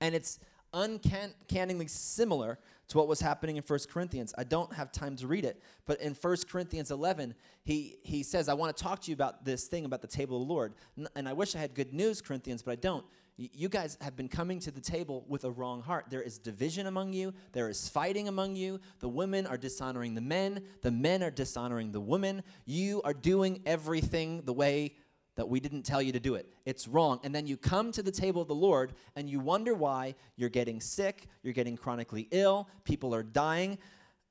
and 0.00 0.14
it's 0.14 0.38
uncannily 0.72 1.86
similar 1.88 2.58
to 2.92 2.98
what 2.98 3.08
was 3.08 3.20
happening 3.20 3.56
in 3.56 3.62
1 3.62 3.78
Corinthians. 3.90 4.34
I 4.36 4.44
don't 4.44 4.70
have 4.74 4.92
time 4.92 5.16
to 5.16 5.26
read 5.26 5.46
it, 5.46 5.62
but 5.86 5.98
in 6.02 6.12
1 6.12 6.36
Corinthians 6.46 6.90
11, 6.90 7.34
he, 7.64 7.96
he 8.02 8.22
says, 8.22 8.50
I 8.50 8.54
want 8.54 8.76
to 8.76 8.82
talk 8.82 9.00
to 9.00 9.10
you 9.10 9.14
about 9.14 9.46
this 9.46 9.64
thing 9.64 9.86
about 9.86 10.02
the 10.02 10.06
table 10.06 10.42
of 10.42 10.46
the 10.46 10.52
Lord. 10.52 10.74
And 11.16 11.26
I 11.26 11.32
wish 11.32 11.56
I 11.56 11.58
had 11.58 11.74
good 11.74 11.94
news, 11.94 12.20
Corinthians, 12.20 12.62
but 12.62 12.72
I 12.72 12.76
don't. 12.76 13.06
You 13.38 13.70
guys 13.70 13.96
have 14.02 14.14
been 14.14 14.28
coming 14.28 14.60
to 14.60 14.70
the 14.70 14.80
table 14.80 15.24
with 15.26 15.44
a 15.44 15.50
wrong 15.50 15.80
heart. 15.80 16.06
There 16.10 16.20
is 16.20 16.36
division 16.36 16.86
among 16.86 17.14
you. 17.14 17.32
There 17.52 17.70
is 17.70 17.88
fighting 17.88 18.28
among 18.28 18.56
you. 18.56 18.78
The 19.00 19.08
women 19.08 19.46
are 19.46 19.56
dishonoring 19.56 20.14
the 20.14 20.20
men. 20.20 20.62
The 20.82 20.90
men 20.90 21.22
are 21.22 21.30
dishonoring 21.30 21.92
the 21.92 22.00
women. 22.00 22.42
You 22.66 23.00
are 23.04 23.14
doing 23.14 23.62
everything 23.64 24.42
the 24.44 24.52
way 24.52 24.96
that 25.36 25.48
we 25.48 25.60
didn't 25.60 25.82
tell 25.82 26.02
you 26.02 26.12
to 26.12 26.20
do 26.20 26.34
it. 26.34 26.52
It's 26.66 26.86
wrong. 26.86 27.20
And 27.24 27.34
then 27.34 27.46
you 27.46 27.56
come 27.56 27.90
to 27.92 28.02
the 28.02 28.10
table 28.10 28.42
of 28.42 28.48
the 28.48 28.54
Lord 28.54 28.92
and 29.16 29.28
you 29.28 29.40
wonder 29.40 29.74
why 29.74 30.14
you're 30.36 30.50
getting 30.50 30.80
sick, 30.80 31.26
you're 31.42 31.54
getting 31.54 31.76
chronically 31.76 32.28
ill, 32.30 32.68
people 32.84 33.14
are 33.14 33.22
dying 33.22 33.78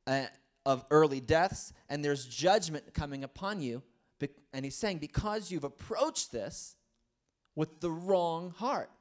uh, 0.05 0.25
of 0.65 0.85
early 0.91 1.19
deaths, 1.19 1.73
and 1.89 2.05
there's 2.05 2.25
judgment 2.25 2.93
coming 2.93 3.23
upon 3.23 3.61
you. 3.61 3.81
And 4.53 4.63
he's 4.63 4.75
saying, 4.75 4.99
because 4.99 5.49
you've 5.49 5.63
approached 5.63 6.31
this 6.31 6.75
with 7.55 7.79
the 7.79 7.89
wrong 7.89 8.53
heart, 8.57 8.91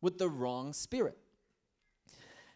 with 0.00 0.18
the 0.18 0.28
wrong 0.28 0.72
spirit. 0.72 1.18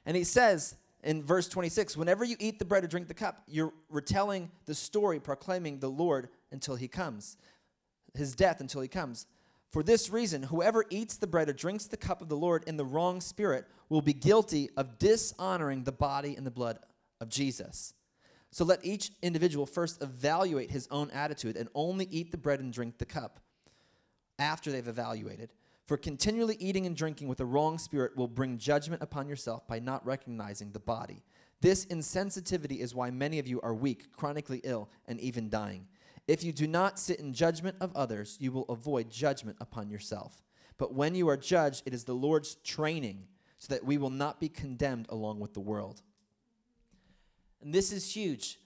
And 0.07 0.17
he 0.17 0.25
says, 0.25 0.77
in 1.03 1.23
verse 1.23 1.49
26 1.49 1.97
whenever 1.97 2.25
you 2.25 2.37
eat 2.39 2.59
the 2.59 2.65
bread 2.65 2.85
or 2.85 2.87
drink 2.87 3.09
the 3.09 3.15
cup 3.15 3.43
you're 3.47 3.73
retelling 3.89 4.51
the 4.67 4.75
story 4.75 5.19
proclaiming 5.19 5.79
the 5.79 5.89
lord 5.89 6.29
until 6.53 6.77
he 6.77 6.89
comes 6.89 7.39
his 8.15 8.35
death 8.35 8.61
until 8.61 8.81
he 8.81 8.89
comes. 8.89 9.27
For 9.71 9.83
this 9.83 10.11
reason, 10.11 10.43
whoever 10.43 10.85
eats 10.91 11.17
the 11.17 11.27
bread 11.27 11.49
or 11.49 11.53
drinks 11.53 11.87
the 11.87 11.97
cup 11.97 12.21
of 12.21 12.29
the 12.29 12.37
Lord 12.37 12.65
in 12.67 12.77
the 12.77 12.85
wrong 12.85 13.21
spirit 13.21 13.67
will 13.89 14.03
be 14.03 14.13
guilty 14.13 14.69
of 14.77 14.99
dishonoring 14.99 15.85
the 15.85 15.93
body 15.93 16.35
and 16.35 16.45
the 16.45 16.51
blood 16.51 16.79
of 17.21 17.29
Jesus. 17.29 17.95
So 18.51 18.65
let 18.65 18.85
each 18.85 19.13
individual 19.23 19.67
first 19.67 20.03
evaluate 20.03 20.71
his 20.71 20.89
own 20.91 21.11
attitude 21.13 21.57
and 21.57 21.69
only 21.75 22.09
eat 22.11 22.33
the 22.33 22.39
bread 22.39 22.59
and 22.61 22.73
drink 22.73 22.99
the 22.99 23.05
cup 23.05 23.39
after 24.41 24.73
they've 24.73 24.89
evaluated. 24.89 25.53
For 25.87 25.97
continually 25.97 26.57
eating 26.59 26.87
and 26.87 26.97
drinking 26.97 27.29
with 27.29 27.39
the 27.39 27.47
wrong 27.47 27.79
spirit 27.79 28.17
will 28.17 28.29
bring 28.29 28.59
judgment 28.59 29.03
upon 29.03 29.29
yourself 29.29 29.67
by 29.69 29.79
not 29.79 30.05
recognizing 30.05 30.73
the 30.73 30.81
body. 30.81 31.23
This 31.61 31.85
insensitivity 31.87 32.79
is 32.79 32.95
why 32.95 33.11
many 33.11 33.39
of 33.39 33.47
you 33.47 33.61
are 33.61 33.75
weak, 33.75 34.13
chronically 34.17 34.61
ill, 34.65 34.89
and 35.07 35.21
even 35.21 35.49
dying. 35.49 35.87
If 36.31 36.45
you 36.45 36.53
do 36.53 36.69
not 36.69 36.97
sit 36.97 37.19
in 37.19 37.33
judgment 37.33 37.75
of 37.81 37.91
others, 37.97 38.37
you 38.39 38.53
will 38.53 38.65
avoid 38.69 39.11
judgment 39.11 39.57
upon 39.61 39.91
yourself. 39.91 40.41
But 40.79 40.95
when 40.95 41.17
you 41.17 41.29
are 41.29 41.37
judged, 41.37 41.83
it 41.87 41.93
is 41.93 42.05
the 42.05 42.15
Lord's 42.15 42.55
training, 42.63 43.27
so 43.59 43.75
that 43.75 43.85
we 43.85 43.99
will 43.99 44.11
not 44.11 44.39
be 44.39 44.49
condemned 44.49 45.07
along 45.09 45.41
with 45.41 45.55
the 45.55 45.61
world. 45.61 46.03
And 47.61 47.75
this 47.75 47.91
is 47.91 48.15
huge 48.15 48.61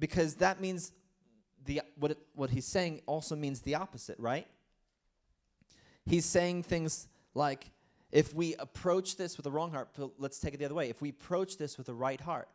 because 0.00 0.34
that 0.36 0.60
means 0.60 0.90
the 1.64 1.82
what, 1.94 2.10
it, 2.10 2.18
what 2.34 2.50
he's 2.50 2.66
saying 2.66 3.02
also 3.06 3.36
means 3.36 3.60
the 3.60 3.76
opposite, 3.76 4.18
right? 4.18 4.48
He's 6.06 6.24
saying 6.24 6.64
things 6.64 7.06
like 7.34 7.70
if 8.10 8.34
we 8.34 8.56
approach 8.56 9.16
this 9.16 9.36
with 9.36 9.46
a 9.46 9.50
wrong 9.52 9.70
heart, 9.70 9.90
let's 10.18 10.40
take 10.40 10.54
it 10.54 10.56
the 10.56 10.64
other 10.64 10.74
way. 10.74 10.90
If 10.90 11.00
we 11.00 11.10
approach 11.10 11.56
this 11.56 11.78
with 11.78 11.88
a 11.88 11.94
right 11.94 12.20
heart, 12.20 12.48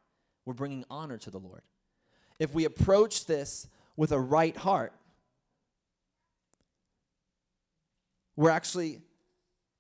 we're 0.44 0.54
bringing 0.54 0.84
honor 0.90 1.18
to 1.20 1.32
the 1.32 1.40
Lord. 1.40 1.62
If 2.38 2.54
we 2.54 2.66
approach 2.66 3.28
this 3.28 3.70
with 3.96 4.12
a 4.12 4.20
right 4.20 4.56
heart, 4.56 4.94
we're 8.36 8.50
actually 8.50 9.02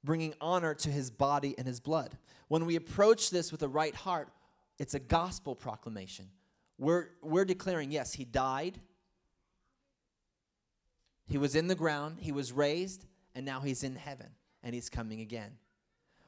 bringing 0.03 0.34
honor 0.39 0.74
to 0.74 0.89
his 0.89 1.09
body 1.09 1.55
and 1.57 1.68
his 1.68 1.80
blood. 1.80 2.18
When 2.47 2.66
we 2.66 2.76
approach 2.76 3.30
this 3.30 3.51
with 3.51 3.63
a 3.63 3.68
right 3.68 3.95
heart, 3.95 4.30
it's 4.78 4.93
a 4.93 4.99
gospel 4.99 5.55
proclamation. 5.55 6.30
We're, 6.78 7.07
we're 7.22 7.45
declaring, 7.45 7.91
yes, 7.91 8.13
he 8.13 8.26
died, 8.26 8.80
he 11.28 11.38
was 11.38 11.55
in 11.55 11.68
the 11.68 11.76
ground, 11.76 12.18
he 12.20 12.32
was 12.32 12.51
raised, 12.51 13.05
and 13.34 13.45
now 13.45 13.61
he's 13.61 13.84
in 13.84 13.95
heaven, 13.95 14.28
and 14.61 14.76
he's 14.76 14.89
coming 14.89 15.22
again. 15.22 15.51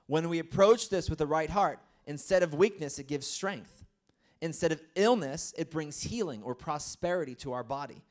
When 0.08 0.28
we 0.30 0.40
approach 0.40 0.90
this 0.90 1.10
with 1.10 1.20
the 1.20 1.28
right 1.28 1.50
heart, 1.50 1.80
instead 2.06 2.42
of 2.42 2.54
weakness, 2.54 2.98
it 2.98 3.08
gives 3.08 3.28
strength. 3.28 3.77
Instead 4.42 4.72
of 4.72 4.82
illness, 4.96 5.54
it 5.58 5.72
brings 5.72 6.02
healing 6.02 6.44
or 6.44 6.54
prosperity 6.56 7.36
to 7.36 7.54
our 7.54 7.64
body. 7.64 8.04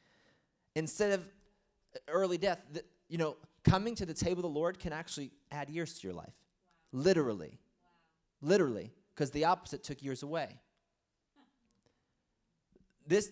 instead 0.75 1.13
of 1.13 1.21
uh, 1.21 1.99
early 2.09 2.37
death, 2.37 2.61
the, 2.73 2.83
you 3.09 3.17
know, 3.17 3.37
coming 3.65 3.95
to 3.95 4.05
the 4.05 4.15
table 4.15 4.39
of 4.39 4.43
the 4.43 4.59
Lord 4.59 4.79
can 4.79 4.93
actually 4.93 5.31
add 5.51 5.71
years 5.71 5.99
to 5.99 6.07
your 6.07 6.15
life. 6.15 6.35
Wow. 6.93 7.01
Literally. 7.01 7.59
Wow. 8.43 8.49
Literally. 8.49 8.93
Because 9.15 9.31
the 9.31 9.45
opposite 9.45 9.83
took 9.83 10.03
years 10.03 10.23
away. 10.23 10.59
This, 13.07 13.31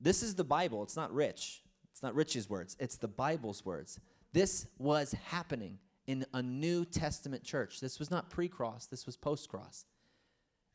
this 0.00 0.22
is 0.22 0.34
the 0.34 0.44
Bible. 0.44 0.82
It's 0.82 0.96
not 0.96 1.12
Rich. 1.12 1.62
It's 1.92 2.02
not 2.02 2.14
Rich's 2.14 2.48
words. 2.48 2.76
It's 2.78 2.96
the 2.96 3.08
Bible's 3.08 3.64
words. 3.64 3.98
This 4.32 4.66
was 4.78 5.12
happening 5.24 5.78
in 6.06 6.26
a 6.34 6.42
New 6.42 6.84
Testament 6.84 7.42
church. 7.42 7.80
This 7.80 7.98
was 7.98 8.10
not 8.10 8.30
pre 8.30 8.48
cross, 8.48 8.86
this 8.86 9.06
was 9.06 9.16
post 9.16 9.48
cross. 9.48 9.86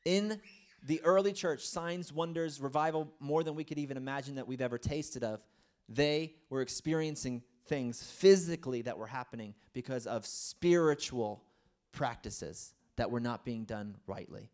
In 0.03 0.41
the 0.83 1.01
early 1.03 1.33
church, 1.33 1.65
signs, 1.65 2.11
wonders, 2.11 2.59
revival, 2.59 3.11
more 3.19 3.43
than 3.43 3.55
we 3.55 3.63
could 3.63 3.77
even 3.77 3.97
imagine 3.97 4.35
that 4.35 4.47
we've 4.47 4.61
ever 4.61 4.77
tasted 4.77 5.23
of, 5.23 5.41
they 5.87 6.33
were 6.49 6.61
experiencing 6.61 7.43
things 7.65 8.01
physically 8.01 8.81
that 8.81 8.97
were 8.97 9.07
happening 9.07 9.53
because 9.73 10.07
of 10.07 10.25
spiritual 10.25 11.43
practices 11.91 12.73
that 12.95 13.11
were 13.11 13.19
not 13.19 13.45
being 13.45 13.63
done 13.63 13.95
rightly. 14.07 14.49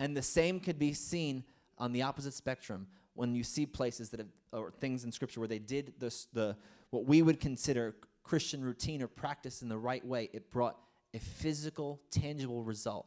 And 0.00 0.16
the 0.16 0.22
same 0.22 0.60
could 0.60 0.78
be 0.78 0.92
seen 0.92 1.44
on 1.76 1.92
the 1.92 2.02
opposite 2.02 2.34
spectrum 2.34 2.86
when 3.14 3.34
you 3.34 3.42
see 3.42 3.66
places 3.66 4.10
that 4.10 4.20
have, 4.20 4.28
or 4.52 4.70
things 4.70 5.04
in 5.04 5.10
scripture 5.10 5.40
where 5.40 5.48
they 5.48 5.58
did 5.58 5.92
this, 5.98 6.26
the 6.32 6.56
what 6.90 7.04
we 7.04 7.20
would 7.20 7.40
consider 7.40 7.96
Christian 8.22 8.64
routine 8.64 9.02
or 9.02 9.08
practice 9.08 9.62
in 9.62 9.68
the 9.68 9.76
right 9.76 10.04
way, 10.04 10.30
it 10.32 10.50
brought 10.50 10.78
a 11.14 11.18
physical, 11.18 12.00
tangible 12.10 12.62
result 12.62 13.06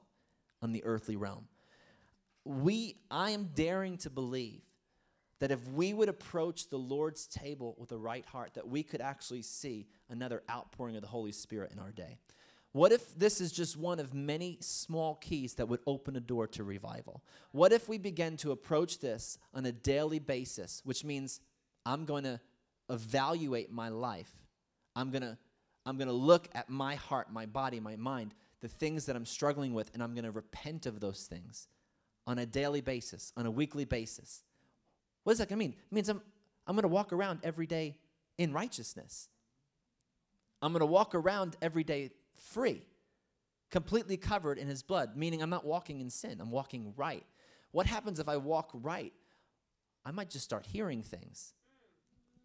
on 0.62 0.72
the 0.72 0.84
earthly 0.84 1.16
realm. 1.16 1.48
We, 2.46 2.98
I 3.10 3.32
am 3.32 3.50
daring 3.54 3.98
to 4.00 4.10
believe 4.10 4.62
that 5.40 5.52
if 5.52 5.68
we 5.70 5.94
would 5.94 6.10
approach 6.10 6.70
the 6.70 6.78
Lord's 6.78 7.26
table 7.28 7.76
with 7.80 7.92
a 7.92 7.98
right 7.98 8.26
heart, 8.26 8.54
that 8.54 8.68
we 8.68 8.84
could 8.84 9.02
actually 9.02 9.42
see 9.42 9.88
another 10.10 10.44
outpouring 10.50 10.96
of 10.96 11.02
the 11.02 11.08
Holy 11.08 11.32
Spirit 11.32 11.72
in 11.72 11.80
our 11.80 11.92
day. 11.92 12.18
What 12.74 12.92
if 12.92 13.18
this 13.18 13.42
is 13.42 13.52
just 13.52 13.76
one 13.76 14.00
of 14.00 14.14
many 14.14 14.58
small 14.62 15.16
keys 15.16 15.56
that 15.56 15.68
would 15.68 15.82
open 15.86 16.16
a 16.16 16.22
door 16.22 16.48
to 16.48 16.64
revival? 16.64 17.24
What 17.52 17.74
if 17.74 17.90
we 17.90 17.98
begin 17.98 18.38
to 18.38 18.52
approach 18.52 19.00
this 19.00 19.38
on 19.54 19.66
a 19.66 19.72
daily 19.72 20.20
basis, 20.20 20.82
which 20.86 21.04
means 21.04 21.42
I'm 21.86 22.06
going 22.06 22.24
to 22.24 22.40
evaluate 22.92 23.72
my 23.72 23.90
life. 23.90 24.32
I'm 24.96 25.12
going 25.12 25.24
to 25.24 25.38
I'm 25.84 25.98
going 25.98 26.10
to 26.10 26.14
look 26.14 26.48
at 26.54 26.70
my 26.70 26.94
heart, 26.94 27.34
my 27.34 27.48
body, 27.48 27.80
my 27.80 27.96
mind, 27.96 28.36
the 28.60 28.68
things 28.68 29.08
that 29.08 29.16
I'm 29.16 29.26
struggling 29.26 29.74
with 29.74 29.90
and 29.96 30.04
I'm 30.04 30.14
going 30.14 30.26
to 30.26 30.32
repent 30.32 30.86
of 30.86 31.00
those 31.00 31.24
things 31.24 31.68
on 32.28 32.38
a 32.40 32.46
daily 32.46 32.82
basis, 32.82 33.34
on 33.36 33.46
a 33.46 33.52
weekly 33.52 33.86
basis. 33.86 34.44
What 35.24 35.34
does 35.34 35.40
that 35.46 35.56
mean? 35.56 35.72
It 35.72 35.94
means 35.94 36.10
I'm, 36.10 36.22
I'm 36.68 36.76
going 36.76 36.84
to 36.84 36.88
walk 36.88 37.14
around 37.14 37.40
every 37.44 37.68
day 37.68 37.98
in 38.38 38.54
righteousness. 38.54 39.28
I'm 40.62 40.72
going 40.74 40.82
to 40.82 40.86
walk 40.86 41.16
around 41.16 41.58
every 41.62 41.84
day 41.84 42.12
free, 42.36 42.82
completely 43.70 44.18
covered 44.18 44.58
in 44.58 44.68
his 44.68 44.84
blood, 44.84 45.16
meaning 45.16 45.42
I'm 45.42 45.50
not 45.50 45.66
walking 45.66 46.02
in 46.02 46.10
sin, 46.10 46.40
I'm 46.40 46.52
walking 46.52 46.94
right. 46.96 47.24
What 47.72 47.86
happens 47.86 48.20
if 48.20 48.28
I 48.28 48.38
walk 48.38 48.70
right? 48.74 49.14
I 50.06 50.12
might 50.12 50.30
just 50.30 50.46
start 50.46 50.66
hearing 50.66 51.04
things. 51.04 51.54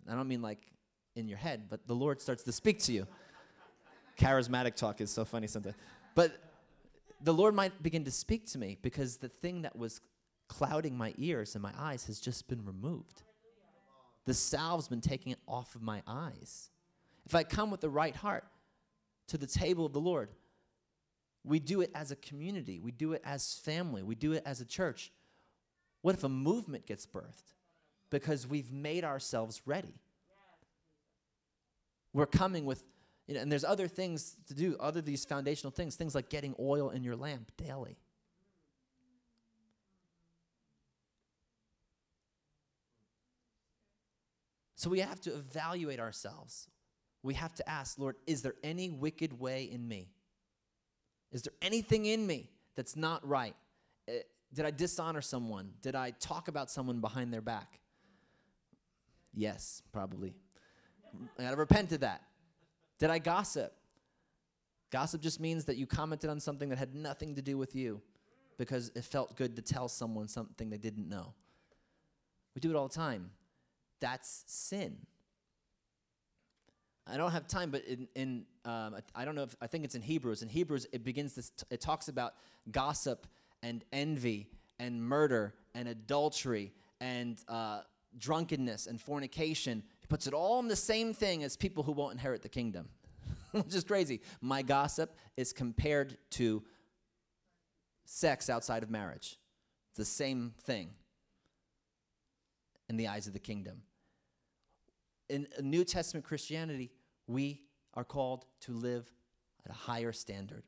I 0.08 0.14
don't 0.14 0.28
mean 0.28 0.42
like 0.42 0.60
in 1.16 1.28
your 1.28 1.38
head, 1.38 1.64
but 1.68 1.86
the 1.86 1.94
Lord 1.94 2.20
starts 2.20 2.42
to 2.44 2.52
speak 2.52 2.78
to 2.80 2.92
you. 2.92 3.06
Charismatic 4.18 4.76
talk 4.76 5.00
is 5.00 5.10
so 5.10 5.24
funny 5.24 5.46
sometimes. 5.46 5.76
But 6.14 6.36
the 7.26 7.34
Lord 7.34 7.56
might 7.56 7.82
begin 7.82 8.04
to 8.04 8.10
speak 8.12 8.46
to 8.52 8.58
me 8.58 8.78
because 8.82 9.16
the 9.16 9.28
thing 9.28 9.62
that 9.62 9.76
was 9.76 10.00
clouding 10.46 10.96
my 10.96 11.12
ears 11.18 11.56
and 11.56 11.62
my 11.62 11.72
eyes 11.76 12.06
has 12.06 12.20
just 12.20 12.46
been 12.46 12.64
removed. 12.64 13.22
The 14.26 14.34
salve's 14.34 14.86
been 14.86 15.00
taken 15.00 15.34
off 15.48 15.74
of 15.74 15.82
my 15.82 16.02
eyes. 16.06 16.70
If 17.26 17.34
I 17.34 17.42
come 17.42 17.72
with 17.72 17.80
the 17.80 17.90
right 17.90 18.14
heart 18.14 18.44
to 19.26 19.38
the 19.38 19.46
table 19.48 19.84
of 19.84 19.92
the 19.92 20.00
Lord, 20.00 20.28
we 21.42 21.58
do 21.58 21.80
it 21.80 21.90
as 21.96 22.12
a 22.12 22.16
community, 22.16 22.78
we 22.78 22.92
do 22.92 23.12
it 23.12 23.22
as 23.24 23.54
family, 23.54 24.04
we 24.04 24.14
do 24.14 24.30
it 24.30 24.44
as 24.46 24.60
a 24.60 24.64
church. 24.64 25.10
What 26.02 26.14
if 26.14 26.22
a 26.22 26.28
movement 26.28 26.86
gets 26.86 27.06
birthed? 27.06 27.54
Because 28.08 28.46
we've 28.46 28.70
made 28.70 29.02
ourselves 29.02 29.62
ready. 29.66 29.94
We're 32.12 32.26
coming 32.26 32.66
with, 32.66 32.84
you 33.26 33.34
know, 33.34 33.40
and 33.40 33.50
there's 33.50 33.64
other 33.64 33.88
things 33.88 34.36
to 34.46 34.54
do, 34.54 34.76
other 34.78 35.00
these 35.00 35.24
foundational 35.24 35.70
things, 35.70 35.96
things 35.96 36.14
like 36.14 36.28
getting 36.28 36.54
oil 36.60 36.90
in 36.90 37.02
your 37.02 37.16
lamp 37.16 37.50
daily. 37.56 37.96
So 44.76 44.90
we 44.90 45.00
have 45.00 45.20
to 45.22 45.30
evaluate 45.34 45.98
ourselves. 45.98 46.68
We 47.22 47.34
have 47.34 47.54
to 47.54 47.68
ask, 47.68 47.98
Lord, 47.98 48.16
is 48.26 48.42
there 48.42 48.54
any 48.62 48.90
wicked 48.90 49.40
way 49.40 49.64
in 49.64 49.88
me? 49.88 50.10
Is 51.32 51.42
there 51.42 51.54
anything 51.60 52.06
in 52.06 52.24
me 52.24 52.50
that's 52.76 52.94
not 52.94 53.26
right? 53.26 53.56
Uh, 54.08 54.12
did 54.52 54.64
I 54.64 54.70
dishonor 54.70 55.22
someone? 55.22 55.72
Did 55.82 55.96
I 55.96 56.12
talk 56.12 56.46
about 56.46 56.70
someone 56.70 57.00
behind 57.00 57.32
their 57.32 57.40
back? 57.40 57.80
Yes, 59.34 59.82
probably. 59.92 60.34
I 61.38 61.42
gotta 61.42 61.56
repent 61.56 61.90
of 61.92 62.00
that. 62.00 62.22
Did 62.99 63.11
I 63.11 63.18
gossip? 63.18 63.72
Gossip 64.90 65.20
just 65.20 65.40
means 65.40 65.64
that 65.66 65.76
you 65.76 65.86
commented 65.86 66.30
on 66.30 66.40
something 66.40 66.68
that 66.68 66.78
had 66.78 66.94
nothing 66.94 67.34
to 67.34 67.42
do 67.42 67.59
with 67.59 67.74
you 67.74 68.01
because 68.57 68.90
it 68.94 69.05
felt 69.05 69.36
good 69.36 69.57
to 69.57 69.62
tell 69.62 69.88
someone 69.88 70.28
something 70.28 70.70
they 70.70 70.78
didn't 70.78 71.09
know. 71.09 71.34
We 72.55 72.61
do 72.61 72.70
it 72.70 72.76
all 72.76 72.88
the 72.88 72.94
time. 72.94 73.30
That's 74.01 74.44
sin. 74.47 74.97
I 77.07 77.16
don't 77.16 77.30
have 77.30 77.47
time, 77.47 77.70
but 77.70 77.84
in, 77.84 78.09
in 78.14 78.44
um, 78.64 78.97
I 79.14 79.24
don't 79.24 79.34
know 79.34 79.44
if 79.44 79.55
I 79.61 79.66
think 79.66 79.84
it's 79.84 79.94
in 79.94 80.03
Hebrews. 80.03 80.42
In 80.42 80.49
Hebrews, 80.49 80.86
it 80.92 81.05
begins 81.05 81.34
this. 81.34 81.53
It 81.70 81.80
talks 81.80 82.09
about 82.09 82.34
gossip 82.72 83.26
and 83.62 83.84
envy 83.92 84.49
and 84.78 85.01
murder 85.03 85.55
and 85.74 85.88
adultery 85.88 86.72
and 87.01 87.38
uh, 87.49 87.82
drunkenness 88.18 88.86
and 88.86 89.01
fornication. 89.01 89.82
He 90.07 90.09
puts 90.09 90.28
it 90.28 90.34
all 90.34 90.61
in 90.61 90.68
the 90.68 90.76
same 90.76 91.12
thing 91.12 91.42
as 91.42 91.57
people 91.57 91.82
who 91.82 91.90
won't 91.90 92.12
inherit 92.12 92.42
the 92.42 92.48
kingdom, 92.48 92.90
which 93.50 93.74
is 93.74 93.82
crazy. 93.82 94.20
My 94.40 94.62
gossip 94.62 95.16
is 95.36 95.52
compared 95.52 96.16
to 96.30 96.62
sex 98.04 98.48
outside 98.48 98.84
of 98.84 98.88
marriage. 98.88 99.36
It's 99.90 99.98
the 99.98 100.04
same 100.04 100.54
thing 100.62 100.90
in 102.88 102.96
the 102.96 103.09
eyes 103.09 103.26
of 103.26 103.32
the 103.32 103.40
kingdom. 103.40 103.82
In 105.28 105.48
New 105.61 105.82
Testament 105.82 106.24
Christianity, 106.24 106.92
we 107.26 107.62
are 107.94 108.04
called 108.04 108.44
to 108.61 108.74
live 108.74 109.12
at 109.64 109.72
a 109.72 109.74
higher 109.74 110.12
standard. 110.12 110.62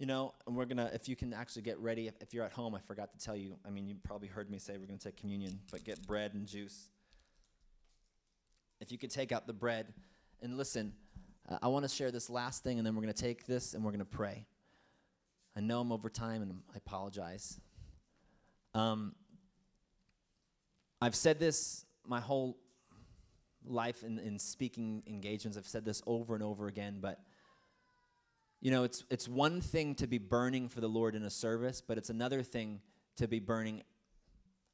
You 0.00 0.06
know, 0.06 0.32
and 0.46 0.56
we're 0.56 0.64
gonna, 0.64 0.90
if 0.94 1.10
you 1.10 1.14
can 1.14 1.34
actually 1.34 1.60
get 1.60 1.78
ready, 1.78 2.08
if, 2.08 2.14
if, 2.22 2.32
you're 2.32 2.46
at 2.46 2.52
home, 2.52 2.74
I 2.74 2.78
forgot 2.80 3.12
to 3.12 3.22
tell 3.22 3.36
you, 3.36 3.56
I 3.66 3.70
mean, 3.70 3.86
you 3.86 3.96
probably 4.02 4.28
heard 4.28 4.50
me 4.50 4.58
say 4.58 4.78
we're 4.78 4.86
gonna 4.86 4.98
take 4.98 5.18
communion, 5.18 5.60
but 5.70 5.84
get 5.84 6.06
bread 6.06 6.32
and 6.32 6.46
juice. 6.46 6.88
If 8.80 8.90
you 8.90 8.96
could 8.96 9.10
take 9.10 9.30
out 9.30 9.46
the 9.46 9.52
bread, 9.52 9.92
and 10.40 10.56
listen, 10.56 10.94
uh, 11.46 11.58
I 11.60 11.68
wanna 11.68 11.86
share 11.86 12.10
this 12.10 12.30
last 12.30 12.64
thing, 12.64 12.78
and 12.78 12.86
then 12.86 12.96
we're 12.96 13.02
gonna 13.02 13.12
take 13.12 13.44
this 13.44 13.74
and 13.74 13.84
we're 13.84 13.90
gonna 13.90 14.06
pray. 14.06 14.46
I 15.54 15.60
know 15.60 15.82
I'm 15.82 15.92
over 15.92 16.08
time, 16.08 16.40
and 16.40 16.62
I 16.72 16.78
apologize. 16.78 17.60
Um, 18.72 19.14
I've 21.02 21.14
said 21.14 21.38
this 21.38 21.84
my 22.06 22.20
whole 22.20 22.56
life 23.66 24.02
in, 24.02 24.18
in 24.18 24.38
speaking 24.38 25.02
engagements. 25.06 25.58
I've 25.58 25.66
said 25.66 25.84
this 25.84 26.02
over 26.06 26.34
and 26.34 26.42
over 26.42 26.68
again, 26.68 27.00
but 27.02 27.20
you 28.60 28.70
know, 28.70 28.84
it's 28.84 29.04
it's 29.10 29.28
one 29.28 29.60
thing 29.60 29.94
to 29.96 30.06
be 30.06 30.18
burning 30.18 30.68
for 30.68 30.80
the 30.80 30.88
Lord 30.88 31.14
in 31.14 31.22
a 31.22 31.30
service, 31.30 31.80
but 31.80 31.98
it's 31.98 32.10
another 32.10 32.42
thing 32.42 32.80
to 33.16 33.26
be 33.26 33.38
burning 33.38 33.82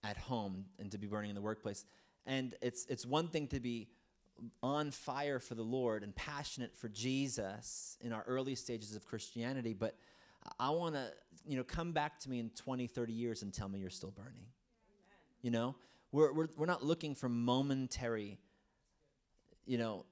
at 0.03 0.17
home 0.17 0.67
and 0.79 0.91
to 0.93 0.99
be 0.99 1.07
burning 1.07 1.31
in 1.31 1.37
the 1.37 1.43
workplace. 1.43 1.85
And 2.27 2.55
it's 2.61 2.87
it's 2.87 3.07
one 3.07 3.29
thing 3.29 3.49
to 3.49 3.61
be 3.61 3.89
on 4.63 4.91
fire 4.91 5.39
for 5.39 5.55
the 5.55 5.63
Lord 5.63 6.03
and 6.03 6.15
passionate 6.15 6.77
for 6.77 6.89
Jesus 6.89 7.97
in 8.01 8.13
our 8.13 8.23
early 8.27 8.55
stages 8.55 8.95
of 8.95 9.07
Christianity, 9.07 9.73
but 9.73 9.97
I 10.59 10.71
want 10.71 10.95
to, 10.95 11.11
you 11.47 11.57
know, 11.57 11.65
come 11.65 11.93
back 11.93 12.19
to 12.21 12.31
me 12.31 12.39
in 12.39 12.51
20, 12.51 12.87
30 12.87 13.13
years 13.13 13.43
and 13.43 13.53
tell 13.53 13.69
me 13.69 13.79
you're 13.79 13.91
still 13.91 14.11
burning. 14.11 14.35
Amen. 14.35 14.47
You 15.43 15.51
know, 15.51 15.75
we're, 16.13 16.33
we're, 16.33 16.49
we're 16.57 16.67
not 16.67 16.85
looking 16.85 17.15
for 17.15 17.29
momentary, 17.29 18.39
you 19.65 19.79
know, 19.79 20.05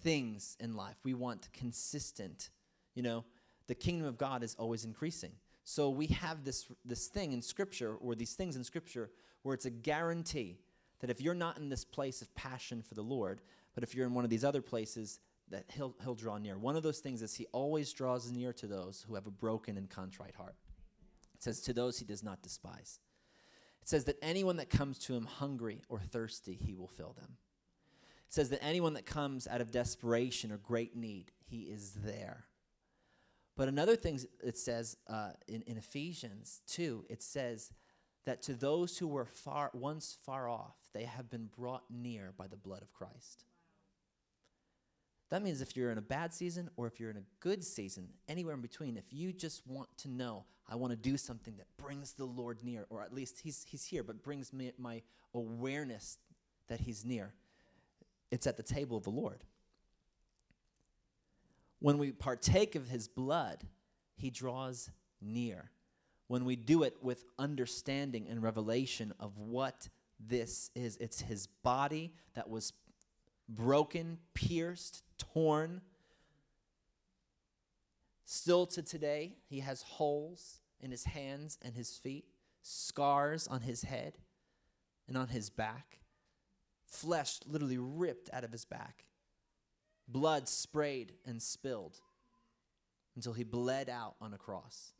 things 0.00 0.56
in 0.60 0.74
life. 0.74 0.96
We 1.02 1.14
want 1.14 1.48
consistent, 1.52 2.50
you 2.94 3.02
know, 3.02 3.24
the 3.66 3.74
kingdom 3.74 4.06
of 4.06 4.18
God 4.18 4.42
is 4.42 4.54
always 4.58 4.84
increasing. 4.84 5.32
So 5.64 5.90
we 5.90 6.06
have 6.08 6.44
this, 6.44 6.70
this 6.84 7.06
thing 7.06 7.32
in 7.32 7.42
Scripture, 7.42 7.94
or 7.94 8.14
these 8.14 8.34
things 8.34 8.56
in 8.56 8.64
Scripture, 8.64 9.10
where 9.42 9.54
it's 9.54 9.66
a 9.66 9.70
guarantee 9.70 10.58
that 11.00 11.10
if 11.10 11.20
you're 11.20 11.34
not 11.34 11.58
in 11.58 11.68
this 11.68 11.84
place 11.84 12.22
of 12.22 12.34
passion 12.34 12.82
for 12.82 12.94
the 12.94 13.02
Lord, 13.02 13.40
but 13.74 13.84
if 13.84 13.94
you're 13.94 14.06
in 14.06 14.14
one 14.14 14.24
of 14.24 14.30
these 14.30 14.44
other 14.44 14.62
places, 14.62 15.20
that 15.50 15.64
he'll, 15.74 15.94
he'll 16.02 16.14
draw 16.14 16.38
near. 16.38 16.56
One 16.58 16.76
of 16.76 16.82
those 16.82 17.00
things 17.00 17.22
is 17.22 17.34
he 17.34 17.46
always 17.52 17.92
draws 17.92 18.30
near 18.30 18.52
to 18.54 18.66
those 18.66 19.04
who 19.06 19.14
have 19.14 19.26
a 19.26 19.30
broken 19.30 19.76
and 19.76 19.88
contrite 19.88 20.34
heart. 20.36 20.54
It 21.34 21.42
says, 21.42 21.60
to 21.62 21.72
those 21.72 21.98
he 21.98 22.04
does 22.04 22.22
not 22.22 22.42
despise. 22.42 23.00
It 23.82 23.88
says 23.88 24.04
that 24.04 24.18
anyone 24.22 24.56
that 24.56 24.70
comes 24.70 24.98
to 25.00 25.14
him 25.14 25.24
hungry 25.24 25.82
or 25.88 26.00
thirsty, 26.00 26.54
he 26.54 26.74
will 26.74 26.88
fill 26.88 27.14
them. 27.18 27.36
It 28.28 28.34
says 28.34 28.50
that 28.50 28.62
anyone 28.62 28.94
that 28.94 29.06
comes 29.06 29.48
out 29.48 29.60
of 29.60 29.70
desperation 29.70 30.52
or 30.52 30.58
great 30.58 30.94
need, 30.94 31.32
he 31.48 31.62
is 31.62 31.92
there. 32.04 32.44
But 33.60 33.68
another 33.68 33.94
thing 33.94 34.18
it 34.42 34.56
says 34.56 34.96
uh, 35.06 35.32
in, 35.46 35.60
in 35.66 35.76
Ephesians 35.76 36.62
2, 36.68 37.04
it 37.10 37.22
says 37.22 37.74
that 38.24 38.40
to 38.44 38.54
those 38.54 38.96
who 38.96 39.06
were 39.06 39.26
far 39.26 39.70
once 39.74 40.16
far 40.24 40.48
off, 40.48 40.76
they 40.94 41.04
have 41.04 41.28
been 41.28 41.50
brought 41.54 41.82
near 41.90 42.32
by 42.38 42.46
the 42.46 42.56
blood 42.56 42.80
of 42.80 42.90
Christ. 42.94 43.44
That 45.28 45.42
means 45.42 45.60
if 45.60 45.76
you're 45.76 45.92
in 45.92 45.98
a 45.98 46.00
bad 46.00 46.32
season 46.32 46.70
or 46.78 46.86
if 46.86 46.98
you're 46.98 47.10
in 47.10 47.18
a 47.18 47.26
good 47.40 47.62
season, 47.62 48.08
anywhere 48.30 48.54
in 48.54 48.62
between, 48.62 48.96
if 48.96 49.12
you 49.12 49.30
just 49.30 49.66
want 49.66 49.90
to 49.98 50.08
know, 50.08 50.46
I 50.66 50.76
want 50.76 50.92
to 50.92 50.96
do 50.96 51.18
something 51.18 51.58
that 51.58 51.66
brings 51.76 52.14
the 52.14 52.24
Lord 52.24 52.64
near, 52.64 52.86
or 52.88 53.02
at 53.02 53.12
least 53.12 53.40
He's, 53.44 53.66
he's 53.68 53.84
here, 53.84 54.02
but 54.02 54.22
brings 54.22 54.54
me 54.54 54.72
my 54.78 55.02
awareness 55.34 56.16
that 56.68 56.80
He's 56.80 57.04
near, 57.04 57.34
it's 58.30 58.46
at 58.46 58.56
the 58.56 58.62
table 58.62 58.96
of 58.96 59.04
the 59.04 59.10
Lord. 59.10 59.44
When 61.80 61.98
we 61.98 62.12
partake 62.12 62.74
of 62.76 62.88
His 62.88 63.08
blood, 63.08 63.64
He 64.14 64.30
draws 64.30 64.90
near. 65.20 65.70
When 66.28 66.44
we 66.44 66.54
do 66.54 66.84
it 66.84 66.96
with 67.02 67.24
understanding 67.38 68.28
and 68.28 68.42
revelation 68.42 69.12
of 69.18 69.36
what 69.36 69.88
this 70.20 70.70
is, 70.74 70.96
it's 70.98 71.20
His 71.20 71.46
body 71.46 72.14
that 72.34 72.48
was 72.48 72.72
broken, 73.48 74.18
pierced, 74.34 75.02
torn. 75.18 75.80
Still 78.24 78.66
to 78.66 78.82
today, 78.82 79.34
he 79.48 79.60
has 79.60 79.82
holes 79.82 80.60
in 80.80 80.90
his 80.90 81.04
hands 81.04 81.58
and 81.62 81.74
his 81.74 81.96
feet, 81.96 82.26
scars 82.62 83.48
on 83.48 83.62
his 83.62 83.82
head 83.82 84.18
and 85.08 85.16
on 85.16 85.28
his 85.28 85.50
back, 85.50 85.98
flesh 86.86 87.40
literally 87.46 87.78
ripped 87.78 88.30
out 88.32 88.44
of 88.44 88.52
his 88.52 88.64
back, 88.64 89.04
blood 90.12 90.48
sprayed 90.48 91.12
and 91.26 91.40
spilled 91.40 91.96
until 93.16 93.32
he 93.32 93.44
bled 93.44 93.88
out 93.88 94.14
on 94.20 94.32
a 94.32 94.38
cross. 94.38 94.92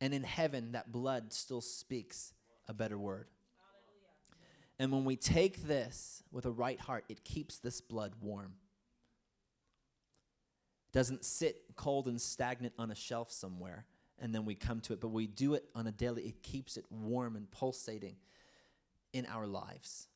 And 0.00 0.12
in 0.12 0.22
heaven, 0.22 0.72
that 0.72 0.90
blood 0.90 1.32
still 1.32 1.60
speaks 1.60 2.32
a 2.68 2.74
better 2.74 2.98
word. 2.98 3.26
And 4.78 4.90
when 4.90 5.04
we 5.04 5.16
take 5.16 5.62
this 5.62 6.24
with 6.32 6.44
a 6.44 6.50
right 6.50 6.80
heart, 6.80 7.04
it 7.08 7.22
keeps 7.24 7.58
this 7.58 7.80
blood 7.80 8.14
warm. 8.20 8.54
It 10.88 10.96
doesn't 10.96 11.24
sit 11.24 11.62
cold 11.76 12.08
and 12.08 12.20
stagnant 12.20 12.74
on 12.78 12.90
a 12.90 12.94
shelf 12.94 13.30
somewhere 13.30 13.86
and 14.22 14.32
then 14.32 14.44
we 14.44 14.54
come 14.54 14.80
to 14.82 14.92
it, 14.92 15.00
but 15.00 15.08
we 15.08 15.26
do 15.26 15.54
it 15.54 15.64
on 15.74 15.88
a 15.88 15.92
daily. 15.92 16.22
It 16.22 16.44
keeps 16.44 16.76
it 16.76 16.84
warm 16.90 17.34
and 17.34 17.50
pulsating 17.50 18.14
in 19.12 19.26
our 19.26 19.48
lives. 19.48 20.06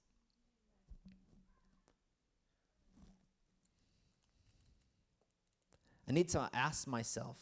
I 6.09 6.13
need 6.13 6.29
to 6.31 6.49
ask 6.53 6.87
myself 6.87 7.37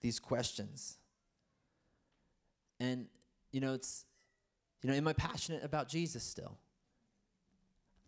these 0.00 0.18
questions. 0.18 0.98
And, 2.78 3.06
you 3.52 3.60
know, 3.60 3.74
it's 3.74 4.04
you 4.82 4.88
know, 4.88 4.96
am 4.96 5.08
I 5.08 5.12
passionate 5.12 5.62
about 5.62 5.88
Jesus 5.88 6.22
still? 6.22 6.56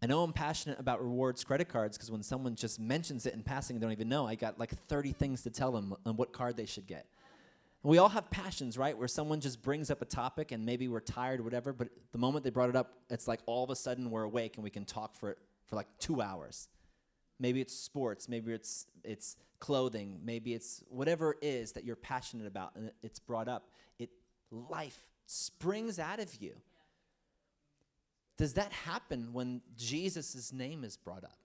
I 0.03 0.07
know 0.07 0.23
I'm 0.23 0.33
passionate 0.33 0.81
about 0.81 1.03
rewards 1.03 1.45
credit 1.45 1.69
cards 1.69 1.97
because 1.97 2.11
when 2.11 2.23
someone 2.23 2.57
just 2.57 2.81
mentions 2.81 3.27
it 3.27 3.35
in 3.35 3.43
passing, 3.43 3.77
they 3.79 3.83
don't 3.83 3.93
even 3.93 4.09
know. 4.09 4.27
I 4.27 4.35
got 4.35 4.59
like 4.59 4.71
30 4.89 5.13
things 5.13 5.43
to 5.43 5.51
tell 5.51 5.71
them 5.71 5.95
on 6.05 6.17
what 6.17 6.33
card 6.33 6.57
they 6.57 6.67
should 6.67 6.87
get. 6.87 7.07
And 7.85 7.91
we 7.91 7.99
all 7.99 8.09
have 8.09 8.29
passions, 8.31 8.77
right? 8.77 8.97
Where 8.97 9.07
someone 9.07 9.41
just 9.41 9.63
brings 9.63 9.91
up 9.91 10.03
a 10.03 10.05
topic 10.05 10.51
and 10.51 10.67
maybe 10.67 10.89
we're 10.89 11.01
tired 11.01 11.41
or 11.41 11.43
whatever, 11.45 11.73
but 11.73 11.89
the 12.11 12.19
moment 12.19 12.43
they 12.43 12.51
brought 12.51 12.69
it 12.69 12.77
up, 12.77 12.95
it's 13.11 13.29
like 13.29 13.41
all 13.47 13.63
of 13.63 13.71
a 13.71 13.77
sudden 13.77 14.11
we're 14.11 14.23
awake 14.23 14.57
and 14.57 14.65
we 14.65 14.71
can 14.71 14.85
talk 14.85 15.15
for 15.15 15.31
it 15.31 15.39
for 15.67 15.77
like 15.77 15.87
two 15.99 16.21
hours. 16.21 16.69
Maybe 17.43 17.61
it's 17.61 17.75
sports, 17.75 18.29
maybe 18.29 18.53
it's 18.53 18.87
it's 19.03 19.37
clothing, 19.59 20.21
maybe 20.25 20.55
it's 20.55 20.85
whatever 20.89 21.33
it 21.33 21.39
is 21.43 21.73
that 21.73 21.85
you're 21.85 21.97
passionate 21.97 22.47
about 22.47 22.77
and 22.77 22.93
it's 23.03 23.19
brought 23.19 23.49
up. 23.49 23.69
It 23.99 24.11
life 24.53 25.09
springs 25.27 25.99
out 25.99 26.21
of 26.21 26.33
you. 26.41 26.53
Does 28.39 28.55
that 28.55 28.71
happen 28.71 29.33
when 29.33 29.61
Jesus' 29.77 30.53
name 30.53 30.85
is 30.85 30.97
brought 30.97 31.25
up? 31.25 31.39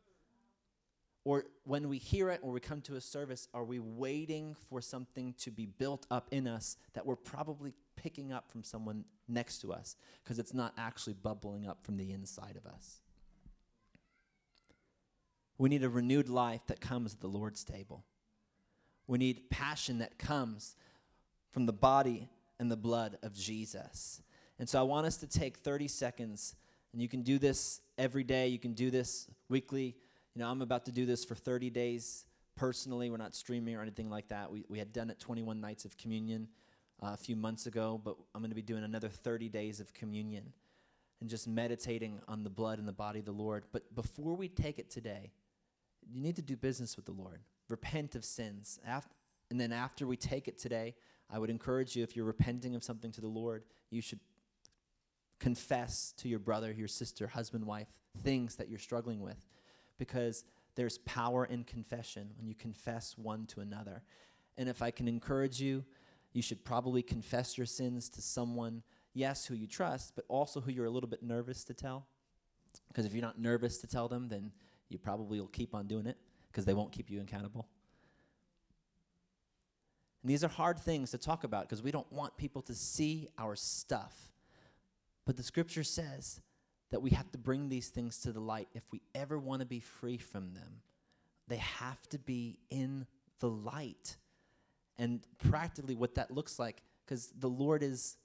Or 1.23 1.45
when 1.63 1.89
we 1.89 1.97
hear 1.97 2.29
it 2.29 2.41
or 2.43 2.51
we 2.51 2.59
come 2.59 2.81
to 2.81 2.95
a 2.95 3.01
service, 3.01 3.47
are 3.55 3.63
we 3.63 3.79
waiting 3.79 4.55
for 4.69 4.81
something 4.81 5.33
to 5.39 5.49
be 5.49 5.65
built 5.65 6.05
up 6.11 6.27
in 6.31 6.47
us 6.47 6.77
that 6.93 7.07
we're 7.07 7.15
probably 7.15 7.73
picking 7.95 8.31
up 8.31 8.51
from 8.51 8.63
someone 8.63 9.03
next 9.27 9.61
to 9.61 9.73
us 9.73 9.95
because 10.23 10.37
it's 10.37 10.53
not 10.53 10.73
actually 10.77 11.13
bubbling 11.13 11.67
up 11.67 11.83
from 11.83 11.97
the 11.97 12.11
inside 12.11 12.55
of 12.55 12.71
us? 12.71 13.01
We 15.57 15.69
need 15.69 15.83
a 15.83 15.89
renewed 15.89 16.29
life 16.29 16.61
that 16.67 16.79
comes 16.79 17.13
at 17.13 17.19
the 17.19 17.27
Lord's 17.27 17.63
table. 17.63 18.03
We 19.07 19.17
need 19.17 19.49
passion 19.49 19.99
that 19.99 20.17
comes 20.19 20.75
from 21.51 21.65
the 21.65 21.73
body 21.73 22.29
and 22.59 22.69
the 22.69 22.77
blood 22.77 23.17
of 23.23 23.33
Jesus. 23.33 24.21
And 24.59 24.67
so 24.67 24.79
I 24.79 24.83
want 24.83 25.07
us 25.07 25.17
to 25.17 25.27
take 25.27 25.57
30 25.57 25.87
seconds, 25.87 26.55
and 26.93 27.01
you 27.01 27.07
can 27.07 27.21
do 27.21 27.39
this 27.39 27.81
every 27.97 28.23
day, 28.23 28.47
you 28.47 28.59
can 28.59 28.73
do 28.73 28.91
this 28.91 29.27
weekly. 29.49 29.95
You 30.35 30.41
know, 30.41 30.49
I'm 30.49 30.61
about 30.61 30.85
to 30.85 30.91
do 30.91 31.05
this 31.05 31.23
for 31.25 31.35
30 31.35 31.69
days 31.69 32.25
personally. 32.55 33.09
We're 33.09 33.17
not 33.17 33.35
streaming 33.35 33.75
or 33.75 33.81
anything 33.81 34.09
like 34.09 34.27
that. 34.29 34.51
We, 34.51 34.65
we 34.67 34.79
had 34.79 34.93
done 34.93 35.09
it 35.09 35.19
21 35.19 35.61
nights 35.61 35.85
of 35.85 35.97
communion 35.97 36.47
uh, 37.01 37.11
a 37.13 37.17
few 37.17 37.35
months 37.35 37.65
ago, 37.67 37.99
but 38.03 38.15
I'm 38.33 38.41
going 38.41 38.51
to 38.51 38.55
be 38.55 38.61
doing 38.61 38.83
another 38.83 39.09
30 39.09 39.49
days 39.49 39.79
of 39.79 39.93
communion 39.93 40.53
and 41.21 41.29
just 41.29 41.47
meditating 41.47 42.19
on 42.27 42.43
the 42.43 42.49
blood 42.49 42.79
and 42.79 42.87
the 42.87 42.93
body 42.93 43.19
of 43.19 43.25
the 43.25 43.31
Lord. 43.31 43.65
But 43.71 43.95
before 43.95 44.35
we 44.35 44.47
take 44.47 44.79
it 44.79 44.89
today, 44.89 45.31
you 46.11 46.21
need 46.21 46.35
to 46.37 46.41
do 46.41 46.55
business 46.55 46.95
with 46.95 47.05
the 47.05 47.11
Lord. 47.11 47.41
Repent 47.69 48.15
of 48.15 48.23
sins. 48.23 48.79
After, 48.85 49.11
and 49.49 49.59
then 49.59 49.71
after 49.71 50.07
we 50.07 50.17
take 50.17 50.47
it 50.47 50.57
today, 50.57 50.95
I 51.29 51.39
would 51.39 51.49
encourage 51.49 51.95
you, 51.95 52.03
if 52.03 52.15
you're 52.15 52.25
repenting 52.25 52.75
of 52.75 52.83
something 52.83 53.11
to 53.13 53.21
the 53.21 53.27
Lord, 53.27 53.63
you 53.89 54.01
should 54.01 54.19
confess 55.39 56.13
to 56.17 56.29
your 56.29 56.39
brother, 56.39 56.71
your 56.71 56.87
sister, 56.87 57.27
husband, 57.27 57.65
wife, 57.65 57.87
things 58.23 58.55
that 58.55 58.69
you're 58.69 58.79
struggling 58.79 59.21
with. 59.21 59.45
Because 59.97 60.45
there's 60.75 60.99
power 60.99 61.45
in 61.45 61.63
confession 61.63 62.29
when 62.37 62.47
you 62.47 62.55
confess 62.55 63.17
one 63.17 63.45
to 63.47 63.59
another. 63.59 64.03
And 64.57 64.69
if 64.69 64.81
I 64.81 64.91
can 64.91 65.07
encourage 65.07 65.59
you, 65.59 65.83
you 66.33 66.41
should 66.41 66.63
probably 66.63 67.01
confess 67.01 67.57
your 67.57 67.65
sins 67.65 68.09
to 68.09 68.21
someone, 68.21 68.83
yes, 69.13 69.45
who 69.45 69.55
you 69.55 69.67
trust, 69.67 70.13
but 70.15 70.25
also 70.27 70.61
who 70.61 70.71
you're 70.71 70.85
a 70.85 70.89
little 70.89 71.09
bit 71.09 71.23
nervous 71.23 71.63
to 71.65 71.73
tell. 71.73 72.05
Because 72.87 73.05
if 73.05 73.13
you're 73.13 73.23
not 73.23 73.39
nervous 73.39 73.79
to 73.79 73.87
tell 73.87 74.07
them, 74.07 74.29
then 74.29 74.51
you 74.89 74.97
probably 74.97 75.39
will 75.39 75.47
keep 75.47 75.75
on 75.75 75.87
doing 75.87 76.05
it 76.05 76.17
because 76.51 76.65
they 76.65 76.73
won't 76.73 76.91
keep 76.91 77.09
you 77.09 77.21
accountable. 77.21 77.67
And 80.23 80.31
these 80.31 80.43
are 80.43 80.49
hard 80.49 80.79
things 80.79 81.11
to 81.11 81.17
talk 81.17 81.43
about 81.43 81.63
because 81.63 81.81
we 81.81 81.91
don't 81.91 82.11
want 82.11 82.35
people 82.37 82.61
to 82.63 82.75
see 82.75 83.27
our 83.37 83.55
stuff. 83.55 84.13
But 85.25 85.37
the 85.37 85.43
scripture 85.43 85.83
says 85.83 86.41
that 86.91 87.01
we 87.01 87.11
have 87.11 87.31
to 87.31 87.37
bring 87.37 87.69
these 87.69 87.89
things 87.89 88.19
to 88.19 88.31
the 88.31 88.39
light 88.39 88.69
if 88.73 88.83
we 88.91 89.01
ever 89.13 89.37
want 89.37 89.61
to 89.61 89.65
be 89.65 89.79
free 89.79 90.17
from 90.17 90.53
them. 90.53 90.81
They 91.47 91.57
have 91.57 92.01
to 92.09 92.19
be 92.19 92.59
in 92.69 93.05
the 93.39 93.49
light. 93.49 94.17
And 94.97 95.25
practically 95.37 95.95
what 95.95 96.15
that 96.15 96.31
looks 96.31 96.59
like 96.59 96.81
because 97.05 97.31
the 97.37 97.49
Lord 97.49 97.83
is 97.83 98.17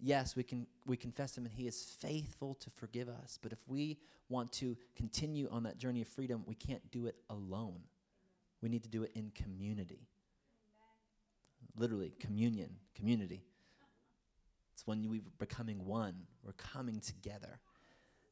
yes, 0.00 0.36
we 0.36 0.42
can 0.42 0.66
we 0.86 0.96
confess 0.96 1.36
him 1.36 1.44
and 1.44 1.54
he 1.54 1.66
is 1.66 1.82
faithful 2.00 2.54
to 2.54 2.70
forgive 2.70 3.08
us. 3.08 3.38
But 3.40 3.52
if 3.52 3.58
we 3.66 3.98
want 4.28 4.52
to 4.52 4.76
continue 4.96 5.48
on 5.50 5.64
that 5.64 5.78
journey 5.78 6.02
of 6.02 6.08
freedom, 6.08 6.42
we 6.46 6.54
can't 6.54 6.90
do 6.90 7.06
it 7.06 7.16
alone. 7.28 7.80
We 8.62 8.68
need 8.68 8.82
to 8.82 8.88
do 8.88 9.02
it 9.02 9.12
in 9.14 9.32
community 9.34 10.08
literally 11.76 12.12
communion, 12.18 12.70
community. 12.94 13.42
It's 14.74 14.86
when 14.86 15.08
we're 15.08 15.22
becoming 15.38 15.84
one, 15.84 16.14
we're 16.42 16.52
coming 16.52 17.00
together. 17.00 17.58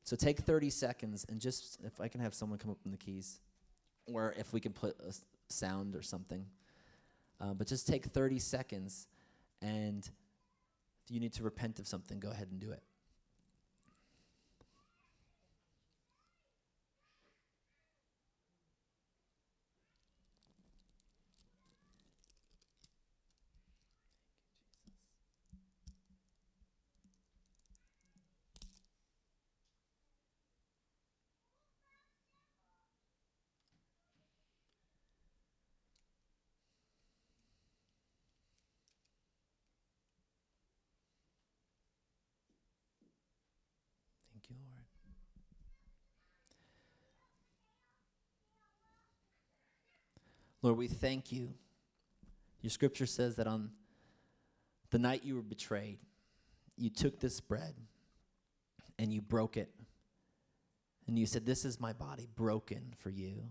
So 0.04 0.16
take 0.16 0.38
30 0.40 0.70
seconds 0.70 1.26
and 1.28 1.40
just, 1.40 1.78
if 1.84 2.00
I 2.00 2.08
can 2.08 2.20
have 2.20 2.34
someone 2.34 2.58
come 2.58 2.70
up 2.70 2.78
with 2.84 2.92
the 2.92 2.98
keys, 2.98 3.40
or 4.06 4.34
if 4.38 4.52
we 4.52 4.60
can 4.60 4.72
put 4.72 4.96
a 5.06 5.12
sound 5.52 5.94
or 5.94 6.02
something. 6.02 6.46
Uh, 7.40 7.52
but 7.52 7.66
just 7.66 7.86
take 7.86 8.06
30 8.06 8.38
seconds, 8.38 9.06
and 9.60 10.08
you 11.10 11.20
need 11.20 11.32
to 11.34 11.42
repent 11.42 11.78
of 11.78 11.86
something, 11.86 12.20
go 12.20 12.30
ahead 12.30 12.48
and 12.50 12.60
do 12.60 12.70
it. 12.70 12.82
Lord, 50.62 50.76
we 50.76 50.88
thank 50.88 51.30
you. 51.32 51.54
Your 52.62 52.70
scripture 52.70 53.06
says 53.06 53.36
that 53.36 53.46
on 53.46 53.70
the 54.90 54.98
night 54.98 55.24
you 55.24 55.36
were 55.36 55.42
betrayed, 55.42 55.98
you 56.76 56.90
took 56.90 57.20
this 57.20 57.40
bread 57.40 57.74
and 58.98 59.12
you 59.12 59.20
broke 59.20 59.56
it. 59.56 59.70
And 61.06 61.18
you 61.18 61.26
said, 61.26 61.46
This 61.46 61.64
is 61.64 61.80
my 61.80 61.92
body 61.92 62.28
broken 62.34 62.94
for 62.98 63.10
you. 63.10 63.44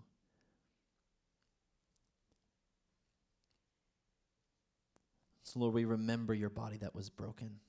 So, 5.43 5.59
Lord, 5.59 5.73
we 5.73 5.85
remember 5.85 6.33
your 6.33 6.49
body 6.49 6.77
that 6.77 6.93
was 6.93 7.09
broken. 7.09 7.59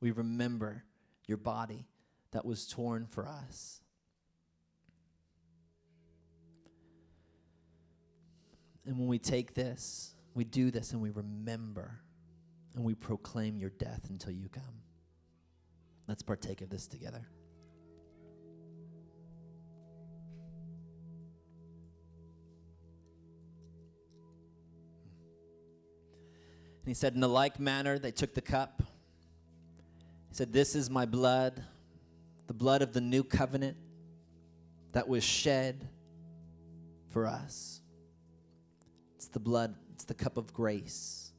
We 0.00 0.10
remember 0.10 0.84
your 1.26 1.38
body 1.38 1.86
that 2.32 2.44
was 2.44 2.66
torn 2.66 3.06
for 3.06 3.28
us. 3.28 3.82
And 8.86 8.98
when 8.98 9.08
we 9.08 9.18
take 9.18 9.54
this, 9.54 10.14
we 10.34 10.44
do 10.44 10.70
this 10.70 10.92
and 10.92 11.02
we 11.02 11.10
remember 11.10 12.00
and 12.74 12.84
we 12.84 12.94
proclaim 12.94 13.58
your 13.58 13.70
death 13.70 14.06
until 14.10 14.32
you 14.32 14.48
come. 14.48 14.82
Let's 16.06 16.22
partake 16.22 16.60
of 16.60 16.70
this 16.70 16.86
together. 16.86 17.26
And 26.82 26.88
he 26.88 26.94
said, 26.94 27.14
In 27.14 27.20
the 27.20 27.28
like 27.28 27.58
manner, 27.58 27.98
they 27.98 28.12
took 28.12 28.34
the 28.34 28.40
cup. 28.40 28.80
He 30.28 30.34
said, 30.36 30.52
This 30.52 30.76
is 30.76 30.88
my 30.88 31.06
blood, 31.06 31.64
the 32.46 32.54
blood 32.54 32.82
of 32.82 32.92
the 32.92 33.00
new 33.00 33.24
covenant 33.24 33.76
that 34.92 35.08
was 35.08 35.24
shed 35.24 35.88
for 37.08 37.26
us. 37.26 37.80
It's 39.26 39.32
the 39.32 39.40
blood, 39.40 39.74
it's 39.92 40.04
the 40.04 40.14
cup 40.14 40.36
of 40.36 40.52
grace. 40.52 41.32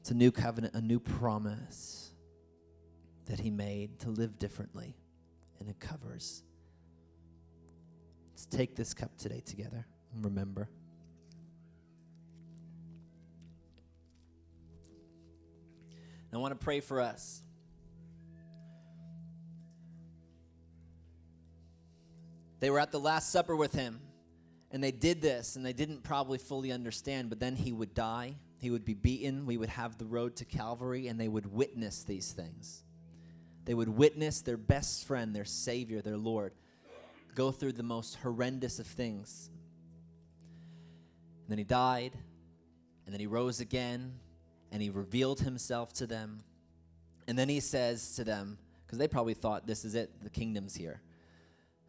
It's 0.00 0.10
a 0.10 0.14
new 0.14 0.32
covenant, 0.32 0.72
a 0.72 0.80
new 0.80 0.98
promise 0.98 2.12
that 3.26 3.38
He 3.38 3.50
made 3.50 3.98
to 4.00 4.08
live 4.08 4.38
differently, 4.38 4.96
and 5.60 5.68
it 5.68 5.78
covers. 5.78 6.42
Let's 8.30 8.46
take 8.46 8.74
this 8.74 8.94
cup 8.94 9.18
today 9.18 9.42
together 9.44 9.86
and 10.14 10.24
remember. 10.24 10.70
I 16.32 16.38
want 16.38 16.58
to 16.58 16.64
pray 16.64 16.80
for 16.80 17.02
us. 17.02 17.42
They 22.60 22.70
were 22.70 22.78
at 22.78 22.92
the 22.92 23.00
Last 23.00 23.30
Supper 23.30 23.54
with 23.54 23.74
him, 23.74 24.00
and 24.70 24.82
they 24.82 24.90
did 24.90 25.22
this, 25.22 25.56
and 25.56 25.64
they 25.64 25.72
didn't 25.72 26.02
probably 26.02 26.38
fully 26.38 26.72
understand, 26.72 27.30
but 27.30 27.40
then 27.40 27.56
he 27.56 27.72
would 27.72 27.94
die, 27.94 28.34
he 28.60 28.70
would 28.70 28.84
be 28.84 28.94
beaten, 28.94 29.46
we 29.46 29.56
would 29.56 29.68
have 29.70 29.98
the 29.98 30.04
road 30.04 30.36
to 30.36 30.44
Calvary, 30.44 31.08
and 31.08 31.18
they 31.18 31.28
would 31.28 31.52
witness 31.52 32.02
these 32.02 32.32
things. 32.32 32.82
They 33.64 33.74
would 33.74 33.88
witness 33.88 34.40
their 34.40 34.56
best 34.56 35.06
friend, 35.06 35.34
their 35.34 35.44
Savior, 35.44 36.02
their 36.02 36.16
Lord, 36.16 36.54
go 37.34 37.50
through 37.50 37.72
the 37.72 37.82
most 37.82 38.16
horrendous 38.16 38.78
of 38.78 38.86
things. 38.86 39.50
And 41.42 41.50
then 41.50 41.58
he 41.58 41.64
died, 41.64 42.12
and 43.06 43.12
then 43.12 43.20
he 43.20 43.26
rose 43.26 43.60
again, 43.60 44.14
and 44.70 44.82
he 44.82 44.90
revealed 44.90 45.40
himself 45.40 45.92
to 45.94 46.06
them. 46.06 46.42
And 47.26 47.38
then 47.38 47.48
he 47.48 47.60
says 47.60 48.16
to 48.16 48.24
them, 48.24 48.58
because 48.86 48.98
they 48.98 49.08
probably 49.08 49.34
thought 49.34 49.66
this 49.66 49.84
is 49.84 49.94
it, 49.94 50.10
the 50.22 50.30
kingdom's 50.30 50.74
here. 50.74 51.00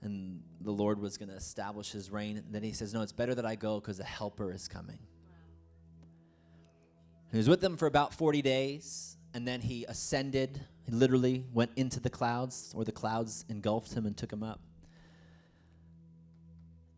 And 0.01 0.41
the 0.61 0.71
Lord 0.71 0.99
was 0.99 1.17
going 1.17 1.29
to 1.29 1.35
establish 1.35 1.91
his 1.91 2.09
reign. 2.09 2.37
And 2.37 2.53
then 2.53 2.63
he 2.63 2.71
says, 2.71 2.93
No, 2.93 3.01
it's 3.01 3.11
better 3.11 3.35
that 3.35 3.45
I 3.45 3.55
go 3.55 3.79
because 3.79 3.99
a 3.99 4.05
helper 4.05 4.51
is 4.51 4.67
coming. 4.67 4.99
He 7.31 7.37
was 7.37 7.49
with 7.49 7.61
them 7.61 7.77
for 7.77 7.85
about 7.85 8.13
40 8.13 8.41
days, 8.41 9.17
and 9.33 9.47
then 9.47 9.61
he 9.61 9.85
ascended. 9.85 10.59
He 10.85 10.91
literally 10.91 11.45
went 11.53 11.71
into 11.75 11.99
the 11.99 12.09
clouds, 12.09 12.73
or 12.75 12.83
the 12.83 12.91
clouds 12.91 13.45
engulfed 13.49 13.93
him 13.93 14.05
and 14.05 14.17
took 14.17 14.33
him 14.33 14.41
up. 14.41 14.61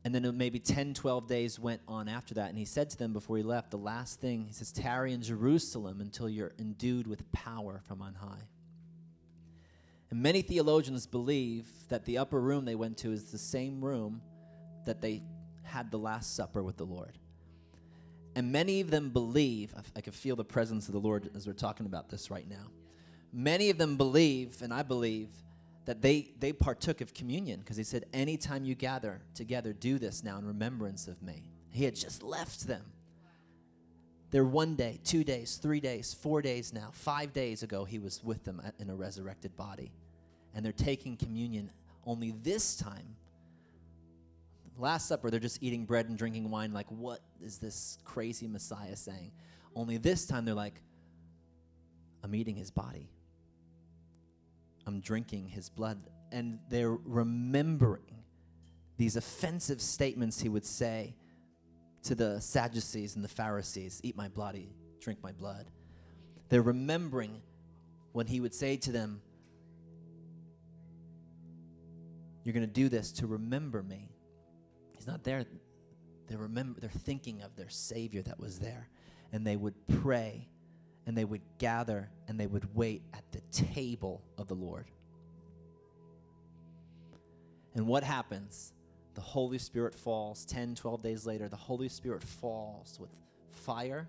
And 0.03 0.15
then 0.15 0.35
maybe 0.35 0.57
10, 0.57 0.95
12 0.95 1.27
days 1.27 1.59
went 1.59 1.81
on 1.87 2.07
after 2.07 2.33
that. 2.35 2.49
And 2.49 2.57
he 2.57 2.65
said 2.65 2.89
to 2.91 2.97
them 2.97 3.13
before 3.13 3.37
he 3.37 3.43
left, 3.43 3.69
the 3.69 3.77
last 3.77 4.19
thing, 4.19 4.45
he 4.45 4.53
says, 4.53 4.71
Tarry 4.71 5.13
in 5.13 5.21
Jerusalem 5.21 6.01
until 6.01 6.27
you're 6.27 6.53
endued 6.57 7.05
with 7.05 7.29
power 7.31 7.81
from 7.85 8.01
on 8.01 8.15
high. 8.15 8.47
And 10.11 10.21
many 10.21 10.41
theologians 10.41 11.07
believe 11.07 11.67
that 11.89 12.05
the 12.05 12.17
upper 12.17 12.39
room 12.39 12.65
they 12.65 12.75
went 12.75 12.97
to 12.97 13.11
is 13.11 13.31
the 13.31 13.37
same 13.37 13.83
room 13.83 14.21
that 14.85 15.01
they 15.01 15.23
had 15.63 15.89
the 15.89 15.97
Last 15.97 16.35
Supper 16.35 16.61
with 16.61 16.77
the 16.77 16.85
Lord. 16.85 17.17
And 18.35 18.51
many 18.51 18.81
of 18.81 18.91
them 18.91 19.09
believe, 19.09 19.73
I 19.95 20.01
can 20.01 20.13
feel 20.13 20.35
the 20.35 20.43
presence 20.43 20.87
of 20.87 20.93
the 20.93 20.99
Lord 20.99 21.29
as 21.35 21.47
we're 21.47 21.53
talking 21.53 21.85
about 21.85 22.09
this 22.09 22.29
right 22.29 22.47
now. 22.47 22.67
Many 23.33 23.69
of 23.69 23.77
them 23.77 23.97
believe, 23.97 24.61
and 24.61 24.73
I 24.73 24.83
believe, 24.83 25.29
that 25.85 26.01
they, 26.01 26.31
they 26.39 26.53
partook 26.53 27.01
of 27.01 27.13
communion 27.13 27.59
because 27.59 27.77
he 27.77 27.83
said, 27.83 28.05
Anytime 28.13 28.65
you 28.65 28.75
gather 28.75 29.21
together, 29.33 29.73
do 29.73 29.97
this 29.97 30.23
now 30.23 30.37
in 30.37 30.45
remembrance 30.45 31.07
of 31.07 31.21
me. 31.21 31.43
He 31.69 31.85
had 31.85 31.95
just 31.95 32.21
left 32.21 32.67
them. 32.67 32.83
They're 34.31 34.45
one 34.45 34.75
day, 34.75 34.99
two 35.03 35.25
days, 35.25 35.59
three 35.61 35.81
days, 35.81 36.13
four 36.13 36.41
days 36.41 36.73
now. 36.73 36.89
Five 36.93 37.33
days 37.33 37.63
ago, 37.63 37.83
he 37.83 37.99
was 37.99 38.23
with 38.23 38.45
them 38.45 38.61
in 38.79 38.89
a 38.89 38.95
resurrected 38.95 39.57
body. 39.57 39.91
And 40.55 40.65
they're 40.65 40.71
taking 40.71 41.17
communion 41.17 41.69
only 42.05 42.31
this 42.41 42.77
time. 42.77 43.15
Last 44.77 45.07
Supper, 45.07 45.29
they're 45.29 45.39
just 45.39 45.61
eating 45.61 45.85
bread 45.85 46.07
and 46.07 46.17
drinking 46.17 46.49
wine, 46.49 46.71
like, 46.71 46.87
what 46.87 47.19
is 47.43 47.57
this 47.57 47.97
crazy 48.05 48.47
Messiah 48.47 48.95
saying? 48.95 49.31
Only 49.75 49.97
this 49.97 50.25
time, 50.25 50.45
they're 50.45 50.55
like, 50.55 50.81
I'm 52.23 52.33
eating 52.33 52.55
his 52.55 52.71
body. 52.71 53.09
I'm 54.87 55.01
drinking 55.01 55.49
his 55.49 55.69
blood. 55.69 55.99
And 56.31 56.59
they're 56.69 56.95
remembering 56.95 58.23
these 58.97 59.17
offensive 59.17 59.81
statements 59.81 60.39
he 60.39 60.47
would 60.47 60.65
say 60.65 61.15
to 62.03 62.15
the 62.15 62.39
Sadducees 62.41 63.15
and 63.15 63.23
the 63.23 63.29
Pharisees 63.29 64.01
Eat 64.03 64.15
my 64.15 64.27
body, 64.27 64.73
drink 64.99 65.19
my 65.21 65.31
blood. 65.31 65.69
They're 66.49 66.61
remembering 66.61 67.41
when 68.11 68.27
he 68.27 68.39
would 68.39 68.53
say 68.53 68.77
to 68.77 68.91
them, 68.91 69.21
You're 72.43 72.53
going 72.53 72.65
to 72.65 72.73
do 72.73 72.89
this 72.89 73.11
to 73.13 73.27
remember 73.27 73.83
me. 73.83 74.09
He's 74.95 75.05
not 75.05 75.23
there. 75.23 75.45
They 76.27 76.35
remember, 76.35 76.79
they're 76.79 76.89
thinking 76.89 77.43
of 77.43 77.55
their 77.55 77.69
Savior 77.69 78.21
that 78.23 78.39
was 78.39 78.59
there. 78.59 78.89
And 79.31 79.45
they 79.45 79.55
would 79.55 79.75
pray 80.01 80.49
and 81.05 81.17
they 81.17 81.25
would 81.25 81.41
gather 81.57 82.09
and 82.27 82.39
they 82.39 82.47
would 82.47 82.75
wait 82.75 83.03
at 83.13 83.23
the 83.31 83.41
table 83.51 84.23
of 84.37 84.47
the 84.47 84.55
Lord. 84.55 84.89
And 87.75 87.87
what 87.87 88.03
happens? 88.03 88.73
The 89.13 89.21
Holy 89.21 89.57
Spirit 89.57 89.93
falls 89.93 90.45
10, 90.45 90.75
12 90.75 91.01
days 91.01 91.25
later. 91.25 91.49
The 91.49 91.55
Holy 91.55 91.89
Spirit 91.89 92.23
falls 92.23 92.97
with 92.99 93.09
fire. 93.51 94.07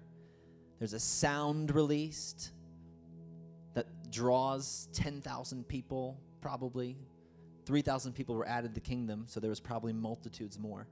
There's 0.78 0.92
a 0.92 1.00
sound 1.00 1.74
released 1.74 2.52
that 3.74 3.86
draws 4.10 4.88
10,000 4.92 5.66
people, 5.66 6.20
probably. 6.40 6.96
3,000 7.66 8.12
people 8.12 8.34
were 8.34 8.46
added 8.46 8.68
to 8.68 8.74
the 8.74 8.80
kingdom, 8.80 9.24
so 9.26 9.40
there 9.40 9.50
was 9.50 9.60
probably 9.60 9.92
multitudes 9.92 10.58
more. 10.58 10.86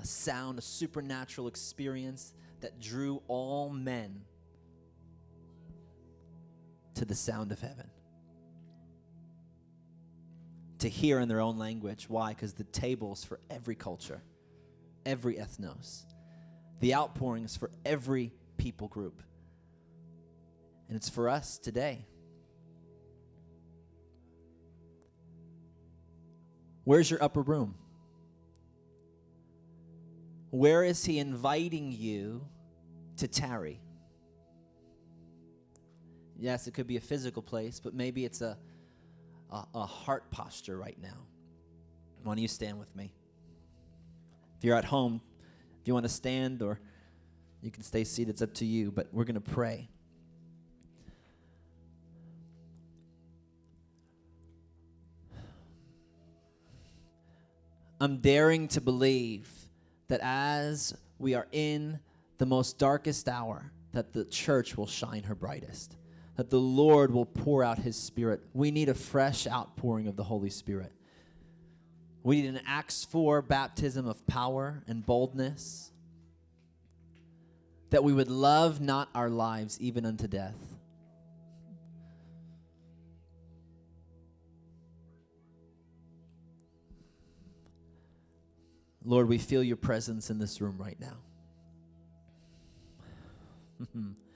A 0.00 0.06
sound, 0.06 0.58
a 0.58 0.62
supernatural 0.62 1.46
experience 1.46 2.34
that 2.60 2.80
drew 2.80 3.22
all 3.28 3.68
men 3.68 4.22
to 6.94 7.04
the 7.04 7.14
sound 7.14 7.52
of 7.52 7.60
heaven. 7.60 7.88
To 10.80 10.88
hear 10.88 11.20
in 11.20 11.28
their 11.28 11.40
own 11.40 11.58
language. 11.58 12.06
Why? 12.08 12.30
Because 12.30 12.54
the 12.54 12.64
table's 12.64 13.22
for 13.22 13.38
every 13.50 13.74
culture, 13.74 14.22
every 15.04 15.36
ethnos. 15.36 16.04
The 16.80 16.94
outpouring 16.94 17.44
is 17.44 17.56
for 17.56 17.70
every 17.84 18.32
people 18.56 18.88
group. 18.88 19.22
And 20.88 20.96
it's 20.96 21.08
for 21.08 21.28
us 21.28 21.58
today. 21.58 22.06
Where's 26.84 27.10
your 27.10 27.22
upper 27.22 27.42
room? 27.42 27.74
Where 30.50 30.82
is 30.82 31.04
he 31.04 31.18
inviting 31.18 31.92
you 31.92 32.46
to 33.18 33.28
tarry? 33.28 33.80
Yes, 36.38 36.66
it 36.66 36.72
could 36.72 36.86
be 36.86 36.96
a 36.96 37.00
physical 37.00 37.42
place, 37.42 37.80
but 37.80 37.92
maybe 37.92 38.24
it's 38.24 38.40
a, 38.40 38.56
a, 39.50 39.64
a 39.74 39.86
heart 39.86 40.30
posture 40.30 40.76
right 40.76 40.98
now. 41.00 41.26
Why 42.22 42.34
don't 42.34 42.42
you 42.42 42.48
stand 42.48 42.78
with 42.78 42.94
me? 42.94 43.12
If 44.58 44.64
you're 44.64 44.76
at 44.76 44.84
home, 44.84 45.20
if 45.80 45.88
you 45.88 45.94
want 45.94 46.04
to 46.04 46.10
stand 46.12 46.62
or 46.62 46.80
you 47.62 47.70
can 47.70 47.82
stay 47.82 48.04
seated, 48.04 48.30
it's 48.30 48.42
up 48.42 48.54
to 48.54 48.66
you, 48.66 48.90
but 48.90 49.08
we're 49.12 49.24
going 49.24 49.34
to 49.34 49.40
pray. 49.40 49.88
I'm 58.02 58.18
daring 58.18 58.68
to 58.68 58.80
believe 58.80 59.50
that 60.08 60.20
as 60.22 60.94
we 61.18 61.34
are 61.34 61.46
in 61.52 61.98
the 62.38 62.46
most 62.46 62.78
darkest 62.78 63.28
hour, 63.28 63.70
that 63.92 64.14
the 64.14 64.24
church 64.24 64.76
will 64.76 64.86
shine 64.86 65.24
her 65.24 65.34
brightest 65.34 65.96
that 66.36 66.50
the 66.50 66.60
Lord 66.60 67.12
will 67.12 67.26
pour 67.26 67.62
out 67.62 67.78
his 67.78 67.96
spirit. 67.96 68.40
We 68.54 68.70
need 68.70 68.88
a 68.88 68.94
fresh 68.94 69.46
outpouring 69.46 70.06
of 70.06 70.16
the 70.16 70.24
Holy 70.24 70.50
Spirit. 70.50 70.92
We 72.22 72.42
need 72.42 72.48
an 72.48 72.60
Acts 72.66 73.04
4 73.04 73.42
baptism 73.42 74.06
of 74.06 74.26
power 74.26 74.82
and 74.86 75.04
boldness, 75.04 75.90
that 77.90 78.04
we 78.04 78.12
would 78.12 78.30
love 78.30 78.80
not 78.80 79.08
our 79.14 79.30
lives 79.30 79.80
even 79.80 80.06
unto 80.06 80.28
death. 80.28 80.54
Lord, 89.02 89.28
we 89.28 89.38
feel 89.38 89.62
your 89.62 89.76
presence 89.78 90.30
in 90.30 90.38
this 90.38 90.60
room 90.60 90.76
right 90.78 90.98
now. 91.00 91.16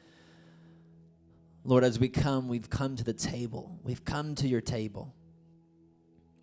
Lord, 1.64 1.82
as 1.82 1.98
we 1.98 2.08
come, 2.08 2.46
we've 2.46 2.68
come 2.68 2.94
to 2.96 3.04
the 3.04 3.14
table. 3.14 3.78
We've 3.82 4.04
come 4.04 4.34
to 4.36 4.46
your 4.46 4.60
table. 4.60 5.14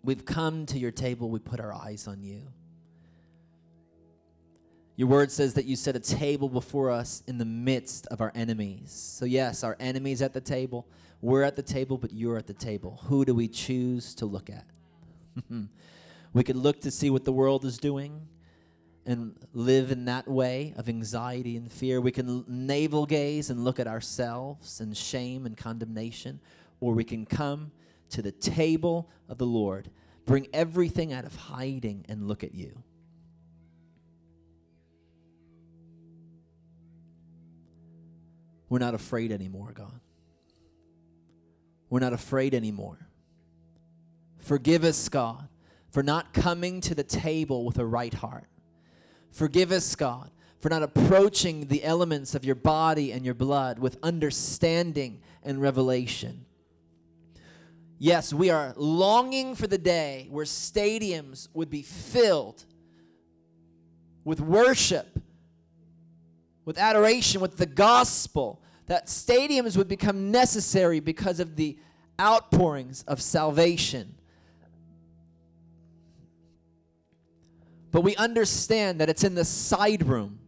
We've 0.02 0.24
come 0.24 0.66
to 0.66 0.78
your 0.78 0.90
table. 0.90 1.30
We 1.30 1.38
put 1.38 1.60
our 1.60 1.72
eyes 1.72 2.08
on 2.08 2.22
you. 2.22 2.48
Your 4.96 5.08
word 5.08 5.30
says 5.30 5.54
that 5.54 5.64
you 5.64 5.76
set 5.76 5.94
a 5.94 6.00
table 6.00 6.48
before 6.48 6.90
us 6.90 7.22
in 7.28 7.38
the 7.38 7.44
midst 7.44 8.08
of 8.08 8.20
our 8.20 8.32
enemies. 8.34 8.90
So, 8.90 9.24
yes, 9.24 9.62
our 9.62 9.76
enemies 9.78 10.22
at 10.22 10.34
the 10.34 10.40
table. 10.40 10.88
We're 11.20 11.44
at 11.44 11.54
the 11.54 11.62
table, 11.62 11.98
but 11.98 12.12
you're 12.12 12.36
at 12.36 12.48
the 12.48 12.52
table. 12.52 13.00
Who 13.04 13.24
do 13.24 13.32
we 13.32 13.46
choose 13.46 14.14
to 14.16 14.26
look 14.26 14.50
at? 14.50 14.66
we 16.32 16.42
could 16.42 16.56
look 16.56 16.80
to 16.80 16.90
see 16.90 17.10
what 17.10 17.24
the 17.24 17.32
world 17.32 17.64
is 17.64 17.78
doing 17.78 18.26
and 19.04 19.34
live 19.52 19.90
in 19.90 20.04
that 20.04 20.28
way 20.28 20.74
of 20.76 20.88
anxiety 20.88 21.56
and 21.56 21.70
fear. 21.70 22.00
We 22.00 22.12
can 22.12 22.44
navel 22.46 23.04
gaze 23.06 23.50
and 23.50 23.64
look 23.64 23.80
at 23.80 23.86
ourselves 23.86 24.80
in 24.80 24.92
shame 24.94 25.44
and 25.46 25.56
condemnation, 25.56 26.40
or 26.80 26.94
we 26.94 27.04
can 27.04 27.26
come 27.26 27.72
to 28.10 28.22
the 28.22 28.32
table 28.32 29.08
of 29.28 29.38
the 29.38 29.46
Lord, 29.46 29.90
bring 30.24 30.46
everything 30.52 31.12
out 31.12 31.24
of 31.24 31.34
hiding 31.34 32.04
and 32.08 32.28
look 32.28 32.44
at 32.44 32.54
you. 32.54 32.82
We're 38.68 38.78
not 38.78 38.94
afraid 38.94 39.32
anymore, 39.32 39.72
God. 39.74 40.00
We're 41.90 42.00
not 42.00 42.14
afraid 42.14 42.54
anymore. 42.54 43.06
Forgive 44.38 44.82
us, 44.82 45.10
God, 45.10 45.46
for 45.90 46.02
not 46.02 46.32
coming 46.32 46.80
to 46.82 46.94
the 46.94 47.04
table 47.04 47.66
with 47.66 47.78
a 47.78 47.84
right 47.84 48.14
heart. 48.14 48.46
Forgive 49.32 49.72
us, 49.72 49.94
God, 49.94 50.30
for 50.60 50.68
not 50.68 50.82
approaching 50.82 51.66
the 51.66 51.82
elements 51.82 52.34
of 52.34 52.44
your 52.44 52.54
body 52.54 53.12
and 53.12 53.24
your 53.24 53.34
blood 53.34 53.78
with 53.78 53.98
understanding 54.02 55.20
and 55.42 55.60
revelation. 55.60 56.44
Yes, 57.98 58.32
we 58.32 58.50
are 58.50 58.74
longing 58.76 59.54
for 59.54 59.66
the 59.66 59.78
day 59.78 60.26
where 60.30 60.44
stadiums 60.44 61.48
would 61.54 61.70
be 61.70 61.82
filled 61.82 62.64
with 64.24 64.40
worship, 64.40 65.18
with 66.64 66.78
adoration, 66.78 67.40
with 67.40 67.56
the 67.56 67.66
gospel, 67.66 68.62
that 68.86 69.06
stadiums 69.06 69.76
would 69.76 69.88
become 69.88 70.30
necessary 70.30 71.00
because 71.00 71.40
of 71.40 71.56
the 71.56 71.78
outpourings 72.20 73.02
of 73.04 73.22
salvation 73.22 74.14
But 77.92 78.00
we 78.00 78.16
understand 78.16 79.00
that 79.00 79.08
it's 79.08 79.22
in 79.22 79.34
the 79.34 79.44
side 79.44 80.08
room. 80.08 80.40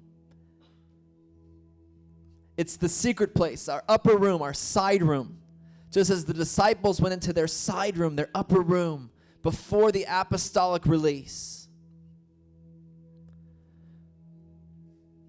It's 2.56 2.76
the 2.76 2.88
secret 2.88 3.34
place, 3.34 3.68
our 3.68 3.84
upper 3.88 4.16
room, 4.16 4.40
our 4.42 4.54
side 4.54 5.02
room. 5.02 5.38
Just 5.90 6.10
as 6.10 6.24
the 6.24 6.34
disciples 6.34 7.00
went 7.00 7.12
into 7.12 7.32
their 7.32 7.46
side 7.46 7.98
room, 7.98 8.16
their 8.16 8.30
upper 8.34 8.60
room, 8.60 9.10
before 9.42 9.92
the 9.92 10.06
apostolic 10.08 10.86
release. 10.86 11.68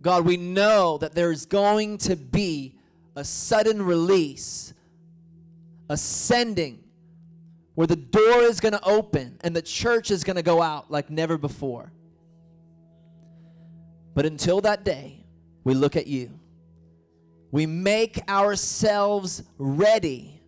God, 0.01 0.26
we 0.26 0.38
know 0.38 0.97
that 0.99 1.13
there's 1.13 1.45
going 1.45 1.97
to 1.99 2.16
be 2.16 2.76
a 3.16 3.24
sudden 3.24 3.82
release, 3.82 4.74
ascending, 5.89 6.84
where 7.74 7.88
the 7.88 7.95
door 7.95 8.43
is 8.43 8.59
going 8.59 8.74
to 8.74 8.84
open 8.84 9.38
and 9.41 9.55
the 9.55 9.61
church 9.61 10.11
is 10.11 10.24
going 10.24 10.36
to 10.38 10.43
go 10.43 10.61
out 10.61 10.89
like 10.89 11.09
never 11.09 11.38
before. 11.38 11.91
But 14.16 14.26
until 14.26 14.61
that 14.61 14.84
day, 14.84 15.26
we 15.63 15.76
look 15.76 15.95
at 15.95 16.07
you. 16.07 16.32
We 17.51 17.68
make 17.68 18.20
ourselves 18.28 19.43
ready. 19.59 20.41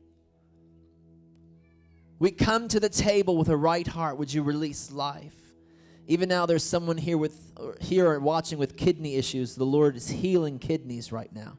We 2.17 2.31
come 2.31 2.67
to 2.69 2.79
the 2.79 2.89
table 2.89 3.37
with 3.37 3.49
a 3.49 3.57
right 3.57 3.85
heart. 3.85 4.17
Would 4.17 4.33
you 4.33 4.41
release 4.41 4.91
life? 4.91 5.35
Even 6.07 6.29
now, 6.29 6.45
there's 6.45 6.63
someone 6.63 6.97
here 6.97 7.17
with 7.17 7.43
here 7.81 8.17
watching 8.19 8.57
with 8.57 8.77
kidney 8.77 9.15
issues. 9.15 9.55
The 9.55 9.65
Lord 9.65 9.97
is 9.97 10.07
healing 10.07 10.57
kidneys 10.57 11.11
right 11.11 11.31
now. 11.33 11.57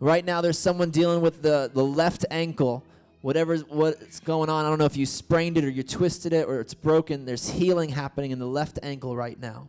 Right 0.00 0.24
now, 0.24 0.42
there's 0.42 0.58
someone 0.58 0.90
dealing 0.90 1.22
with 1.22 1.40
the, 1.40 1.70
the 1.72 1.84
left 1.84 2.26
ankle. 2.30 2.84
Whatever's 3.22 3.62
what's 3.62 4.20
going 4.20 4.50
on, 4.50 4.66
I 4.66 4.68
don't 4.68 4.78
know 4.78 4.84
if 4.84 4.98
you 4.98 5.06
sprained 5.06 5.56
it 5.56 5.64
or 5.64 5.70
you 5.70 5.82
twisted 5.82 6.34
it 6.34 6.46
or 6.46 6.60
it's 6.60 6.74
broken. 6.74 7.24
There's 7.24 7.48
healing 7.48 7.88
happening 7.88 8.30
in 8.30 8.38
the 8.38 8.46
left 8.46 8.78
ankle 8.82 9.16
right 9.16 9.40
now. 9.40 9.68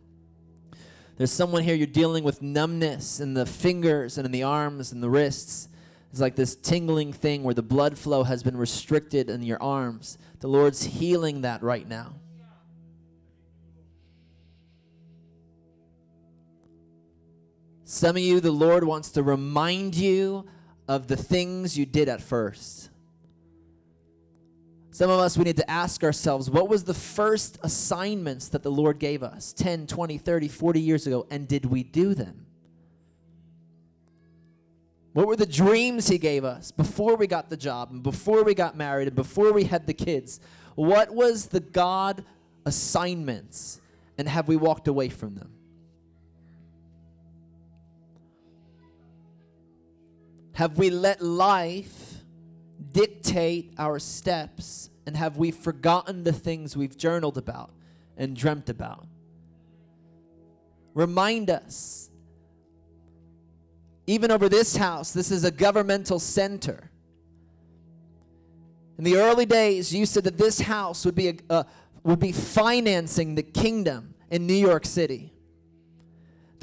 There's 1.17 1.31
someone 1.31 1.63
here, 1.63 1.75
you're 1.75 1.87
dealing 1.87 2.23
with 2.23 2.41
numbness 2.41 3.19
in 3.19 3.33
the 3.33 3.45
fingers 3.45 4.17
and 4.17 4.25
in 4.25 4.31
the 4.31 4.43
arms 4.43 4.91
and 4.91 5.01
the 5.01 5.09
wrists. 5.09 5.69
It's 6.11 6.19
like 6.19 6.35
this 6.35 6.55
tingling 6.55 7.13
thing 7.13 7.43
where 7.43 7.53
the 7.53 7.61
blood 7.61 7.97
flow 7.97 8.23
has 8.23 8.43
been 8.43 8.57
restricted 8.57 9.29
in 9.29 9.41
your 9.43 9.61
arms. 9.61 10.17
The 10.39 10.47
Lord's 10.47 10.83
healing 10.83 11.41
that 11.41 11.61
right 11.63 11.87
now. 11.87 12.15
Some 17.85 18.15
of 18.15 18.21
you, 18.21 18.39
the 18.39 18.51
Lord 18.51 18.83
wants 18.83 19.11
to 19.11 19.23
remind 19.23 19.95
you 19.95 20.45
of 20.87 21.07
the 21.07 21.15
things 21.15 21.77
you 21.77 21.85
did 21.85 22.09
at 22.09 22.21
first. 22.21 22.89
Some 24.95 25.09
of 25.09 25.19
us, 25.19 25.37
we 25.37 25.43
need 25.43 25.57
to 25.57 25.69
ask 25.69 26.05
ourselves 26.05 26.49
what 26.49 26.69
was 26.69 26.85
the 26.85 26.93
first 26.93 27.59
assignments 27.63 28.47
that 28.47 28.63
the 28.63 28.71
Lord 28.71 28.97
gave 28.97 29.23
us 29.23 29.51
10, 29.51 29.87
20, 29.87 30.17
30, 30.17 30.47
40 30.47 30.79
years 30.79 31.05
ago, 31.05 31.27
and 31.29 31.49
did 31.49 31.65
we 31.65 31.83
do 31.83 32.13
them? 32.13 32.45
What 35.11 35.27
were 35.27 35.35
the 35.35 35.45
dreams 35.45 36.07
He 36.07 36.17
gave 36.17 36.45
us 36.45 36.71
before 36.71 37.17
we 37.17 37.27
got 37.27 37.49
the 37.49 37.57
job, 37.57 37.91
and 37.91 38.01
before 38.01 38.45
we 38.45 38.53
got 38.53 38.77
married, 38.77 39.09
and 39.09 39.17
before 39.17 39.51
we 39.51 39.65
had 39.65 39.85
the 39.85 39.93
kids? 39.93 40.39
What 40.75 41.13
was 41.13 41.47
the 41.47 41.59
God 41.59 42.23
assignments, 42.65 43.81
and 44.17 44.29
have 44.29 44.47
we 44.47 44.55
walked 44.55 44.87
away 44.87 45.09
from 45.09 45.35
them? 45.35 45.51
Have 50.53 50.77
we 50.77 50.89
let 50.89 51.21
life 51.21 52.14
dictate 52.95 53.73
our 53.77 53.99
steps? 53.99 54.89
And 55.05 55.15
have 55.17 55.37
we 55.37 55.51
forgotten 55.51 56.23
the 56.23 56.31
things 56.31 56.75
we've 56.75 56.97
journaled 56.97 57.37
about 57.37 57.71
and 58.17 58.35
dreamt 58.35 58.69
about? 58.69 59.05
Remind 60.93 61.49
us. 61.49 62.09
Even 64.07 64.31
over 64.31 64.47
this 64.47 64.77
house, 64.77 65.11
this 65.11 65.29
is 65.29 65.43
a 65.43 65.51
governmental 65.51 66.19
center. 66.19 66.89
In 68.97 69.03
the 69.03 69.17
early 69.17 69.45
days, 69.45 69.93
you 69.93 70.05
said 70.05 70.23
that 70.23 70.37
this 70.37 70.61
house 70.61 71.05
would 71.05 71.15
be, 71.15 71.27
a, 71.27 71.35
uh, 71.49 71.63
would 72.03 72.19
be 72.19 72.31
financing 72.31 73.35
the 73.35 73.43
kingdom 73.43 74.15
in 74.31 74.47
New 74.47 74.53
York 74.53 74.85
City 74.85 75.34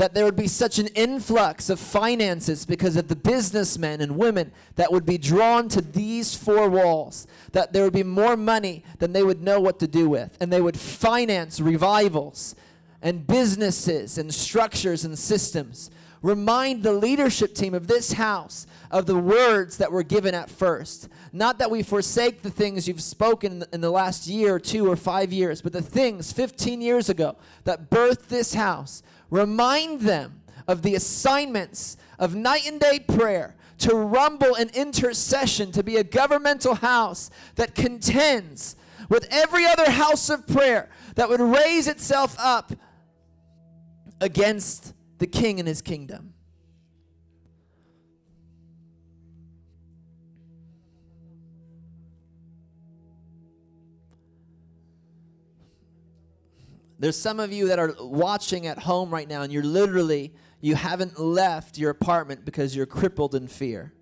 that 0.03 0.15
there 0.15 0.25
would 0.25 0.35
be 0.35 0.49
such 0.49 0.81
an 0.81 0.89
influx 0.97 1.71
of 1.71 1.79
finances 1.79 2.67
because 2.67 2.97
of 2.97 3.07
the 3.07 3.15
businessmen 3.15 4.01
and 4.01 4.17
women 4.17 4.51
that 4.75 4.91
would 4.91 5.07
be 5.07 5.17
drawn 5.17 5.69
to 5.69 5.81
these 5.81 6.35
four 6.35 6.69
walls, 6.69 7.29
that 7.53 7.73
there 7.73 7.85
would 7.85 7.93
be 7.93 8.03
more 8.03 8.37
money 8.37 8.83
than 8.99 9.13
they 9.13 9.23
would 9.23 9.41
know 9.41 9.61
what 9.61 9.79
to 9.79 9.87
do 9.87 10.09
with, 10.09 10.37
and 10.41 10.53
they 10.53 10.61
would 10.61 10.77
finance 10.77 11.61
revivals 11.61 12.57
and 13.01 13.29
businesses 13.29 14.19
and 14.19 14.35
structures 14.35 15.05
and 15.05 15.17
systems. 15.17 15.89
Remind 16.21 16.83
the 16.83 16.93
leadership 16.93 17.55
team 17.55 17.73
of 17.73 17.87
this 17.87 18.15
house 18.15 18.67
of 18.91 19.07
the 19.07 19.17
words 19.17 19.77
that 19.77 19.93
were 19.93 20.03
given 20.03 20.35
at 20.35 20.51
first. 20.51 21.09
Not 21.33 21.59
that 21.59 21.71
we 21.71 21.85
forsake 21.85 22.43
the 22.43 22.51
things 22.51 22.89
you've 22.89 23.01
spoken 23.01 23.63
in 23.73 23.81
the 23.81 23.91
last 23.91 24.27
year 24.27 24.57
or 24.57 24.61
two 24.61 24.91
or 24.91 24.97
five 24.97 25.33
years, 25.33 25.63
but 25.63 25.73
the 25.73 25.81
things 25.81 26.33
15 26.33 26.81
years 26.81 27.09
ago 27.09 27.37
that 27.63 27.89
birthed 27.89 28.27
this 28.27 28.55
house 28.55 29.05
Remind 29.33 30.03
them 30.03 30.43
of 30.69 30.83
the 30.83 30.95
assignments 30.95 31.97
of 32.19 32.35
night 32.35 32.67
and 32.67 32.79
day 32.79 33.01
prayer, 33.01 33.57
to 33.79 33.97
rumble 33.97 34.55
in 34.57 34.69
intercession, 34.75 35.73
to 35.73 35.83
be 35.83 35.97
a 35.97 36.05
governmental 36.05 36.75
house 36.75 37.31
that 37.55 37.75
contends 37.75 38.77
with 39.09 39.27
every 39.31 39.65
other 39.65 39.91
house 39.91 40.29
of 40.29 40.47
prayer 40.47 40.91
that 41.15 41.31
would 41.31 41.41
raise 41.41 41.89
itself 41.89 42.37
up 42.39 42.75
against 44.21 44.93
the 45.17 45.27
king 45.27 45.59
and 45.59 45.67
his 45.67 45.81
kingdom. 45.81 46.35
There's 57.03 57.19
some 57.19 57.41
of 57.41 57.53
you 57.53 57.67
that 57.67 57.81
are 57.81 57.97
watching 57.99 58.69
at 58.69 58.79
home 58.79 59.11
right 59.11 59.29
now, 59.29 59.43
and 59.43 59.53
you're 59.53 59.65
literally, 59.65 60.33
you 60.61 60.77
haven't 60.77 61.19
left 61.19 61.77
your 61.77 61.91
apartment 61.91 62.45
because 62.45 62.77
you're 62.77 62.87
crippled 62.87 63.35
in 63.35 63.49
fear. 63.49 63.93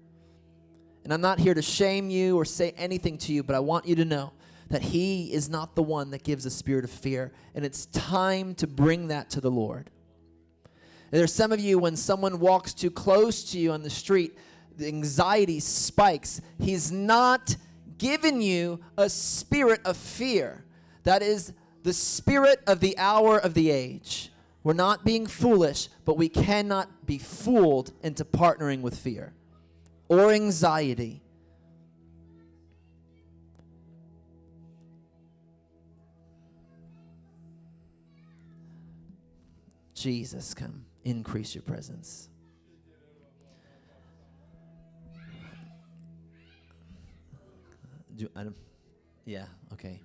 And 1.05 1.11
I'm 1.11 1.22
not 1.22 1.38
here 1.38 1.55
to 1.55 1.62
shame 1.62 2.11
you 2.11 2.36
or 2.36 2.44
say 2.44 2.74
anything 2.76 3.16
to 3.16 3.32
you, 3.32 3.42
but 3.42 3.57
I 3.57 3.61
want 3.61 3.86
you 3.86 3.94
to 3.94 4.05
know 4.05 4.34
that 4.68 4.82
He 4.82 5.32
is 5.32 5.48
not 5.48 5.74
the 5.74 5.82
one 5.82 6.11
that 6.11 6.24
gives 6.24 6.44
a 6.44 6.51
spirit 6.51 6.84
of 6.84 6.90
fear. 6.90 7.32
And 7.55 7.64
it's 7.64 7.86
time 7.86 8.55
to 8.57 8.66
bring 8.66 9.09
that 9.09 9.30
to 9.30 9.40
the 9.40 9.51
Lord. 9.51 9.88
There's 11.11 11.32
some 11.32 11.53
of 11.53 11.61
you, 11.61 11.78
when 11.78 11.96
someone 11.96 12.38
walks 12.38 12.74
too 12.74 12.90
close 12.90 13.51
to 13.53 13.59
you 13.59 13.72
on 13.72 13.82
the 13.82 13.88
street, 13.88 14.36
the 14.76 14.88
anxiety 14.88 15.59
spikes. 15.59 16.42
He's 16.59 16.92
not 16.92 17.57
given 17.96 18.42
you 18.42 18.80
a 18.98 19.09
spirit 19.09 19.80
of 19.86 19.96
fear. 19.96 20.66
That 21.05 21.22
is 21.22 21.55
the 21.83 21.93
spirit 21.93 22.62
of 22.66 22.81
the 22.81 22.97
hour 22.99 23.39
of 23.39 23.55
the 23.55 23.70
age. 23.70 24.31
We're 24.62 24.74
not 24.74 25.05
being 25.05 25.26
foolish, 25.26 25.89
but 26.05 26.18
we 26.18 26.28
cannot 26.28 27.07
be 27.07 27.18
fooled 27.18 27.93
into 28.03 28.24
partnering 28.24 28.83
with 28.83 28.97
fear 28.97 29.33
or 30.09 30.33
anxiety. 30.33 31.22
Jesus, 39.95 40.55
come 40.55 40.85
increase 41.05 41.55
your 41.55 41.62
presence. 41.62 42.28
Do, 48.16 48.28
yeah, 49.24 49.47
okay. 49.72 50.01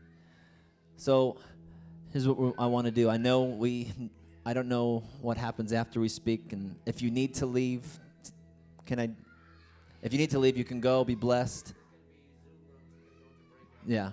So, 0.96 1.38
here's 2.16 2.30
what 2.30 2.56
I 2.58 2.66
want 2.68 2.86
to 2.86 2.92
do. 2.92 3.10
I 3.10 3.18
know 3.18 3.44
we, 3.44 3.92
I 4.46 4.54
don't 4.54 4.70
know 4.70 5.04
what 5.20 5.36
happens 5.36 5.74
after 5.74 6.00
we 6.00 6.08
speak, 6.08 6.54
and 6.54 6.78
if 6.86 7.02
you 7.02 7.12
need 7.12 7.34
to 7.36 7.46
leave, 7.46 7.86
can 8.86 9.02
I? 9.02 9.10
If 10.02 10.14
you 10.14 10.20
need 10.20 10.30
to 10.30 10.40
leave, 10.40 10.56
you 10.56 10.64
can 10.64 10.80
go. 10.80 11.04
Be 11.04 11.16
blessed. 11.16 11.74
Yeah. 13.86 14.12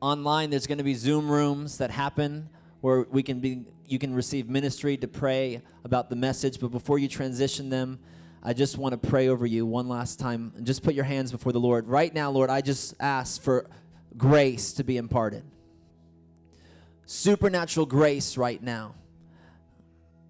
Online, 0.00 0.50
there's 0.50 0.66
going 0.66 0.78
to 0.78 0.84
be 0.84 0.94
Zoom 0.94 1.30
rooms 1.30 1.78
that 1.78 1.92
happen 1.92 2.48
where 2.80 3.06
we 3.08 3.22
can 3.22 3.38
be. 3.38 3.66
You 3.86 4.00
can 4.00 4.12
receive 4.12 4.48
ministry 4.48 4.96
to 4.96 5.06
pray 5.06 5.62
about 5.84 6.10
the 6.10 6.16
message, 6.16 6.58
but 6.58 6.72
before 6.72 6.98
you 6.98 7.06
transition 7.06 7.70
them, 7.70 8.00
I 8.42 8.54
just 8.54 8.76
want 8.76 9.00
to 9.00 9.08
pray 9.08 9.28
over 9.28 9.46
you 9.46 9.64
one 9.64 9.88
last 9.88 10.18
time 10.18 10.52
just 10.64 10.82
put 10.82 10.94
your 10.94 11.04
hands 11.04 11.30
before 11.30 11.52
the 11.52 11.60
Lord. 11.60 11.86
Right 11.86 12.12
now, 12.12 12.32
Lord, 12.32 12.50
I 12.50 12.60
just 12.60 12.96
ask 12.98 13.40
for 13.40 13.70
grace 14.16 14.72
to 14.72 14.82
be 14.82 14.96
imparted. 14.96 15.44
Supernatural 17.06 17.86
grace 17.86 18.36
right 18.36 18.60
now. 18.60 18.94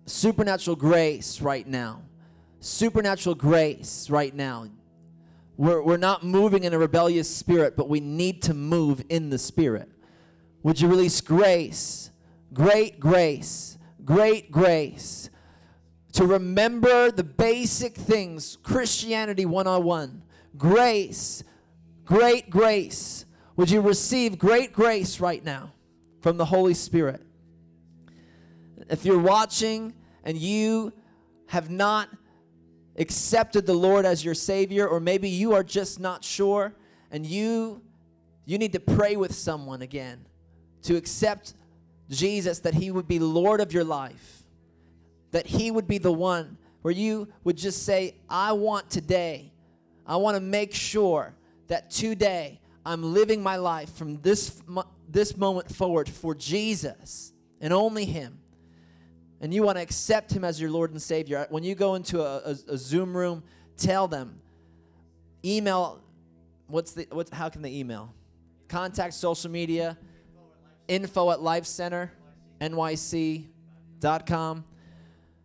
Supernatural 0.05 0.77
grace 0.77 1.41
right 1.41 1.67
now. 1.67 2.03
Supernatural 2.61 3.35
grace 3.35 4.11
right 4.11 4.35
now. 4.35 4.69
We're, 5.57 5.83
we're 5.83 5.97
not 5.97 6.23
moving 6.23 6.65
in 6.65 6.75
a 6.75 6.79
rebellious 6.79 7.35
spirit, 7.35 7.79
but 7.79 7.89
we 7.89 8.01
need 8.01 8.43
to 8.43 8.55
move 8.55 9.03
in 9.09 9.31
the 9.31 9.39
spirit. 9.39 9.91
Would 10.63 10.79
you 10.79 10.89
release 10.89 11.23
grace? 11.23 12.11
Great 12.53 13.01
grace. 13.01 13.79
Great 14.05 14.51
grace. 14.51 15.31
To 16.13 16.27
remember 16.27 17.11
the 17.11 17.25
basic 17.25 17.95
things, 17.95 18.59
Christianity 18.63 19.47
101. 19.47 20.23
Grace. 20.59 21.43
Great 22.05 22.51
grace 22.51 23.25
would 23.57 23.71
you 23.71 23.81
receive 23.81 24.39
great 24.39 24.73
grace 24.73 25.19
right 25.19 25.43
now 25.43 25.73
from 26.27 26.39
the 26.39 26.45
Holy 26.45 26.75
Spirit? 26.75 27.23
If 28.91 29.05
you're 29.05 29.17
watching 29.17 29.95
and 30.25 30.37
you 30.37 30.93
have 31.47 31.71
not 31.71 32.09
accepted 32.97 33.65
the 33.65 33.75
Lord 33.75 34.05
as 34.05 34.25
your 34.25 34.35
Savior, 34.35 34.89
or 34.89 34.99
maybe 34.99 35.29
you 35.29 35.53
are 35.53 35.63
just 35.63 36.01
not 36.01 36.25
sure 36.25 36.75
and 37.13 37.25
you 37.25 37.81
you 38.45 38.59
need 38.59 38.73
to 38.73 38.81
pray 38.81 39.15
with 39.15 39.37
someone 39.37 39.83
again 39.83 40.27
to 40.83 40.97
accept 40.97 41.55
Jesus 42.11 42.59
that 42.59 42.75
he 42.75 42.91
would 42.91 43.07
be 43.07 43.21
Lord 43.21 43.61
of 43.61 43.73
your 43.73 43.85
life. 43.85 44.43
That 45.31 45.47
he 45.47 45.71
would 45.71 45.87
be 45.87 45.99
the 45.99 46.11
one 46.13 46.59
where 46.83 46.93
you 46.93 47.29
would 47.45 47.57
just 47.57 47.85
say, 47.85 48.17
I 48.29 48.51
want 48.51 48.91
today, 48.91 49.53
I 50.05 50.17
want 50.17 50.35
to 50.35 50.41
make 50.41 50.75
sure 50.75 51.37
that 51.69 51.93
today 51.93 52.59
I'm 52.85 53.15
living 53.15 53.45
my 53.45 53.59
life 53.59 53.95
from 53.95 54.21
this, 54.23 54.61
this 55.09 55.37
moment 55.37 55.75
forward 55.75 56.09
for 56.09 56.35
Jesus 56.35 57.33
and 57.61 57.73
only 57.73 58.05
Him. 58.05 58.39
And 59.41 59.53
you 59.53 59.63
want 59.63 59.77
to 59.77 59.83
accept 59.83 60.33
Him 60.33 60.45
as 60.45 60.61
your 60.61 60.71
Lord 60.71 60.91
and 60.91 61.01
Savior. 61.01 61.47
When 61.51 61.63
you 61.63 61.75
go 61.75 61.95
into 61.95 62.23
a, 62.23 62.39
a, 62.39 62.57
a 62.73 62.79
Zoom 62.79 63.17
room, 63.17 63.43
tell 63.77 64.09
them, 64.09 64.41
email, 65.45 66.01
what's 66.67 66.93
the, 66.93 67.07
what, 67.11 67.29
how 67.31 67.49
can 67.49 67.63
they 67.63 67.73
email? 67.73 68.15
Contact 68.69 69.15
social 69.15 69.51
media, 69.51 69.97
info 70.89 71.31
at 71.31 71.43
Life 71.43 71.67
Center, 71.67 72.13
lifecenter.nyc.com. 72.61 74.65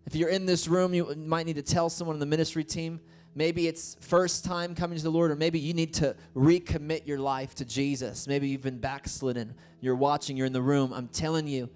If 0.05 0.15
you're 0.15 0.29
in 0.29 0.45
this 0.45 0.67
room, 0.67 0.93
you 0.93 1.13
might 1.15 1.45
need 1.45 1.57
to 1.57 1.61
tell 1.61 1.89
someone 1.89 2.15
in 2.15 2.19
the 2.19 2.25
ministry 2.25 2.63
team 2.63 2.99
Maybe 3.33 3.67
it's 3.67 3.95
first 4.01 4.43
time 4.43 4.75
coming 4.75 4.97
to 4.97 5.03
the 5.03 5.11
Lord, 5.11 5.31
or 5.31 5.35
maybe 5.35 5.57
you 5.57 5.73
need 5.73 5.93
to 5.95 6.15
recommit 6.35 7.07
your 7.07 7.19
life 7.19 7.55
to 7.55 7.65
Jesus. 7.65 8.27
Maybe 8.27 8.49
you've 8.49 8.61
been 8.61 8.79
backslidden. 8.79 9.53
You're 9.79 9.95
watching, 9.95 10.35
you're 10.35 10.47
in 10.47 10.53
the 10.53 10.61
room. 10.61 10.91
I'm 10.93 11.07
telling 11.07 11.47
you, 11.47 11.69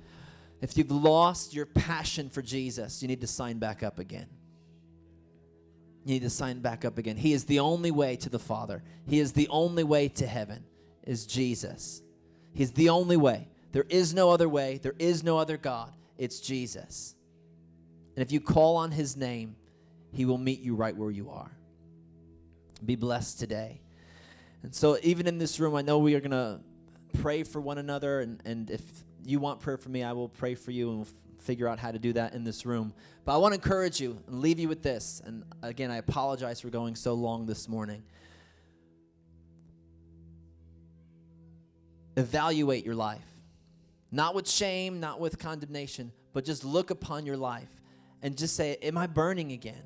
if 0.61 0.77
you've 0.77 0.91
lost 0.91 1.53
your 1.53 1.65
passion 1.65 2.29
for 2.29 2.41
Jesus, 2.41 3.01
you 3.01 3.07
need 3.07 3.21
to 3.21 3.27
sign 3.27 3.57
back 3.57 3.83
up 3.83 3.99
again. 3.99 4.27
You 6.03 6.13
need 6.13 6.23
to 6.23 6.29
sign 6.29 6.59
back 6.59 6.83
up 6.83 6.97
again. 6.97 7.17
He 7.17 7.33
is 7.33 7.45
the 7.45 7.59
only 7.59 7.91
way 7.91 8.15
to 8.17 8.29
the 8.29 8.39
Father. 8.39 8.83
He 9.07 9.19
is 9.19 9.31
the 9.31 9.47
only 9.49 9.83
way 9.83 10.07
to 10.09 10.27
heaven, 10.27 10.65
is 11.03 11.25
Jesus. 11.25 12.01
He's 12.53 12.71
the 12.71 12.89
only 12.89 13.17
way. 13.17 13.47
There 13.71 13.85
is 13.89 14.13
no 14.13 14.29
other 14.29 14.47
way. 14.47 14.79
There 14.81 14.95
is 14.99 15.23
no 15.23 15.37
other 15.37 15.57
God. 15.57 15.93
It's 16.17 16.39
Jesus. 16.39 17.15
And 18.15 18.23
if 18.23 18.31
you 18.31 18.39
call 18.39 18.77
on 18.77 18.91
his 18.91 19.17
name, 19.17 19.55
he 20.15 20.25
will 20.25 20.37
meet 20.37 20.61
you 20.61 20.75
right 20.75 20.95
where 20.95 21.11
you 21.11 21.29
are. 21.29 21.51
Be 22.83 22.95
blessed 22.95 23.37
today. 23.37 23.81
And 24.63 24.73
so, 24.73 24.97
even 25.03 25.27
in 25.27 25.37
this 25.37 25.59
room, 25.59 25.75
I 25.75 25.81
know 25.81 25.99
we 25.99 26.15
are 26.15 26.19
going 26.19 26.31
to 26.31 26.59
pray 27.21 27.43
for 27.43 27.59
one 27.59 27.77
another. 27.77 28.21
And, 28.21 28.41
and 28.45 28.69
if 28.71 28.81
you 29.23 29.39
want 29.39 29.59
prayer 29.59 29.77
for 29.77 29.89
me, 29.89 30.03
I 30.03 30.13
will 30.13 30.29
pray 30.29 30.55
for 30.55 30.71
you 30.71 30.89
and 30.89 30.97
we'll 30.99 31.07
f- 31.07 31.43
figure 31.43 31.67
out 31.67 31.79
how 31.79 31.91
to 31.91 31.99
do 31.99 32.13
that 32.13 32.33
in 32.33 32.43
this 32.43 32.65
room. 32.65 32.93
But 33.25 33.35
I 33.35 33.37
want 33.37 33.53
to 33.53 33.55
encourage 33.59 33.99
you 33.99 34.17
and 34.27 34.39
leave 34.39 34.57
you 34.57 34.67
with 34.69 34.81
this. 34.81 35.21
And 35.25 35.43
again, 35.61 35.91
I 35.91 35.97
apologize 35.97 36.61
for 36.61 36.69
going 36.69 36.95
so 36.95 37.13
long 37.13 37.45
this 37.45 37.67
morning. 37.67 38.03
Evaluate 42.17 42.85
your 42.85 42.95
life. 42.95 43.21
Not 44.11 44.33
with 44.33 44.49
shame, 44.49 45.01
not 45.01 45.19
with 45.19 45.37
condemnation, 45.37 46.13
but 46.31 46.45
just 46.45 46.63
look 46.63 46.89
upon 46.89 47.25
your 47.25 47.37
life 47.37 47.69
and 48.21 48.37
just 48.37 48.55
say, 48.55 48.77
Am 48.81 48.97
I 48.97 49.07
burning 49.07 49.51
again? 49.51 49.83